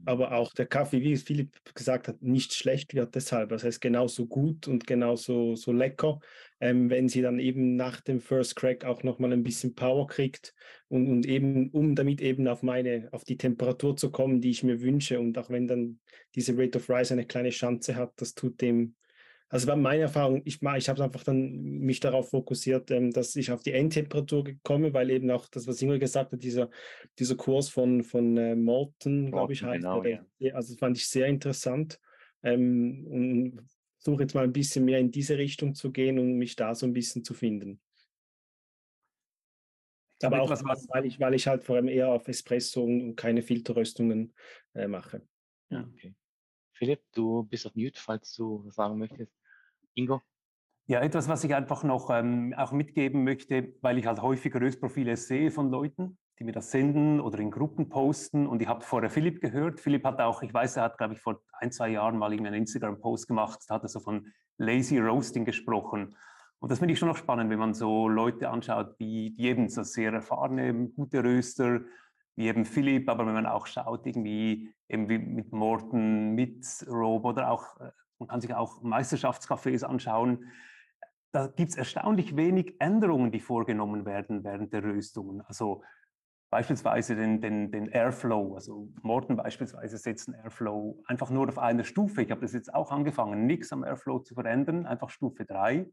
Aber 0.05 0.33
auch 0.33 0.53
der 0.55 0.67
Kaffee, 0.67 1.03
wie 1.03 1.17
Philipp 1.17 1.51
gesagt 1.75 2.09
hat, 2.09 2.23
nicht 2.23 2.55
schlecht 2.55 2.95
wird 2.95 3.15
deshalb. 3.15 3.51
Das 3.51 3.65
heißt, 3.65 3.81
genauso 3.81 4.27
gut 4.27 4.69
und 4.69 4.87
genauso 4.87 5.57
so 5.57 5.73
lecker, 5.73 6.21
ähm, 6.61 6.89
wenn 6.91 7.09
sie 7.09 7.23
dann 7.23 7.39
eben 7.39 7.77
nach 7.77 8.01
dem 8.01 8.21
First 8.21 8.57
Crack 8.57 8.85
auch 8.85 9.03
nochmal 9.03 9.33
ein 9.33 9.43
bisschen 9.43 9.75
Power 9.75 10.07
kriegt 10.07 10.55
und, 10.89 11.09
und 11.09 11.27
eben, 11.27 11.71
um 11.71 11.95
damit 11.95 12.21
eben 12.21 12.47
auf 12.49 12.63
meine, 12.63 13.09
auf 13.13 13.25
die 13.25 13.37
Temperatur 13.37 13.97
zu 13.97 14.11
kommen, 14.11 14.41
die 14.41 14.51
ich 14.51 14.63
mir 14.63 14.81
wünsche. 14.81 15.21
Und 15.21 15.37
auch 15.39 15.51
wenn 15.51 15.67
dann 15.67 16.01
diese 16.35 16.57
Rate 16.57 16.79
of 16.79 16.89
Rise 16.89 17.15
eine 17.15 17.27
kleine 17.27 17.51
Chance 17.51 17.97
hat, 17.97 18.13
das 18.17 18.35
tut 18.35 18.61
dem 18.61 18.95
also 19.51 19.67
war 19.67 19.77
meine 19.77 20.03
Erfahrung, 20.03 20.43
ich, 20.45 20.61
ich 20.61 20.89
habe 20.89 21.03
einfach 21.03 21.25
dann 21.25 21.53
mich 21.81 22.01
darauf 22.01 22.31
fokussiert, 22.31 22.91
ähm, 22.91 23.11
dass 23.11 23.35
ich 23.35 23.51
auf 23.51 23.63
die 23.63 23.73
Endtemperatur 23.73 24.45
komme, 24.63 24.93
weil 24.93 25.11
eben 25.11 25.31
auch 25.31 25.49
das, 25.49 25.67
was 25.67 25.81
Ingrid 25.81 26.01
gesagt 26.01 26.33
hat, 26.33 26.43
dieser, 26.43 26.69
dieser 27.19 27.37
Kurs 27.37 27.71
von, 27.71 28.03
von 28.03 28.37
äh, 28.37 28.55
Morton, 28.55 29.31
glaube 29.31 29.55
ich, 29.55 29.63
heißt. 29.63 29.83
Genau, 29.83 30.05
ja. 30.05 30.25
Also 30.55 30.75
das 30.75 30.79
fand 30.79 30.99
ich 30.99 31.09
sehr 31.09 31.27
interessant. 31.27 31.99
Ähm, 32.43 33.07
und 33.11 33.67
suche 33.99 34.23
jetzt 34.23 34.35
mal 34.35 34.45
ein 34.45 34.53
bisschen 34.53 34.85
mehr 34.85 34.99
in 34.99 35.11
diese 35.11 35.39
Richtung 35.39 35.75
zu 35.75 35.91
gehen 35.91 36.19
und 36.19 36.35
mich 36.35 36.55
da 36.55 36.75
so 36.75 36.87
ein 36.87 36.93
bisschen 36.93 37.25
zu 37.25 37.35
finden. 37.35 37.81
Aber 40.23 40.41
auch, 40.43 40.51
was, 40.51 40.89
weil, 40.89 41.07
ich, 41.07 41.21
weil 41.21 41.35
ich 41.35 41.47
halt 41.47 41.65
vor 41.65 41.77
allem 41.77 41.89
eher 41.89 42.09
auf 42.09 42.27
Espresso 42.27 42.83
und 42.83 43.15
keine 43.15 43.43
Filterröstungen 43.43 44.35
äh, 44.75 44.89
mache. 44.89 45.23
Ja, 45.71 45.89
okay. 45.93 46.15
Philipp, 46.79 47.03
du 47.13 47.43
bist 47.43 47.67
auf 47.67 47.75
Mute, 47.75 48.01
falls 48.01 48.35
du 48.35 48.65
was 48.65 48.77
sagen 48.77 48.99
möchtest. 48.99 49.33
Ingo? 49.95 50.23
Ja, 50.87 51.01
etwas, 51.01 51.29
was 51.29 51.43
ich 51.43 51.55
einfach 51.55 51.83
noch 51.83 52.09
ähm, 52.09 52.55
auch 52.57 52.71
mitgeben 52.71 53.25
möchte, 53.25 53.75
weil 53.83 53.99
ich 53.99 54.07
halt 54.07 54.23
häufig 54.23 54.55
Röstprofile 54.55 55.17
sehe 55.17 55.51
von 55.51 55.71
Leuten, 55.71 56.19
die 56.39 56.45
mir 56.45 56.53
das 56.53 56.71
senden 56.71 57.21
oder 57.21 57.41
in 57.41 57.51
Gruppen 57.51 57.89
posten. 57.89 58.47
Und 58.47 58.63
ich 58.63 58.69
habe 58.69 58.83
vorher 58.83 59.11
Philipp 59.11 59.41
gehört. 59.41 59.81
Philipp 59.81 60.05
hat 60.05 60.21
auch, 60.21 60.41
ich 60.43 60.55
weiß, 60.55 60.77
er 60.77 60.85
hat, 60.85 60.99
glaube 60.99 61.15
ich, 61.15 61.21
vor 61.21 61.43
ein, 61.53 61.73
zwei 61.73 61.89
Jahren 61.89 62.17
mal 62.17 62.33
einen 62.33 62.55
Instagram-Post 62.55 63.27
gemacht, 63.27 63.59
da 63.69 63.75
hat 63.75 63.83
er 63.83 63.89
so 63.89 63.99
von 63.99 64.33
Lazy 64.57 64.99
Roasting 64.99 65.45
gesprochen. 65.45 66.17
Und 66.61 66.71
das 66.71 66.79
finde 66.79 66.95
ich 66.95 66.99
schon 66.99 67.09
noch 67.09 67.17
spannend, 67.17 67.51
wenn 67.51 67.59
man 67.59 67.75
so 67.75 68.09
Leute 68.09 68.49
anschaut, 68.49 68.95
wie 68.99 69.31
die 69.31 69.47
eben 69.47 69.69
so 69.69 69.83
sehr 69.83 70.13
erfahrene, 70.13 70.89
gute 70.91 71.23
Röster, 71.23 71.81
wie 72.39 72.47
eben 72.47 72.65
Philipp, 72.65 73.09
aber 73.09 73.27
wenn 73.27 73.35
man 73.35 73.47
auch 73.47 73.67
schaut, 73.67 74.07
irgendwie 74.07 74.73
eben 74.89 75.09
wie 75.09 75.19
mit 75.19 75.53
Morten, 75.53 76.37
mit 76.37 76.65
Rob 76.89 77.25
oder 77.25 77.51
auch, 77.51 77.81
äh, 77.81 77.91
man 78.21 78.29
kann 78.29 78.41
sich 78.41 78.55
auch 78.55 78.81
Meisterschaftscafés 78.81 79.83
anschauen, 79.83 80.45
da 81.33 81.49
gibt 81.49 81.71
es 81.71 81.77
erstaunlich 81.77 82.37
wenig 82.37 82.77
Änderungen, 82.79 83.33
die 83.33 83.41
vorgenommen 83.41 84.07
werden 84.07 84.45
während 84.45 84.73
der 84.73 84.85
Röstungen. 84.85 85.41
Also 85.43 85.83
beispielsweise 86.49 87.17
den, 87.17 87.41
den, 87.41 87.73
den 87.73 87.87
Airflow, 87.87 88.55
also 88.55 88.89
Morten 89.03 89.37
beispielsweise 89.37 89.99
setzt 89.99 90.29
einen 90.29 90.41
Airflow 90.41 91.03
einfach 91.07 91.31
nur 91.31 91.49
auf 91.49 91.59
einer 91.59 91.83
Stufe. 91.83 92.23
Ich 92.23 92.31
habe 92.31 92.43
das 92.43 92.53
jetzt 92.53 92.73
auch 92.73 92.93
angefangen, 92.93 93.47
nichts 93.47 93.73
am 93.73 93.83
Airflow 93.83 94.21
zu 94.21 94.35
verändern, 94.35 94.87
einfach 94.87 95.11
Stufe 95.11 95.45
3. 95.45 95.91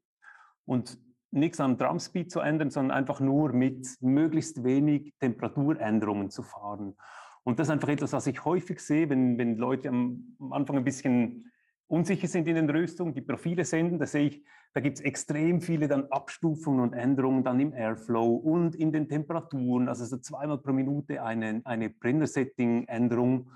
Und 0.66 1.00
nichts 1.36 1.60
am 1.60 1.78
Drumspeed 1.78 2.32
zu 2.32 2.40
ändern, 2.40 2.70
sondern 2.70 2.98
einfach 2.98 3.20
nur 3.20 3.54
mit 3.54 3.88
möglichst 4.02 4.64
wenig 4.64 5.14
Temperaturänderungen 5.20 6.30
zu 6.30 6.44
fahren. 6.44 6.96
Und 7.44 7.60
das 7.60 7.68
ist 7.68 7.72
einfach 7.72 7.90
etwas, 7.90 8.14
was 8.14 8.26
ich 8.28 8.44
häufig 8.44 8.80
sehe, 8.80 9.10
wenn, 9.10 9.38
wenn 9.38 9.58
Leute 9.58 9.90
am, 9.90 10.36
Anfang 10.52 10.78
ein 10.78 10.84
bisschen 10.84 11.52
unsicher 11.88 12.28
sind 12.28 12.48
in 12.48 12.56
den 12.56 12.70
Röstungen, 12.70 13.14
die 13.14 13.22
Profile 13.22 13.64
senden, 13.64 14.00
da 14.00 14.08
sehe 14.08 14.28
ich, 14.28 14.44
da 14.74 14.82
gibt 14.82 14.98
es 14.98 15.06
extrem 15.06 15.62
viele 15.62 15.88
dann 15.88 16.06
Abstufungen 16.12 16.82
und 16.82 16.94
Änderungen 16.94 17.44
dann 17.44 17.60
im 17.60 17.74
Airflow 17.74 18.36
und 18.36 18.76
in 18.76 18.92
den 18.92 19.08
Temperaturen, 19.08 19.88
also 19.88 20.04
so 20.06 20.18
zweimal 20.18 20.58
pro 20.58 20.74
Minute 20.74 21.24
eine, 21.24 21.62
eine 21.64 21.90
Brenner-Setting-Änderung. 21.90 23.52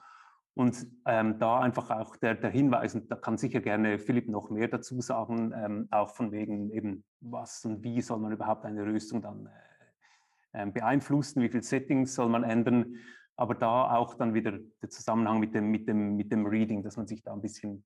Und 0.59 0.85
ähm, 1.05 1.39
da 1.39 1.61
einfach 1.61 1.89
auch 1.89 2.17
der, 2.17 2.35
der 2.35 2.49
Hinweis, 2.49 2.93
und 2.93 3.09
da 3.09 3.15
kann 3.15 3.37
sicher 3.37 3.61
gerne 3.61 3.97
Philipp 3.97 4.27
noch 4.27 4.49
mehr 4.49 4.67
dazu 4.67 4.99
sagen, 4.99 5.53
ähm, 5.55 5.87
auch 5.89 6.09
von 6.09 6.33
wegen 6.33 6.69
eben, 6.71 7.05
was 7.21 7.63
und 7.63 7.81
wie 7.81 8.01
soll 8.01 8.19
man 8.19 8.33
überhaupt 8.33 8.65
eine 8.65 8.83
Röstung 8.83 9.21
dann 9.21 9.45
äh, 9.45 10.61
ähm, 10.61 10.73
beeinflussen, 10.73 11.41
wie 11.41 11.47
viele 11.47 11.63
Settings 11.63 12.13
soll 12.13 12.27
man 12.27 12.43
ändern, 12.43 12.97
aber 13.37 13.55
da 13.55 13.95
auch 13.95 14.15
dann 14.15 14.33
wieder 14.33 14.59
der 14.81 14.89
Zusammenhang 14.89 15.39
mit 15.39 15.55
dem, 15.55 15.71
mit 15.71 15.87
dem, 15.87 16.17
mit 16.17 16.29
dem 16.29 16.45
Reading, 16.45 16.83
dass 16.83 16.97
man 16.97 17.07
sich 17.07 17.23
da 17.23 17.31
ein 17.31 17.41
bisschen 17.41 17.85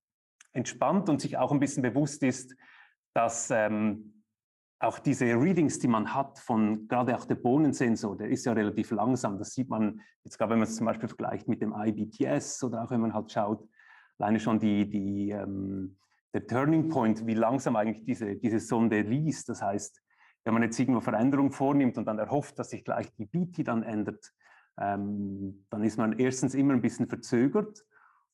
entspannt 0.53 1.09
und 1.09 1.21
sich 1.21 1.37
auch 1.37 1.51
ein 1.51 1.59
bisschen 1.59 1.83
bewusst 1.83 2.23
ist, 2.23 2.55
dass 3.13 3.51
ähm, 3.51 4.12
auch 4.83 4.99
diese 4.99 5.25
Readings, 5.25 5.79
die 5.79 5.87
man 5.87 6.13
hat 6.13 6.39
von 6.39 6.87
gerade 6.87 7.15
auch 7.15 7.25
der 7.25 7.35
Bohnensensor, 7.35 8.17
der 8.17 8.29
ist 8.29 8.45
ja 8.45 8.53
relativ 8.53 8.91
langsam. 8.91 9.37
Das 9.37 9.53
sieht 9.53 9.69
man 9.69 10.01
jetzt 10.23 10.37
gerade, 10.37 10.51
wenn 10.51 10.59
man 10.59 10.67
es 10.67 10.75
zum 10.75 10.85
Beispiel 10.85 11.07
vergleicht 11.07 11.47
mit 11.47 11.61
dem 11.61 11.73
IBTS 11.75 12.63
oder 12.63 12.83
auch 12.83 12.91
wenn 12.91 13.01
man 13.01 13.13
halt 13.13 13.31
schaut, 13.31 13.67
alleine 14.19 14.39
schon 14.39 14.59
die, 14.59 14.89
die, 14.89 15.31
ähm, 15.31 15.97
der 16.33 16.45
Turning 16.47 16.89
Point, 16.89 17.25
wie 17.25 17.33
langsam 17.33 17.75
eigentlich 17.75 18.03
diese, 18.03 18.35
diese 18.35 18.59
Sonde 18.59 19.01
liest. 19.01 19.49
Das 19.49 19.61
heißt, 19.61 20.01
wenn 20.45 20.53
man 20.53 20.63
jetzt 20.63 20.79
irgendwo 20.79 21.01
Veränderungen 21.01 21.51
vornimmt 21.51 21.97
und 21.97 22.05
dann 22.05 22.19
erhofft, 22.19 22.59
dass 22.59 22.69
sich 22.69 22.83
gleich 22.83 23.13
die 23.15 23.25
BT 23.25 23.67
dann 23.67 23.83
ändert, 23.83 24.33
ähm, 24.79 25.65
dann 25.69 25.83
ist 25.83 25.97
man 25.97 26.19
erstens 26.19 26.55
immer 26.55 26.73
ein 26.73 26.81
bisschen 26.81 27.07
verzögert 27.07 27.85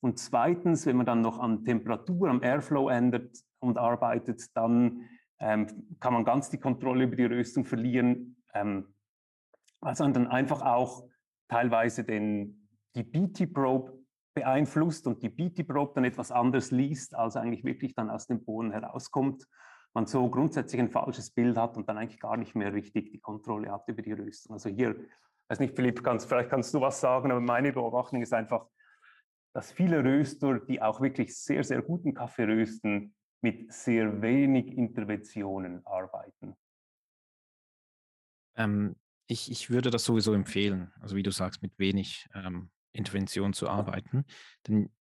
und 0.02 0.18
zweitens, 0.18 0.86
wenn 0.86 0.97
man 0.97 1.06
dann 1.06 1.22
noch 1.22 1.39
an 1.39 1.66
Temperatur, 1.66 2.30
am 2.30 2.41
Airflow 2.41 2.89
ändert 2.89 3.38
und 3.60 3.78
arbeitet, 3.78 4.45
dann 4.56 5.02
ähm, 5.40 5.68
kann 6.00 6.14
man 6.14 6.26
ganz 6.26 6.50
die 6.50 6.60
Kontrolle 6.60 7.06
über 7.06 7.16
die 7.16 7.26
Röstung 7.26 7.66
verlieren, 7.66 8.38
ähm, 8.54 8.94
also 9.82 10.08
dann 10.08 10.28
einfach 10.28 10.62
auch 10.62 11.08
teilweise 11.48 12.04
den, 12.04 12.68
die 12.96 13.04
BT-Probe 13.04 13.98
beeinflusst 14.34 15.08
und 15.08 15.24
die 15.24 15.30
BT-Probe 15.30 15.94
dann 15.96 16.04
etwas 16.04 16.32
anders 16.32 16.72
liest, 16.72 17.16
als 17.16 17.36
eigentlich 17.36 17.64
wirklich 17.64 17.96
dann 17.96 18.10
aus 18.10 18.28
dem 18.28 18.44
Bohnen 18.44 18.72
herauskommt. 18.72 19.48
Man 19.94 20.06
so 20.06 20.30
grundsätzlich 20.30 20.80
ein 20.80 20.92
falsches 20.92 21.32
Bild 21.32 21.58
hat 21.58 21.76
und 21.78 21.90
dann 21.90 21.98
eigentlich 21.98 22.20
gar 22.20 22.38
nicht 22.38 22.56
mehr 22.56 22.74
richtig 22.74 23.12
die 23.12 23.20
Kontrolle 23.20 23.72
hat 23.72 23.88
über 23.88 24.02
die 24.02 24.14
Röstung. 24.14 24.54
Also 24.54 24.70
hier, 24.70 24.96
weiß 25.48 25.60
nicht, 25.60 25.76
Philipp, 25.76 26.04
kannst, 26.04 26.28
vielleicht 26.28 26.50
kannst 26.50 26.74
du 26.74 26.82
was 26.82 27.00
sagen, 27.00 27.32
aber 27.32 27.42
meine 27.42 27.72
Beobachtung 27.72 28.22
ist 28.22 28.34
einfach, 28.34 28.68
dass 29.54 29.72
viele 29.72 30.04
Röster, 30.04 30.60
die 30.60 30.82
auch 30.82 31.02
wirklich 31.02 31.36
sehr, 31.36 31.64
sehr 31.64 31.82
guten 31.82 32.14
Kaffee 32.14 32.44
rösten, 32.44 33.16
mit 33.42 33.72
sehr 33.72 34.22
wenig 34.22 34.78
Interventionen 34.78 35.86
arbeiten? 35.86 36.56
Ähm, 38.56 38.96
ich, 39.28 39.52
ich 39.52 39.70
würde 39.70 39.90
das 39.92 40.04
sowieso 40.04 40.34
empfehlen, 40.34 40.92
also 41.00 41.16
wie 41.16 41.24
du 41.24 41.32
sagst, 41.32 41.62
mit 41.62 41.78
wenig 41.78 42.28
ähm, 42.34 42.72
Intervention 42.92 43.54
zu 43.54 43.70
arbeiten. 43.70 44.26
Denn 44.68 44.92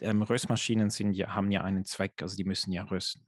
ähm, 0.00 0.22
Röstmaschinen 0.22 0.90
sind 0.90 1.12
ja, 1.12 1.34
haben 1.34 1.50
ja 1.50 1.62
einen 1.62 1.84
Zweck, 1.84 2.22
also 2.22 2.36
die 2.36 2.44
müssen 2.44 2.72
ja 2.72 2.84
rösten. 2.84 3.26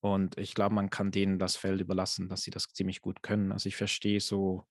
Und 0.00 0.38
ich 0.38 0.54
glaube, 0.54 0.74
man 0.74 0.88
kann 0.88 1.10
denen 1.10 1.38
das 1.38 1.56
Feld 1.56 1.80
überlassen, 1.80 2.28
dass 2.28 2.42
sie 2.42 2.50
das 2.50 2.68
ziemlich 2.72 3.02
gut 3.02 3.22
können. 3.22 3.52
Also 3.52 3.68
ich 3.68 3.76
verstehe 3.76 4.20
so 4.20 4.66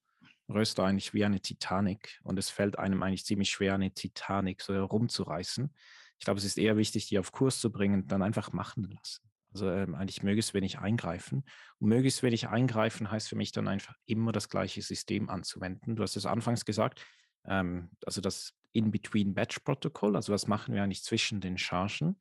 Röster 0.50 0.86
eigentlich 0.86 1.14
wie 1.14 1.24
eine 1.24 1.40
Titanic 1.40 2.20
und 2.24 2.40
es 2.40 2.50
fällt 2.50 2.80
einem 2.80 3.04
eigentlich 3.04 3.26
ziemlich 3.26 3.52
schwer, 3.52 3.76
eine 3.76 3.94
Titanic 3.94 4.62
so 4.62 4.74
herumzureißen. 4.74 5.72
Ich 6.20 6.26
glaube, 6.26 6.38
es 6.38 6.46
ist 6.46 6.58
eher 6.58 6.78
wichtig, 6.78 7.08
die 7.08 7.18
auf 7.18 7.32
Kurs 7.32 7.60
zu 7.60 7.72
bringen, 7.72 8.08
dann 8.08 8.22
einfach 8.22 8.52
machen 8.52 8.84
lassen. 8.84 9.30
Also 9.54 9.70
ähm, 9.70 9.96
eigentlich 9.96 10.22
möglichst 10.22 10.54
wenig 10.54 10.80
eingreifen. 10.80 11.44
Und 11.80 11.90
möglichst 11.90 12.22
wenig 12.22 12.50
eingreifen 12.50 13.10
heißt 13.10 13.30
für 13.30 13.36
mich 13.36 13.52
dann 13.52 13.68
einfach 13.68 13.96
immer 14.06 14.32
das 14.32 14.50
gleiche 14.50 14.82
System 14.82 15.30
anzuwenden. 15.30 15.96
Du 15.96 16.04
hast 16.04 16.16
es 16.18 16.26
anfangs 16.26 16.66
gesagt, 16.66 17.04
ähm, 17.46 17.90
also 18.06 18.22
das 18.22 18.54
In-Between-Batch-Protokoll, 18.74 20.16
also 20.16 20.34
was 20.34 20.48
machen 20.48 20.76
wir 20.76 20.84
eigentlich 20.84 21.04
zwischen 21.04 21.42
den 21.42 21.58
Chargen? 21.58 22.20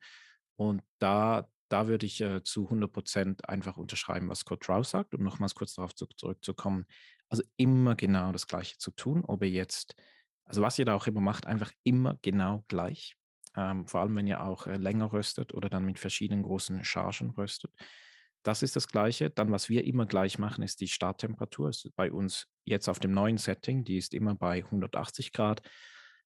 Und 0.55 0.81
da, 0.97 1.47
da 1.67 1.87
würde 1.87 2.05
ich 2.05 2.19
äh, 2.21 2.41
zu 2.43 2.63
100 2.63 2.91
Prozent 2.91 3.47
einfach 3.47 3.77
unterschreiben, 3.77 4.29
was 4.29 4.39
Scott 4.39 4.67
Rouse 4.67 4.89
sagt, 4.89 5.13
um 5.13 5.23
nochmals 5.23 5.53
kurz 5.53 5.75
darauf 5.75 5.93
zu, 5.93 6.07
zurückzukommen. 6.07 6.85
Also 7.27 7.43
immer 7.57 7.95
genau 7.95 8.31
das 8.31 8.47
Gleiche 8.47 8.77
zu 8.77 8.91
tun, 8.91 9.23
ob 9.25 9.43
ihr 9.43 9.51
jetzt, 9.51 9.95
also 10.45 10.63
was 10.63 10.79
ihr 10.79 10.85
da 10.85 10.95
auch 10.95 11.05
immer 11.05 11.21
macht, 11.21 11.45
einfach 11.45 11.71
immer 11.83 12.17
genau 12.23 12.65
gleich 12.69 13.18
ähm, 13.59 13.87
vor 13.87 14.01
allem 14.01 14.15
wenn 14.15 14.27
ihr 14.27 14.41
auch 14.41 14.67
äh, 14.67 14.77
länger 14.77 15.11
röstet 15.11 15.53
oder 15.53 15.69
dann 15.69 15.85
mit 15.85 15.99
verschiedenen 15.99 16.43
großen 16.43 16.83
Chargen 16.83 17.31
röstet. 17.31 17.71
Das 18.43 18.63
ist 18.63 18.77
das 18.77 18.87
Gleiche. 18.87 19.29
Dann, 19.29 19.51
was 19.51 19.67
wir 19.67 19.83
immer 19.83 20.05
gleich 20.05 20.39
machen, 20.39 20.63
ist 20.63 20.79
die 20.79 20.87
Starttemperatur. 20.87 21.69
Ist 21.69 21.93
bei 21.97 22.09
uns 22.09 22.47
jetzt 22.63 22.87
auf 22.87 22.99
dem 22.99 23.11
neuen 23.11 23.37
Setting, 23.37 23.83
die 23.83 23.97
ist 23.97 24.13
immer 24.13 24.33
bei 24.33 24.63
180 24.63 25.33
Grad. 25.33 25.61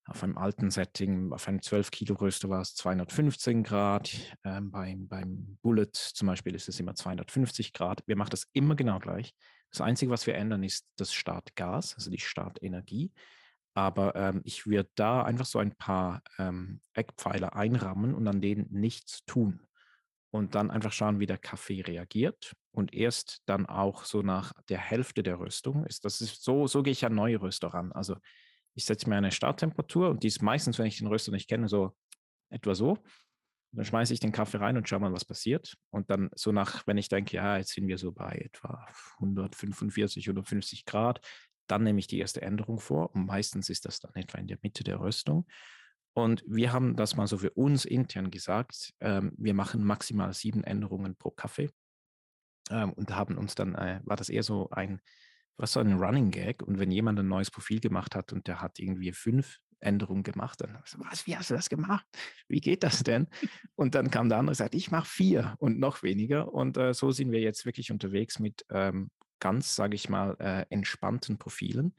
Auf 0.05 0.21
einem 0.21 0.37
alten 0.37 0.69
Setting, 0.69 1.31
auf 1.31 1.47
einem 1.47 1.61
12 1.61 1.89
Kilo 1.89 2.15
Röster 2.15 2.49
war 2.49 2.61
es 2.61 2.75
215 2.75 3.63
Grad. 3.63 4.11
Ähm, 4.43 4.69
beim, 4.69 5.07
beim 5.07 5.57
Bullet 5.61 5.91
zum 5.93 6.27
Beispiel 6.27 6.53
ist 6.53 6.69
es 6.69 6.79
immer 6.79 6.93
250 6.93 7.73
Grad. 7.73 8.03
Wir 8.05 8.17
machen 8.17 8.31
das 8.31 8.47
immer 8.53 8.75
genau 8.75 8.99
gleich. 8.99 9.33
Das 9.71 9.81
Einzige, 9.81 10.11
was 10.11 10.27
wir 10.27 10.35
ändern, 10.35 10.61
ist 10.61 10.87
das 10.97 11.13
Startgas, 11.13 11.95
also 11.95 12.11
die 12.11 12.19
Startenergie. 12.19 13.11
Aber 13.73 14.15
ähm, 14.15 14.41
ich 14.43 14.67
würde 14.67 14.89
da 14.95 15.23
einfach 15.23 15.45
so 15.45 15.59
ein 15.59 15.75
paar 15.75 16.21
ähm, 16.37 16.81
Eckpfeiler 16.93 17.55
einrammen 17.55 18.13
und 18.13 18.27
an 18.27 18.41
denen 18.41 18.67
nichts 18.69 19.25
tun. 19.25 19.61
Und 20.31 20.55
dann 20.55 20.71
einfach 20.71 20.91
schauen, 20.91 21.19
wie 21.19 21.25
der 21.25 21.37
Kaffee 21.37 21.81
reagiert. 21.81 22.53
Und 22.71 22.93
erst 22.93 23.43
dann 23.45 23.65
auch 23.67 24.03
so 24.03 24.21
nach 24.21 24.53
der 24.69 24.79
Hälfte 24.79 25.21
der 25.21 25.39
Röstung 25.39 25.85
ist. 25.85 26.05
Das 26.05 26.21
ist 26.21 26.43
so, 26.43 26.67
so 26.67 26.81
gehe 26.81 26.91
ich 26.91 27.05
an 27.05 27.13
neue 27.13 27.41
Röster 27.41 27.67
ran. 27.67 27.91
Also 27.91 28.17
ich 28.75 28.85
setze 28.85 29.07
mir 29.09 29.15
eine 29.15 29.31
Starttemperatur 29.31 30.09
und 30.09 30.23
die 30.23 30.27
ist 30.27 30.41
meistens, 30.41 30.79
wenn 30.79 30.87
ich 30.87 30.97
den 30.97 31.07
Röster 31.07 31.31
nicht 31.31 31.47
kenne, 31.47 31.67
so 31.67 31.95
etwa 32.49 32.73
so. 32.73 32.97
Dann 33.71 33.85
schmeiße 33.85 34.13
ich 34.13 34.19
den 34.19 34.31
Kaffee 34.31 34.57
rein 34.57 34.77
und 34.77 34.87
schaue 34.87 34.99
mal, 34.99 35.13
was 35.13 35.25
passiert. 35.25 35.75
Und 35.89 36.09
dann 36.11 36.29
so 36.35 36.51
nach, 36.51 36.85
wenn 36.85 36.97
ich 36.97 37.09
denke, 37.09 37.35
ja, 37.35 37.57
jetzt 37.57 37.73
sind 37.73 37.87
wir 37.87 37.97
so 37.97 38.11
bei 38.11 38.35
etwa 38.45 38.85
145, 39.15 40.27
150 40.27 40.85
Grad, 40.85 41.21
dann 41.67 41.83
nehme 41.83 41.99
ich 41.99 42.07
die 42.07 42.19
erste 42.19 42.41
Änderung 42.41 42.79
vor 42.79 43.13
und 43.15 43.25
meistens 43.25 43.69
ist 43.69 43.85
das 43.85 43.99
dann 43.99 44.13
etwa 44.15 44.37
in 44.37 44.47
der 44.47 44.59
Mitte 44.61 44.83
der 44.83 44.99
Röstung. 44.99 45.47
Und 46.13 46.43
wir 46.47 46.71
haben 46.71 46.95
das 46.95 47.15
mal 47.15 47.27
so 47.27 47.39
für 47.39 47.51
uns 47.51 47.85
intern 47.85 48.29
gesagt, 48.29 48.93
ähm, 48.99 49.33
wir 49.37 49.53
machen 49.53 49.83
maximal 49.83 50.33
sieben 50.33 50.63
Änderungen 50.63 51.15
pro 51.15 51.31
Kaffee 51.31 51.71
ähm, 52.69 52.93
und 52.93 53.15
haben 53.15 53.37
uns 53.37 53.55
dann, 53.55 53.75
äh, 53.75 53.99
war 54.03 54.15
das 54.15 54.29
eher 54.29 54.43
so 54.43 54.69
ein, 54.69 55.01
was 55.57 55.73
so 55.73 55.79
ein 55.79 55.93
Running 55.93 56.29
Gag 56.29 56.61
und 56.61 56.79
wenn 56.79 56.91
jemand 56.91 57.19
ein 57.19 57.27
neues 57.27 57.49
Profil 57.49 57.79
gemacht 57.79 58.15
hat 58.15 58.31
und 58.31 58.47
der 58.47 58.61
hat 58.61 58.79
irgendwie 58.79 59.11
fünf 59.11 59.59
Änderungen 59.79 60.23
gemacht, 60.23 60.61
dann 60.61 60.79
so, 60.85 60.97
was, 60.99 61.27
wie 61.27 61.35
hast 61.35 61.49
du 61.49 61.55
das 61.55 61.69
gemacht? 61.69 62.05
Wie 62.47 62.61
geht 62.61 62.83
das 62.83 63.03
denn? 63.03 63.27
Und 63.75 63.95
dann 63.95 64.09
kam 64.11 64.29
der 64.29 64.37
andere 64.37 64.51
und 64.51 64.55
sagt, 64.55 64.75
ich 64.75 64.91
mache 64.91 65.07
vier 65.07 65.55
und 65.59 65.79
noch 65.79 66.03
weniger 66.03 66.53
und 66.53 66.77
äh, 66.77 66.93
so 66.93 67.11
sind 67.11 67.31
wir 67.31 67.41
jetzt 67.41 67.65
wirklich 67.65 67.91
unterwegs 67.91 68.39
mit 68.39 68.65
ähm, 68.69 69.09
ganz, 69.43 69.75
sage 69.75 69.95
ich 69.95 70.07
mal, 70.07 70.37
äh, 70.39 70.65
entspannten 70.69 71.37
Profilen. 71.37 71.93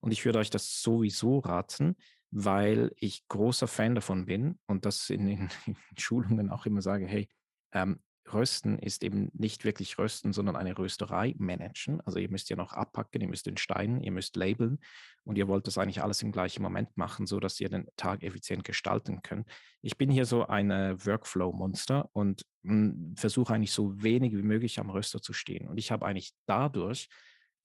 Und 0.00 0.10
ich 0.10 0.24
würde 0.24 0.40
euch 0.40 0.50
das 0.50 0.82
sowieso 0.82 1.38
raten, 1.38 1.94
weil 2.32 2.90
ich 2.96 3.26
großer 3.28 3.68
Fan 3.68 3.94
davon 3.94 4.26
bin 4.26 4.58
und 4.66 4.84
das 4.84 5.08
in 5.08 5.26
den 5.26 5.48
Schulungen 5.96 6.50
auch 6.50 6.66
immer 6.66 6.82
sage, 6.82 7.06
hey, 7.06 7.28
ähm, 7.72 8.00
Rösten 8.32 8.78
ist 8.78 9.02
eben 9.02 9.30
nicht 9.34 9.64
wirklich 9.64 9.98
Rösten, 9.98 10.32
sondern 10.32 10.56
eine 10.56 10.76
Rösterei 10.76 11.34
managen. 11.38 12.00
Also 12.02 12.18
ihr 12.18 12.30
müsst 12.30 12.50
ja 12.50 12.56
noch 12.56 12.72
abpacken, 12.72 13.20
ihr 13.20 13.28
müsst 13.28 13.46
den 13.46 13.56
Stein, 13.56 14.00
ihr 14.00 14.12
müsst 14.12 14.36
labeln 14.36 14.78
und 15.24 15.36
ihr 15.36 15.48
wollt 15.48 15.66
das 15.66 15.78
eigentlich 15.78 16.02
alles 16.02 16.22
im 16.22 16.32
gleichen 16.32 16.62
Moment 16.62 16.96
machen, 16.96 17.26
so 17.26 17.40
dass 17.40 17.60
ihr 17.60 17.68
den 17.68 17.86
Tag 17.96 18.22
effizient 18.22 18.64
gestalten 18.64 19.22
könnt. 19.22 19.48
Ich 19.82 19.96
bin 19.96 20.10
hier 20.10 20.26
so 20.26 20.46
ein 20.46 20.70
Workflow-Monster 20.70 22.10
und 22.12 22.44
hm, 22.64 23.14
versuche 23.16 23.54
eigentlich 23.54 23.72
so 23.72 24.02
wenig 24.02 24.32
wie 24.32 24.42
möglich 24.42 24.78
am 24.78 24.90
Röster 24.90 25.20
zu 25.20 25.32
stehen. 25.32 25.68
Und 25.68 25.78
ich 25.78 25.90
habe 25.90 26.06
eigentlich 26.06 26.32
dadurch 26.46 27.08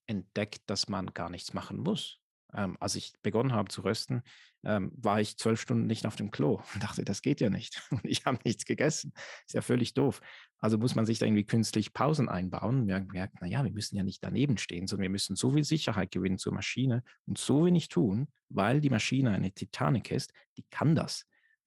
entdeckt, 0.07 0.61
dass 0.67 0.89
man 0.89 1.07
gar 1.13 1.29
nichts 1.29 1.53
machen 1.53 1.77
muss. 1.77 2.19
Ähm, 2.53 2.77
als 2.79 2.95
ich 2.95 3.13
begonnen 3.21 3.53
habe 3.53 3.69
zu 3.69 3.81
rösten, 3.81 4.21
ähm, 4.63 4.91
war 4.95 5.19
ich 5.19 5.37
zwölf 5.37 5.59
Stunden 5.59 5.87
nicht 5.87 6.05
auf 6.05 6.15
dem 6.15 6.31
Klo 6.31 6.61
und 6.73 6.83
dachte, 6.83 7.03
das 7.03 7.21
geht 7.21 7.41
ja 7.41 7.49
nicht. 7.49 7.81
Und 7.91 8.05
ich 8.05 8.25
habe 8.25 8.39
nichts 8.43 8.65
gegessen. 8.65 9.13
Ist 9.45 9.53
ja 9.53 9.61
völlig 9.61 9.93
doof. 9.93 10.21
Also 10.59 10.77
muss 10.77 10.95
man 10.95 11.05
sich 11.05 11.19
da 11.19 11.25
irgendwie 11.25 11.45
künstlich 11.45 11.93
Pausen 11.93 12.29
einbauen. 12.29 12.87
Wir 12.87 12.95
haben 12.95 13.07
gemerkt, 13.07 13.41
naja, 13.41 13.63
wir 13.63 13.71
müssen 13.71 13.97
ja 13.97 14.03
nicht 14.03 14.23
daneben 14.23 14.57
stehen, 14.57 14.87
sondern 14.87 15.03
wir 15.03 15.09
müssen 15.09 15.35
so 15.35 15.51
viel 15.51 15.63
Sicherheit 15.65 16.11
gewinnen 16.11 16.37
zur 16.37 16.53
Maschine 16.53 17.03
und 17.25 17.37
so 17.37 17.65
wenig 17.65 17.89
tun, 17.89 18.27
weil 18.49 18.79
die 18.79 18.89
Maschine 18.89 19.31
eine 19.31 19.51
Titanic 19.51 20.11
ist, 20.11 20.31
die 20.57 20.63
kann 20.69 20.95
das. 20.95 21.25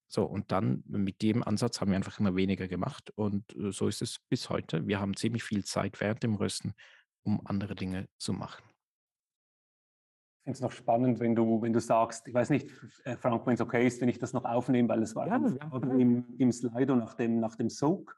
So, 0.08 0.24
und 0.24 0.52
dann 0.52 0.84
mit 0.86 1.20
dem 1.22 1.42
Ansatz 1.42 1.80
haben 1.80 1.90
wir 1.90 1.96
einfach 1.96 2.20
immer 2.20 2.36
weniger 2.36 2.68
gemacht 2.68 3.10
und 3.16 3.54
äh, 3.56 3.72
so 3.72 3.88
ist 3.88 4.02
es 4.02 4.20
bis 4.28 4.48
heute. 4.50 4.86
Wir 4.86 5.00
haben 5.00 5.16
ziemlich 5.16 5.42
viel 5.42 5.64
Zeit 5.64 6.00
während 6.00 6.22
dem 6.22 6.36
Rösten, 6.36 6.74
um 7.22 7.44
andere 7.44 7.74
Dinge 7.74 8.08
zu 8.16 8.32
machen. 8.32 8.62
Ich 10.46 10.52
finde 10.52 10.58
es 10.58 10.60
noch 10.62 10.70
spannend, 10.70 11.18
wenn 11.18 11.34
du, 11.34 11.60
wenn 11.60 11.72
du 11.72 11.80
sagst, 11.80 12.28
ich 12.28 12.32
weiß 12.32 12.50
nicht, 12.50 12.70
äh, 13.02 13.16
Frank, 13.16 13.44
wenn 13.48 13.54
es 13.54 13.60
okay 13.60 13.84
ist, 13.84 14.00
wenn 14.00 14.08
ich 14.08 14.20
das 14.20 14.32
noch 14.32 14.44
aufnehme, 14.44 14.88
weil 14.88 15.02
es 15.02 15.16
war 15.16 15.26
ja, 15.26 15.40
im, 15.98 16.24
im 16.38 16.52
Slido 16.52 16.94
nach 16.94 17.14
dem, 17.14 17.40
nach 17.40 17.56
dem 17.56 17.68
Soak. 17.68 18.16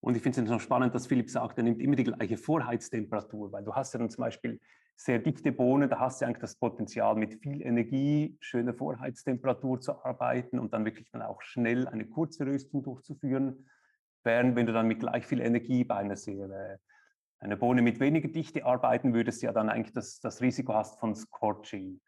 Und 0.00 0.14
ich 0.14 0.22
finde 0.22 0.42
es 0.42 0.50
noch 0.50 0.60
spannend, 0.60 0.94
dass 0.94 1.06
Philipp 1.06 1.30
sagt, 1.30 1.56
er 1.56 1.64
nimmt 1.64 1.80
immer 1.80 1.96
die 1.96 2.04
gleiche 2.04 2.36
Vorheiztemperatur, 2.36 3.52
weil 3.52 3.64
du 3.64 3.74
hast 3.74 3.94
ja 3.94 4.00
dann 4.00 4.10
zum 4.10 4.20
Beispiel 4.20 4.60
sehr 4.96 5.18
dichte 5.18 5.50
Bohnen, 5.50 5.88
da 5.88 5.98
hast 5.98 6.20
du 6.20 6.26
eigentlich 6.26 6.40
das 6.40 6.56
Potenzial, 6.56 7.16
mit 7.16 7.40
viel 7.40 7.62
Energie, 7.62 8.36
schöner 8.40 8.74
Vorheiztemperatur 8.74 9.80
zu 9.80 10.04
arbeiten 10.04 10.58
und 10.58 10.74
dann 10.74 10.84
wirklich 10.84 11.10
dann 11.10 11.22
auch 11.22 11.40
schnell 11.40 11.88
eine 11.88 12.04
kurze 12.04 12.44
Röstung 12.44 12.82
durchzuführen. 12.82 13.66
Während 14.24 14.56
wenn 14.56 14.66
du 14.66 14.74
dann 14.74 14.88
mit 14.88 15.00
gleich 15.00 15.24
viel 15.24 15.40
Energie 15.40 15.84
bei 15.84 15.96
einer 15.96 16.16
sehr 16.16 16.50
äh, 16.50 16.76
einer 17.42 17.56
Bohne 17.56 17.82
mit 17.82 18.00
weniger 18.00 18.28
Dichte 18.28 18.64
arbeiten 18.64 19.14
würdest, 19.14 19.42
ja 19.42 19.52
dann 19.52 19.68
eigentlich 19.68 19.92
das, 19.92 20.20
das 20.20 20.40
Risiko 20.40 20.74
hast 20.74 20.98
von 21.00 21.14
Scorching. 21.14 22.00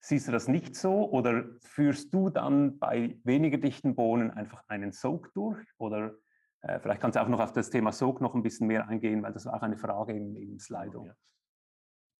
Siehst 0.00 0.26
du 0.26 0.32
das 0.32 0.48
nicht 0.48 0.74
so 0.74 1.08
oder 1.10 1.44
führst 1.60 2.12
du 2.12 2.28
dann 2.28 2.78
bei 2.78 3.16
weniger 3.24 3.58
dichten 3.58 3.94
Bohnen 3.94 4.30
einfach 4.30 4.64
einen 4.68 4.92
Soak 4.92 5.32
durch 5.34 5.64
oder 5.78 6.14
Äh, 6.62 6.78
vielleicht 6.78 7.00
kannst 7.00 7.16
du 7.16 7.20
auch 7.20 7.28
noch 7.28 7.40
auf 7.40 7.52
das 7.52 7.70
Thema 7.70 7.92
Sog 7.92 8.20
noch 8.20 8.34
ein 8.36 8.42
bisschen 8.42 8.68
mehr 8.68 8.88
eingehen, 8.88 9.22
weil 9.22 9.32
das 9.32 9.46
war 9.46 9.54
auch 9.54 9.62
eine 9.62 9.76
Frage 9.76 10.12
im, 10.12 10.36
im 10.36 10.58
Slido. 10.60 11.06
Ja. 11.06 11.14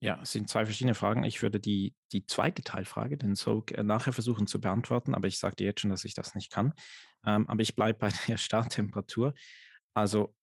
Ja, 0.00 0.18
es 0.20 0.32
sind 0.32 0.48
zwei 0.48 0.64
verschiedene 0.64 0.96
Fragen. 0.96 1.22
Ich 1.22 1.42
würde 1.42 1.60
die, 1.60 1.94
die 2.10 2.26
zweite 2.26 2.62
Teilfrage, 2.62 3.16
den 3.16 3.36
Soak, 3.36 3.70
äh, 3.70 3.84
nachher 3.84 4.12
versuchen 4.12 4.48
zu 4.48 4.60
beantworten, 4.60 5.14
aber 5.14 5.28
ich 5.28 5.38
dir 5.38 5.66
jetzt 5.66 5.80
schon, 5.80 5.90
dass 5.90 6.04
ich 6.04 6.14
das 6.14 6.34
nicht 6.34 6.50
kann. 6.50 6.74
Ähm, 7.24 7.48
aber 7.48 7.62
ich 7.62 7.76
bleibe 7.76 8.00
bei 8.00 8.08
der 8.26 8.36
Starttemperatur. 8.36 9.32
Also 9.94 10.34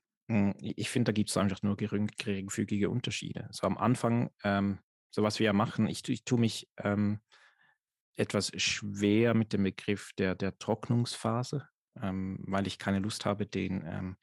ich 0.60 0.90
finde, 0.90 1.10
da 1.10 1.12
gibt 1.14 1.30
es 1.30 1.38
einfach 1.38 1.64
nur 1.64 1.76
geringfügige 1.76 2.90
Unterschiede. 2.90 3.48
So 3.52 3.66
am 3.66 3.78
Anfang, 3.78 4.30
ähm, 4.44 4.80
so 5.10 5.24
was 5.24 5.40
wir 5.40 5.46
ja 5.46 5.54
machen, 5.54 5.88
ich, 5.88 6.08
ich 6.08 6.24
tue 6.24 6.40
mich 6.40 6.70
ähm, 6.78 7.20
etwas 8.16 8.52
schwer 8.62 9.34
mit 9.34 9.54
dem 9.54 9.64
Begriff 9.64 10.12
der, 10.18 10.36
der 10.36 10.58
Trocknungsphase, 10.60 11.68
ähm, 12.02 12.44
weil 12.48 12.68
ich 12.68 12.78
keine 12.78 13.00
Lust 13.00 13.26
habe, 13.26 13.48
den, 13.48 13.84
ähm, 13.86 14.18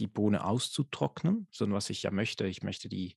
die 0.00 0.08
Bohne 0.08 0.44
auszutrocknen, 0.44 1.46
sondern 1.52 1.76
was 1.76 1.90
ich 1.90 2.02
ja 2.02 2.10
möchte, 2.10 2.46
ich 2.46 2.62
möchte 2.62 2.88
die, 2.88 3.16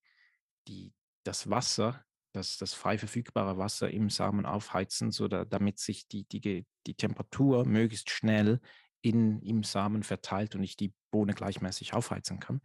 die, 0.67 0.93
das 1.23 1.49
Wasser, 1.49 2.05
das, 2.31 2.57
das 2.57 2.73
frei 2.73 2.97
verfügbare 2.97 3.57
Wasser 3.57 3.89
im 3.89 4.09
Samen 4.09 4.45
aufheizen, 4.45 5.11
so 5.11 5.27
da, 5.27 5.45
damit 5.45 5.79
sich 5.79 6.07
die, 6.07 6.25
die, 6.25 6.65
die 6.85 6.95
Temperatur 6.95 7.65
möglichst 7.65 8.11
schnell 8.11 8.59
in, 9.01 9.41
im 9.41 9.63
Samen 9.63 10.03
verteilt 10.03 10.55
und 10.55 10.63
ich 10.63 10.75
die 10.75 10.93
Bohne 11.11 11.33
gleichmäßig 11.33 11.93
aufheizen 11.93 12.39
kann. 12.39 12.61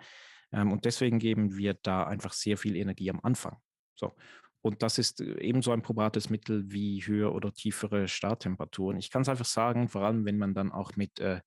Ähm, 0.52 0.72
und 0.72 0.84
deswegen 0.84 1.18
geben 1.18 1.56
wir 1.56 1.74
da 1.74 2.04
einfach 2.04 2.32
sehr 2.32 2.58
viel 2.58 2.76
Energie 2.76 3.10
am 3.10 3.20
Anfang. 3.22 3.56
So. 3.94 4.14
Und 4.62 4.82
das 4.82 4.98
ist 4.98 5.20
äh, 5.20 5.40
ebenso 5.40 5.72
ein 5.72 5.82
probates 5.82 6.30
Mittel 6.30 6.64
wie 6.70 7.00
höhere 7.06 7.32
oder 7.32 7.52
tiefere 7.52 8.08
Starttemperaturen. 8.08 8.98
Ich 8.98 9.10
kann 9.10 9.22
es 9.22 9.28
einfach 9.28 9.44
sagen, 9.44 9.88
vor 9.88 10.02
allem 10.02 10.24
wenn 10.24 10.38
man 10.38 10.54
dann 10.54 10.72
auch 10.72 10.96
mit, 10.96 11.20
äh, 11.20 11.40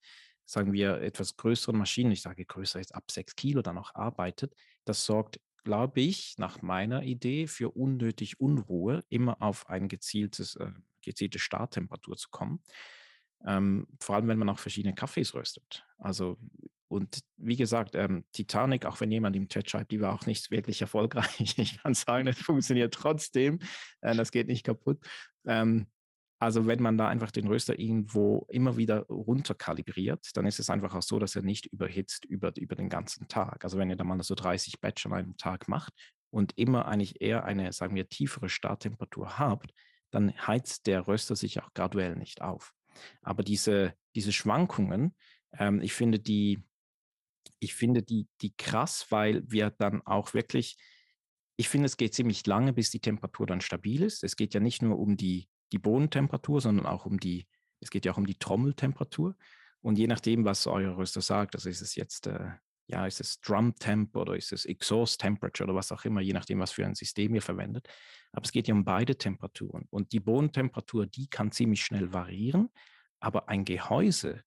sagen 0.46 0.74
wir, 0.74 1.02
etwas 1.02 1.36
größeren 1.36 1.78
Maschinen, 1.78 2.12
ich 2.12 2.22
sage 2.22 2.46
größer 2.46 2.80
jetzt 2.80 2.96
ab 2.96 3.12
6 3.12 3.36
Kilo, 3.36 3.62
dann 3.62 3.78
auch 3.78 3.96
arbeitet, 3.96 4.54
das 4.86 5.06
sorgt 5.06 5.40
glaube 5.68 6.00
ich, 6.00 6.36
nach 6.38 6.62
meiner 6.62 7.04
Idee 7.04 7.46
für 7.46 7.72
unnötig 7.72 8.40
Unruhe, 8.40 9.04
immer 9.10 9.42
auf 9.42 9.68
eine 9.68 9.90
gezieltes, 9.90 10.56
äh, 10.56 10.72
gezielte 11.02 11.40
Starttemperatur 11.40 12.16
zu 12.16 12.30
kommen. 12.30 12.64
Ähm, 13.46 13.88
vor 14.00 14.16
allem, 14.16 14.28
wenn 14.28 14.40
man 14.40 14.50
auch 14.50 14.60
verschiedene 14.60 14.96
Kaffees 14.96 15.34
röstet. 15.34 15.86
Also, 15.98 16.38
und 16.88 17.20
wie 17.38 17.56
gesagt, 17.56 17.96
ähm, 17.96 18.24
Titanic, 18.32 18.86
auch 18.86 19.00
wenn 19.02 19.12
jemand 19.12 19.36
im 19.36 19.50
Chat 19.50 19.70
schreibt, 19.70 19.92
die 19.92 20.00
war 20.00 20.14
auch 20.14 20.26
nicht 20.26 20.52
wirklich 20.52 20.82
erfolgreich. 20.82 21.28
Ich 21.58 21.82
kann 21.82 21.94
sagen, 21.94 22.28
es 22.28 22.40
funktioniert 22.40 22.94
trotzdem. 22.94 23.60
Äh, 24.02 24.16
das 24.16 24.32
geht 24.32 24.48
nicht 24.48 24.66
kaputt. 24.66 25.00
Ähm, 25.46 25.88
also 26.40 26.68
wenn 26.68 26.82
man 26.82 26.98
da 26.98 27.08
einfach 27.08 27.32
den 27.32 27.48
Röster 27.48 27.80
irgendwo 27.80 28.46
immer 28.50 28.78
wieder 28.78 29.08
runterkalibriert, 29.08 30.30
dann 30.36 30.46
ist 30.46 30.60
es 30.60 30.70
einfach 30.70 30.94
auch 30.94 31.02
so, 31.02 31.18
dass 31.18 31.36
er 31.36 31.42
nicht 31.42 31.66
überhitzt 31.66 32.26
über, 32.26 32.56
über 32.58 32.76
den 32.76 32.90
ganzen 32.90 33.28
Tag. 33.28 33.64
Also 33.64 33.78
wenn 33.78 33.90
ihr 33.90 33.96
da 33.96 34.04
mal 34.04 34.22
so 34.22 34.36
30 34.36 34.80
Batch 34.80 35.08
an 35.08 35.14
einem 35.14 35.38
Tag 35.38 35.68
macht 35.68 35.94
und 36.30 36.56
immer 36.58 36.88
eigentlich 36.88 37.22
eher 37.22 37.44
eine, 37.46 37.74
sagen 37.74 37.96
wir, 37.96 38.08
tiefere 38.08 38.50
Starttemperatur 38.50 39.40
habt, 39.40 39.74
dann 40.12 40.34
heizt 40.46 40.86
der 40.86 41.08
Röster 41.08 41.36
sich 41.36 41.62
auch 41.62 41.74
graduell 41.74 42.16
nicht 42.16 42.42
auf. 42.42 42.74
Aber 43.22 43.44
diese, 43.44 43.94
diese 44.16 44.34
Schwankungen, 44.34 45.16
ähm, 45.58 45.82
ich 45.82 45.94
finde 45.94 46.20
die, 46.20 46.64
ich 47.60 47.74
finde 47.74 48.04
die, 48.04 48.28
die 48.42 48.56
krass, 48.56 49.08
weil 49.10 49.44
wir 49.50 49.72
dann 49.72 50.02
auch 50.06 50.34
wirklich, 50.34 50.78
ich 51.56 51.70
finde, 51.70 51.88
es 51.88 51.98
geht 51.98 52.14
ziemlich 52.14 52.46
lange, 52.46 52.74
bis 52.74 52.92
die 52.92 53.00
Temperatur 53.00 53.48
dann 53.48 53.62
stabil 53.62 54.04
ist. 54.04 54.24
Es 54.24 54.36
geht 54.36 54.54
ja 54.54 54.60
nicht 54.60 54.82
nur 54.82 55.00
um 55.00 55.18
die 55.18 55.50
die 55.72 55.80
Bohnentemperatur, 55.80 56.62
sondern 56.62 56.86
auch 56.86 57.06
um 57.06 57.20
die, 57.20 57.48
es 57.80 57.90
geht 57.90 58.06
ja 58.06 58.12
auch 58.12 58.18
um 58.18 58.26
die 58.26 58.38
Trommeltemperatur. 58.38 59.36
Und 59.82 59.98
je 59.98 60.08
nachdem, 60.08 60.46
was 60.46 60.68
euer 60.68 60.98
Röster 60.98 61.22
sagt, 61.22 61.56
also 61.56 61.70
ist 61.70 61.82
es 61.82 61.96
jetzt, 61.96 62.28
äh, 62.28 62.52
ja, 62.88 63.06
ist 63.06 63.20
es 63.20 63.40
Drum 63.42 63.76
Temp 63.76 64.16
oder 64.16 64.36
ist 64.36 64.54
es 64.54 64.66
Exhaust 64.66 65.20
Temperature 65.20 65.68
oder 65.68 65.78
was 65.78 65.92
auch 65.92 66.06
immer, 66.06 66.22
je 66.22 66.34
nachdem, 66.34 66.60
was 66.60 66.72
für 66.72 66.86
ein 66.86 66.96
System 66.96 67.36
ihr 67.36 67.42
verwendet. 67.42 67.88
Aber 68.32 68.46
es 68.46 68.52
geht 68.52 68.68
ja 68.68 68.74
um 68.74 68.86
beide 68.86 69.18
Temperaturen. 69.18 69.86
Und 69.90 70.14
die 70.14 70.22
Bohnentemperatur, 70.22 71.06
die 71.06 71.30
kann 71.30 71.52
ziemlich 71.52 71.84
schnell 71.84 72.14
variieren, 72.14 72.70
aber 73.20 73.50
ein 73.50 73.66
Gehäuse 73.66 74.44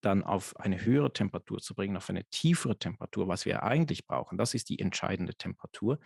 dann 0.00 0.22
auf 0.22 0.58
eine 0.58 0.84
höhere 0.84 1.12
Temperatur 1.12 1.60
zu 1.60 1.74
bringen, 1.74 1.96
auf 1.96 2.10
eine 2.10 2.24
tiefere 2.24 2.78
Temperatur, 2.78 3.28
was 3.28 3.46
wir 3.46 3.62
eigentlich 3.62 4.06
brauchen, 4.06 4.38
das 4.38 4.54
ist 4.54 4.68
die 4.68 4.78
entscheidende 4.78 5.34
Temperatur. 5.34 5.98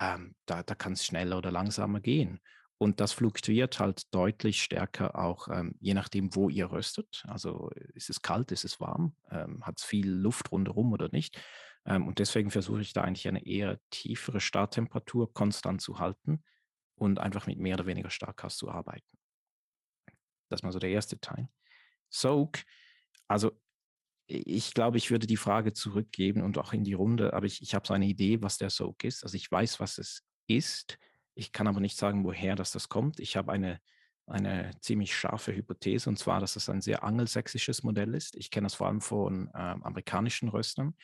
Ähm, 0.00 0.34
da 0.46 0.62
da 0.62 0.74
kann 0.74 0.92
es 0.92 1.04
schneller 1.06 1.38
oder 1.38 1.50
langsamer 1.50 2.00
gehen. 2.00 2.40
Und 2.84 3.00
das 3.00 3.14
fluktuiert 3.14 3.80
halt 3.80 4.14
deutlich 4.14 4.62
stärker 4.62 5.18
auch, 5.18 5.48
ähm, 5.48 5.74
je 5.80 5.94
nachdem, 5.94 6.34
wo 6.34 6.50
ihr 6.50 6.70
röstet. 6.70 7.24
Also 7.26 7.70
ist 7.94 8.10
es 8.10 8.20
kalt, 8.20 8.52
ist 8.52 8.66
es 8.66 8.78
warm, 8.78 9.16
ähm, 9.30 9.64
hat 9.64 9.78
es 9.78 9.84
viel 9.86 10.06
Luft 10.06 10.52
rundherum 10.52 10.92
oder 10.92 11.08
nicht. 11.10 11.40
Ähm, 11.86 12.06
und 12.06 12.18
deswegen 12.18 12.50
versuche 12.50 12.82
ich 12.82 12.92
da 12.92 13.00
eigentlich 13.00 13.26
eine 13.26 13.46
eher 13.46 13.80
tiefere 13.88 14.38
Starttemperatur 14.38 15.32
konstant 15.32 15.80
zu 15.80 15.98
halten 15.98 16.44
und 16.94 17.20
einfach 17.20 17.46
mit 17.46 17.58
mehr 17.58 17.76
oder 17.76 17.86
weniger 17.86 18.10
Starkhaus 18.10 18.58
zu 18.58 18.70
arbeiten. 18.70 19.16
Das 20.50 20.58
ist 20.58 20.64
mal 20.64 20.72
so 20.72 20.78
der 20.78 20.90
erste 20.90 21.18
Teil. 21.18 21.48
Soak, 22.10 22.64
also 23.28 23.52
ich 24.26 24.74
glaube, 24.74 24.98
ich 24.98 25.10
würde 25.10 25.26
die 25.26 25.38
Frage 25.38 25.72
zurückgeben 25.72 26.42
und 26.42 26.58
auch 26.58 26.74
in 26.74 26.84
die 26.84 26.92
Runde, 26.92 27.32
aber 27.32 27.46
ich, 27.46 27.62
ich 27.62 27.74
habe 27.74 27.86
so 27.86 27.94
eine 27.94 28.04
Idee, 28.04 28.42
was 28.42 28.58
der 28.58 28.68
Soak 28.68 29.04
ist. 29.04 29.22
Also 29.22 29.38
ich 29.38 29.50
weiß, 29.50 29.80
was 29.80 29.96
es 29.96 30.22
ist 30.46 30.98
ich 31.34 31.52
kann 31.52 31.66
aber 31.66 31.80
nicht 31.80 31.96
sagen, 31.96 32.24
woher 32.24 32.56
das, 32.56 32.70
das 32.70 32.88
kommt. 32.88 33.20
Ich 33.20 33.36
habe 33.36 33.52
eine, 33.52 33.80
eine 34.26 34.70
ziemlich 34.80 35.16
scharfe 35.16 35.54
Hypothese, 35.54 36.08
und 36.08 36.18
zwar, 36.18 36.40
dass 36.40 36.56
es 36.56 36.68
ein 36.68 36.80
sehr 36.80 37.02
angelsächsisches 37.02 37.82
Modell 37.82 38.14
ist. 38.14 38.36
Ich 38.36 38.50
kenne 38.50 38.66
das 38.66 38.74
vor 38.74 38.86
allem 38.86 39.00
von 39.00 39.50
ähm, 39.54 39.82
amerikanischen 39.82 40.48
Röstern, 40.48 40.94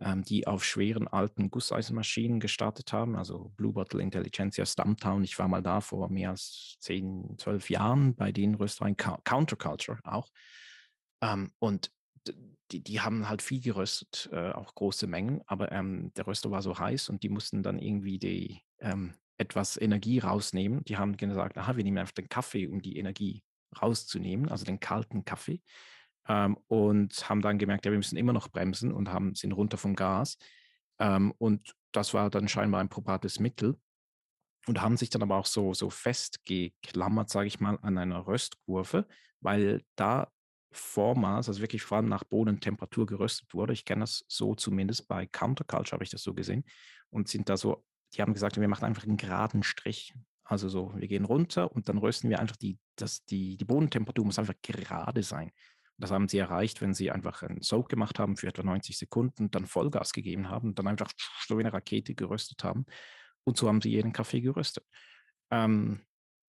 ähm, 0.00 0.22
die 0.22 0.46
auf 0.46 0.64
schweren 0.64 1.08
alten 1.08 1.50
Gusseisenmaschinen 1.50 2.40
gestartet 2.40 2.92
haben, 2.92 3.16
also 3.16 3.52
Blue 3.56 3.72
Bottle 3.72 4.02
Intelligentsia 4.02 4.66
Stumptown. 4.66 5.24
Ich 5.24 5.38
war 5.38 5.48
mal 5.48 5.62
da 5.62 5.80
vor 5.80 6.08
mehr 6.10 6.30
als 6.30 6.76
10, 6.80 7.36
12 7.38 7.70
Jahren 7.70 8.14
bei 8.14 8.32
den 8.32 8.54
Röstereien 8.54 8.96
Counterculture 8.96 9.98
auch. 10.04 10.28
Ähm, 11.22 11.52
und 11.58 11.90
die, 12.70 12.82
die 12.82 13.00
haben 13.00 13.28
halt 13.28 13.42
viel 13.42 13.60
geröstet, 13.60 14.28
äh, 14.32 14.50
auch 14.52 14.74
große 14.74 15.06
Mengen, 15.06 15.42
aber 15.46 15.72
ähm, 15.72 16.12
der 16.14 16.26
Röster 16.26 16.50
war 16.50 16.62
so 16.62 16.78
heiß 16.78 17.08
und 17.08 17.22
die 17.22 17.28
mussten 17.28 17.62
dann 17.62 17.78
irgendwie 17.78 18.18
die, 18.18 18.62
ähm, 18.80 19.14
etwas 19.36 19.80
Energie 19.80 20.18
rausnehmen. 20.18 20.84
Die 20.84 20.96
haben 20.96 21.16
gesagt, 21.16 21.58
aha, 21.58 21.76
wir 21.76 21.84
nehmen 21.84 21.98
einfach 21.98 22.14
den 22.14 22.28
Kaffee, 22.28 22.66
um 22.68 22.80
die 22.80 22.98
Energie 22.98 23.42
rauszunehmen, 23.80 24.48
also 24.48 24.64
den 24.64 24.80
kalten 24.80 25.24
Kaffee. 25.24 25.60
Ähm, 26.28 26.56
und 26.68 27.28
haben 27.28 27.42
dann 27.42 27.58
gemerkt, 27.58 27.84
ja, 27.84 27.92
wir 27.92 27.98
müssen 27.98 28.16
immer 28.16 28.32
noch 28.32 28.48
bremsen 28.48 28.92
und 28.92 29.10
haben, 29.10 29.34
sind 29.34 29.52
runter 29.52 29.76
vom 29.76 29.94
Gas. 29.94 30.38
Ähm, 30.98 31.32
und 31.38 31.74
das 31.92 32.14
war 32.14 32.30
dann 32.30 32.48
scheinbar 32.48 32.80
ein 32.80 32.88
probates 32.88 33.40
Mittel. 33.40 33.78
Und 34.66 34.80
haben 34.80 34.96
sich 34.96 35.10
dann 35.10 35.22
aber 35.22 35.36
auch 35.36 35.46
so, 35.46 35.74
so 35.74 35.90
festgeklammert, 35.90 37.28
sage 37.28 37.48
ich 37.48 37.60
mal, 37.60 37.78
an 37.82 37.98
einer 37.98 38.26
Röstkurve, 38.26 39.06
weil 39.40 39.82
da 39.94 40.32
vormals, 40.72 41.48
also 41.48 41.60
wirklich 41.60 41.82
vor 41.82 41.98
allem 41.98 42.08
nach 42.08 42.24
Bodentemperatur 42.24 43.04
geröstet 43.04 43.52
wurde. 43.52 43.74
Ich 43.74 43.84
kenne 43.84 44.00
das 44.00 44.24
so 44.26 44.54
zumindest 44.54 45.06
bei 45.06 45.26
Counterculture, 45.26 45.92
habe 45.92 46.04
ich 46.04 46.10
das 46.10 46.22
so 46.22 46.32
gesehen. 46.32 46.64
Und 47.10 47.28
sind 47.28 47.50
da 47.50 47.58
so 47.58 47.84
die 48.14 48.22
haben 48.22 48.34
gesagt, 48.34 48.60
wir 48.60 48.68
machen 48.68 48.84
einfach 48.84 49.04
einen 49.04 49.16
geraden 49.16 49.62
Strich. 49.62 50.14
Also 50.44 50.68
so, 50.68 50.92
wir 50.96 51.08
gehen 51.08 51.24
runter 51.24 51.72
und 51.72 51.88
dann 51.88 51.98
rösten 51.98 52.28
wir 52.30 52.38
einfach 52.38 52.56
die, 52.56 52.78
das, 52.96 53.24
die, 53.24 53.56
die 53.56 53.64
Bodentemperatur 53.64 54.26
muss 54.26 54.38
einfach 54.38 54.54
gerade 54.62 55.22
sein. 55.22 55.50
Das 55.96 56.10
haben 56.10 56.28
sie 56.28 56.38
erreicht, 56.38 56.80
wenn 56.80 56.92
sie 56.92 57.10
einfach 57.10 57.42
einen 57.42 57.62
Soak 57.62 57.88
gemacht 57.88 58.18
haben 58.18 58.36
für 58.36 58.48
etwa 58.48 58.62
90 58.62 58.98
Sekunden, 58.98 59.50
dann 59.50 59.66
Vollgas 59.66 60.12
gegeben 60.12 60.50
haben, 60.50 60.74
dann 60.74 60.88
einfach 60.88 61.12
so 61.46 61.56
wie 61.56 61.62
eine 61.62 61.72
Rakete 61.72 62.14
geröstet 62.14 62.64
haben. 62.64 62.84
Und 63.44 63.56
so 63.56 63.68
haben 63.68 63.80
sie 63.80 63.90
jeden 63.90 64.12
Kaffee 64.12 64.40
geröstet. 64.40 64.84
Ähm, 65.50 66.00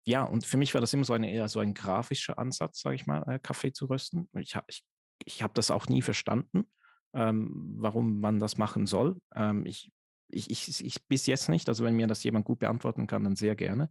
ja, 0.05 0.24
und 0.24 0.45
für 0.45 0.57
mich 0.57 0.74
war 0.74 0.82
das 0.82 0.93
immer 0.93 1.03
so 1.03 1.13
ein 1.13 1.24
eher 1.24 1.47
so 1.47 1.59
ein 1.59 1.74
grafischer 1.74 2.38
Ansatz, 2.38 2.82
sage 2.82 2.95
ich 2.95 3.05
mal, 3.05 3.24
äh, 3.28 3.39
Kaffee 3.39 3.72
zu 3.72 3.86
rösten. 3.86 4.30
Ich, 4.34 4.57
ich, 4.68 4.84
ich 5.26 5.43
habe 5.43 5.53
das 5.53 5.72
auch 5.72 5.88
nie 5.88 6.01
verstanden, 6.01 6.70
ähm, 7.13 7.76
warum 7.78 8.20
man 8.20 8.39
das 8.39 8.57
machen 8.57 8.86
soll. 8.86 9.20
Ähm, 9.36 9.66
ich 9.66 9.91
ich, 10.28 10.49
ich, 10.49 10.84
ich 10.84 11.07
bis 11.07 11.26
jetzt 11.26 11.49
nicht. 11.49 11.69
Also 11.69 11.84
wenn 11.84 11.95
mir 11.95 12.07
das 12.07 12.23
jemand 12.23 12.45
gut 12.45 12.59
beantworten 12.59 13.07
kann, 13.07 13.23
dann 13.23 13.36
sehr 13.36 13.55
gerne. 13.55 13.89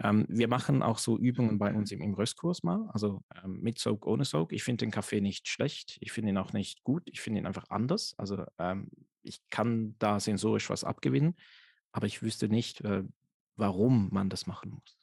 Ähm, 0.00 0.26
wir 0.28 0.48
machen 0.48 0.82
auch 0.82 0.98
so 0.98 1.18
Übungen 1.18 1.58
bei 1.58 1.74
uns 1.74 1.90
im, 1.90 2.00
im 2.00 2.14
Röstkurs 2.14 2.62
mal, 2.62 2.88
also 2.92 3.24
ähm, 3.42 3.60
mit 3.60 3.78
Soak, 3.78 4.06
ohne 4.06 4.24
Soak. 4.24 4.52
Ich 4.52 4.62
finde 4.62 4.84
den 4.84 4.92
Kaffee 4.92 5.20
nicht 5.20 5.48
schlecht, 5.48 5.98
ich 6.00 6.12
finde 6.12 6.30
ihn 6.30 6.38
auch 6.38 6.52
nicht 6.52 6.84
gut, 6.84 7.02
ich 7.06 7.20
finde 7.20 7.40
ihn 7.40 7.46
einfach 7.46 7.68
anders. 7.70 8.14
Also 8.16 8.44
ähm, 8.58 8.90
ich 9.22 9.40
kann 9.50 9.96
da 9.98 10.20
sensorisch 10.20 10.70
was 10.70 10.84
abgewinnen, 10.84 11.34
aber 11.90 12.06
ich 12.06 12.22
wüsste 12.22 12.48
nicht, 12.48 12.80
äh, 12.82 13.02
warum 13.56 14.08
man 14.12 14.28
das 14.28 14.46
machen 14.46 14.70
muss. 14.70 14.96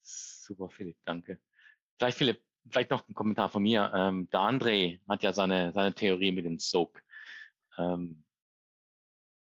Super, 0.00 0.70
Philipp, 0.70 0.96
danke. 1.04 1.38
Vielleicht, 1.98 2.18
Philipp, 2.18 2.42
vielleicht 2.70 2.90
noch 2.90 3.08
ein 3.08 3.14
Kommentar 3.14 3.48
von 3.48 3.62
mir. 3.62 3.92
Ähm, 3.94 4.28
der 4.30 4.40
André 4.40 5.00
hat 5.08 5.22
ja 5.22 5.32
seine, 5.32 5.72
seine 5.72 5.94
Theorie 5.94 6.32
mit 6.32 6.44
dem 6.44 6.58
Soak. 6.58 7.02
Ähm, 7.78 8.24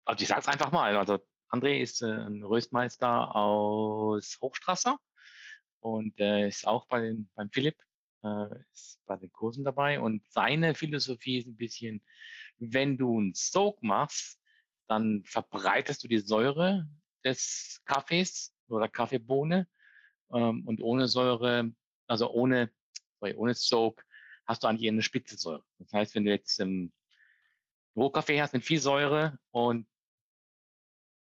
also 0.04 0.22
ich 0.22 0.28
sage 0.28 0.40
es 0.40 0.48
einfach 0.48 0.72
mal. 0.72 0.96
Also 0.96 1.18
André 1.50 1.80
ist 1.80 2.02
äh, 2.02 2.06
ein 2.06 2.42
Röstmeister 2.42 3.34
aus 3.34 4.38
Hochstrasser 4.40 4.98
und 5.80 6.18
äh, 6.20 6.48
ist 6.48 6.66
auch 6.66 6.86
bei 6.86 7.00
den, 7.00 7.30
beim 7.34 7.50
Philipp 7.50 7.76
äh, 8.22 8.46
ist 8.72 9.00
bei 9.06 9.16
den 9.16 9.32
Kursen 9.32 9.64
dabei 9.64 10.00
und 10.00 10.22
seine 10.28 10.74
Philosophie 10.74 11.38
ist 11.38 11.46
ein 11.46 11.56
bisschen, 11.56 12.02
wenn 12.58 12.96
du 12.96 13.18
einen 13.18 13.34
Soak 13.34 13.82
machst, 13.82 14.40
dann 14.88 15.22
verbreitest 15.24 16.02
du 16.02 16.08
die 16.08 16.18
Säure 16.18 16.88
des 17.24 17.82
Kaffees 17.84 18.54
oder 18.68 18.88
Kaffeebohne 18.88 19.68
ähm, 20.32 20.66
und 20.66 20.82
ohne 20.82 21.08
Säure, 21.08 21.72
also 22.06 22.30
ohne, 22.30 22.70
sorry, 23.18 23.34
ohne 23.34 23.54
Soak, 23.54 24.04
hast 24.46 24.62
du 24.62 24.68
eigentlich 24.68 24.88
eine 24.88 25.02
Spitzensäure. 25.02 25.64
Das 25.78 25.92
heißt, 25.92 26.14
wenn 26.14 26.24
du 26.24 26.30
jetzt 26.30 26.58
im 26.60 26.92
Rohkaffee 27.96 28.40
hast 28.40 28.54
mit 28.54 28.64
viel 28.64 28.80
Säure 28.80 29.38
und 29.50 29.86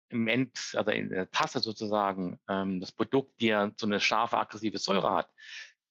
im 0.10 0.28
End, 0.28 0.74
also 0.74 0.92
in 0.92 1.10
der 1.10 1.30
Tasse 1.32 1.60
sozusagen, 1.60 2.40
ähm, 2.50 2.80
das 2.80 2.92
Produkt 2.92 3.40
dir 3.40 3.74
so 3.78 3.86
eine 3.86 4.00
scharfe, 4.00 4.38
aggressive 4.38 4.78
Säure 4.78 5.12
hat, 5.12 5.30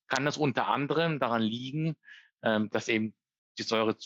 kann 0.09 0.25
das 0.25 0.37
unter 0.37 0.69
anderem 0.69 1.19
daran 1.19 1.43
liegen, 1.43 1.97
ähm, 2.43 2.69
dass 2.71 2.89
eben 2.89 3.15
die 3.59 3.63
Säure 3.63 3.97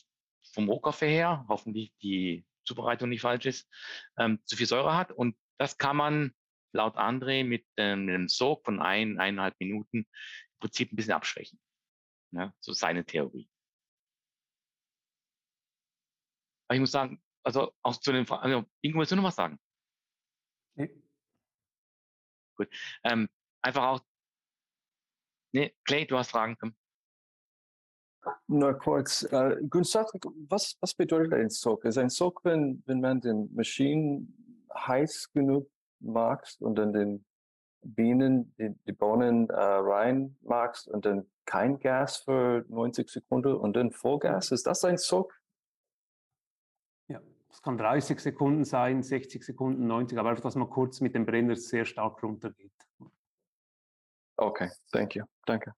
vom 0.52 0.68
Rohkaffee 0.68 1.08
her, 1.08 1.44
hoffentlich 1.48 1.92
die 2.02 2.44
Zubereitung 2.64 3.08
nicht 3.08 3.22
falsch 3.22 3.46
ist, 3.46 3.68
ähm, 4.18 4.38
zu 4.44 4.56
viel 4.56 4.66
Säure 4.66 4.96
hat. 4.96 5.10
Und 5.12 5.36
das 5.58 5.78
kann 5.78 5.96
man 5.96 6.32
laut 6.72 6.96
André 6.96 7.44
mit, 7.44 7.64
ähm, 7.76 8.08
einem 8.08 8.28
Sog 8.28 8.64
von 8.64 8.80
ein, 8.80 9.18
eineinhalb 9.18 9.58
Minuten 9.58 9.98
im 9.98 10.06
Prinzip 10.60 10.92
ein 10.92 10.96
bisschen 10.96 11.14
abschwächen. 11.14 11.58
Ja, 12.34 12.52
so 12.58 12.72
seine 12.72 13.04
Theorie. 13.04 13.48
Aber 16.66 16.74
ich 16.74 16.80
muss 16.80 16.90
sagen, 16.90 17.22
also 17.44 17.72
auch 17.82 17.96
zu 18.00 18.10
den 18.10 18.26
Fragen, 18.26 18.42
also 18.42 18.68
Ingo, 18.80 18.98
willst 18.98 19.12
du 19.12 19.16
noch 19.16 19.24
was 19.24 19.36
sagen? 19.36 19.58
Nee. 20.74 21.00
Gut. 22.56 22.68
Ähm, 23.04 23.28
einfach 23.62 23.84
auch. 23.84 24.00
Nee, 25.52 25.76
Clay, 25.84 26.06
du 26.06 26.18
hast 26.18 26.30
Fragen. 26.32 26.56
Komm. 26.58 26.74
Nur 28.48 28.76
kurz. 28.78 29.22
Äh, 29.24 29.56
Gustav, 29.68 30.10
was, 30.48 30.76
was 30.80 30.94
bedeutet 30.94 31.34
ein 31.34 31.50
Soak? 31.50 31.84
Ist 31.84 31.98
ein 31.98 32.10
Soak, 32.10 32.44
wenn, 32.44 32.82
wenn 32.86 33.00
man 33.00 33.20
den 33.20 33.54
Maschinen 33.54 34.66
heiß 34.74 35.30
genug 35.32 35.70
macht 36.00 36.60
und 36.60 36.74
dann 36.76 36.92
den 36.92 37.24
Bienen, 37.84 38.54
die, 38.56 38.74
die 38.86 38.92
Bohnen 38.92 39.48
äh, 39.50 39.54
rein 39.54 40.36
magst 40.42 40.88
und 40.88 41.04
dann 41.04 41.26
kein 41.44 41.78
Gas 41.78 42.18
für 42.18 42.64
90 42.68 43.08
Sekunden 43.08 43.54
und 43.54 43.74
dann 43.74 43.92
Vollgas? 43.92 44.50
Ist 44.50 44.66
das 44.66 44.84
ein 44.84 44.96
Soak? 44.96 45.38
Ja, 47.08 47.20
es 47.50 47.62
kann 47.62 47.76
30 47.76 48.18
Sekunden 48.20 48.64
sein, 48.64 49.02
60 49.02 49.44
Sekunden, 49.44 49.86
90, 49.86 50.18
aber 50.18 50.30
einfach, 50.30 50.42
dass 50.42 50.56
man 50.56 50.70
kurz 50.70 51.00
mit 51.00 51.14
dem 51.14 51.26
Brenner 51.26 51.56
sehr 51.56 51.84
stark 51.84 52.22
runtergeht. 52.22 52.72
Okay, 54.36 54.70
thank 54.90 55.14
you. 55.14 55.24
Danke. 55.46 55.74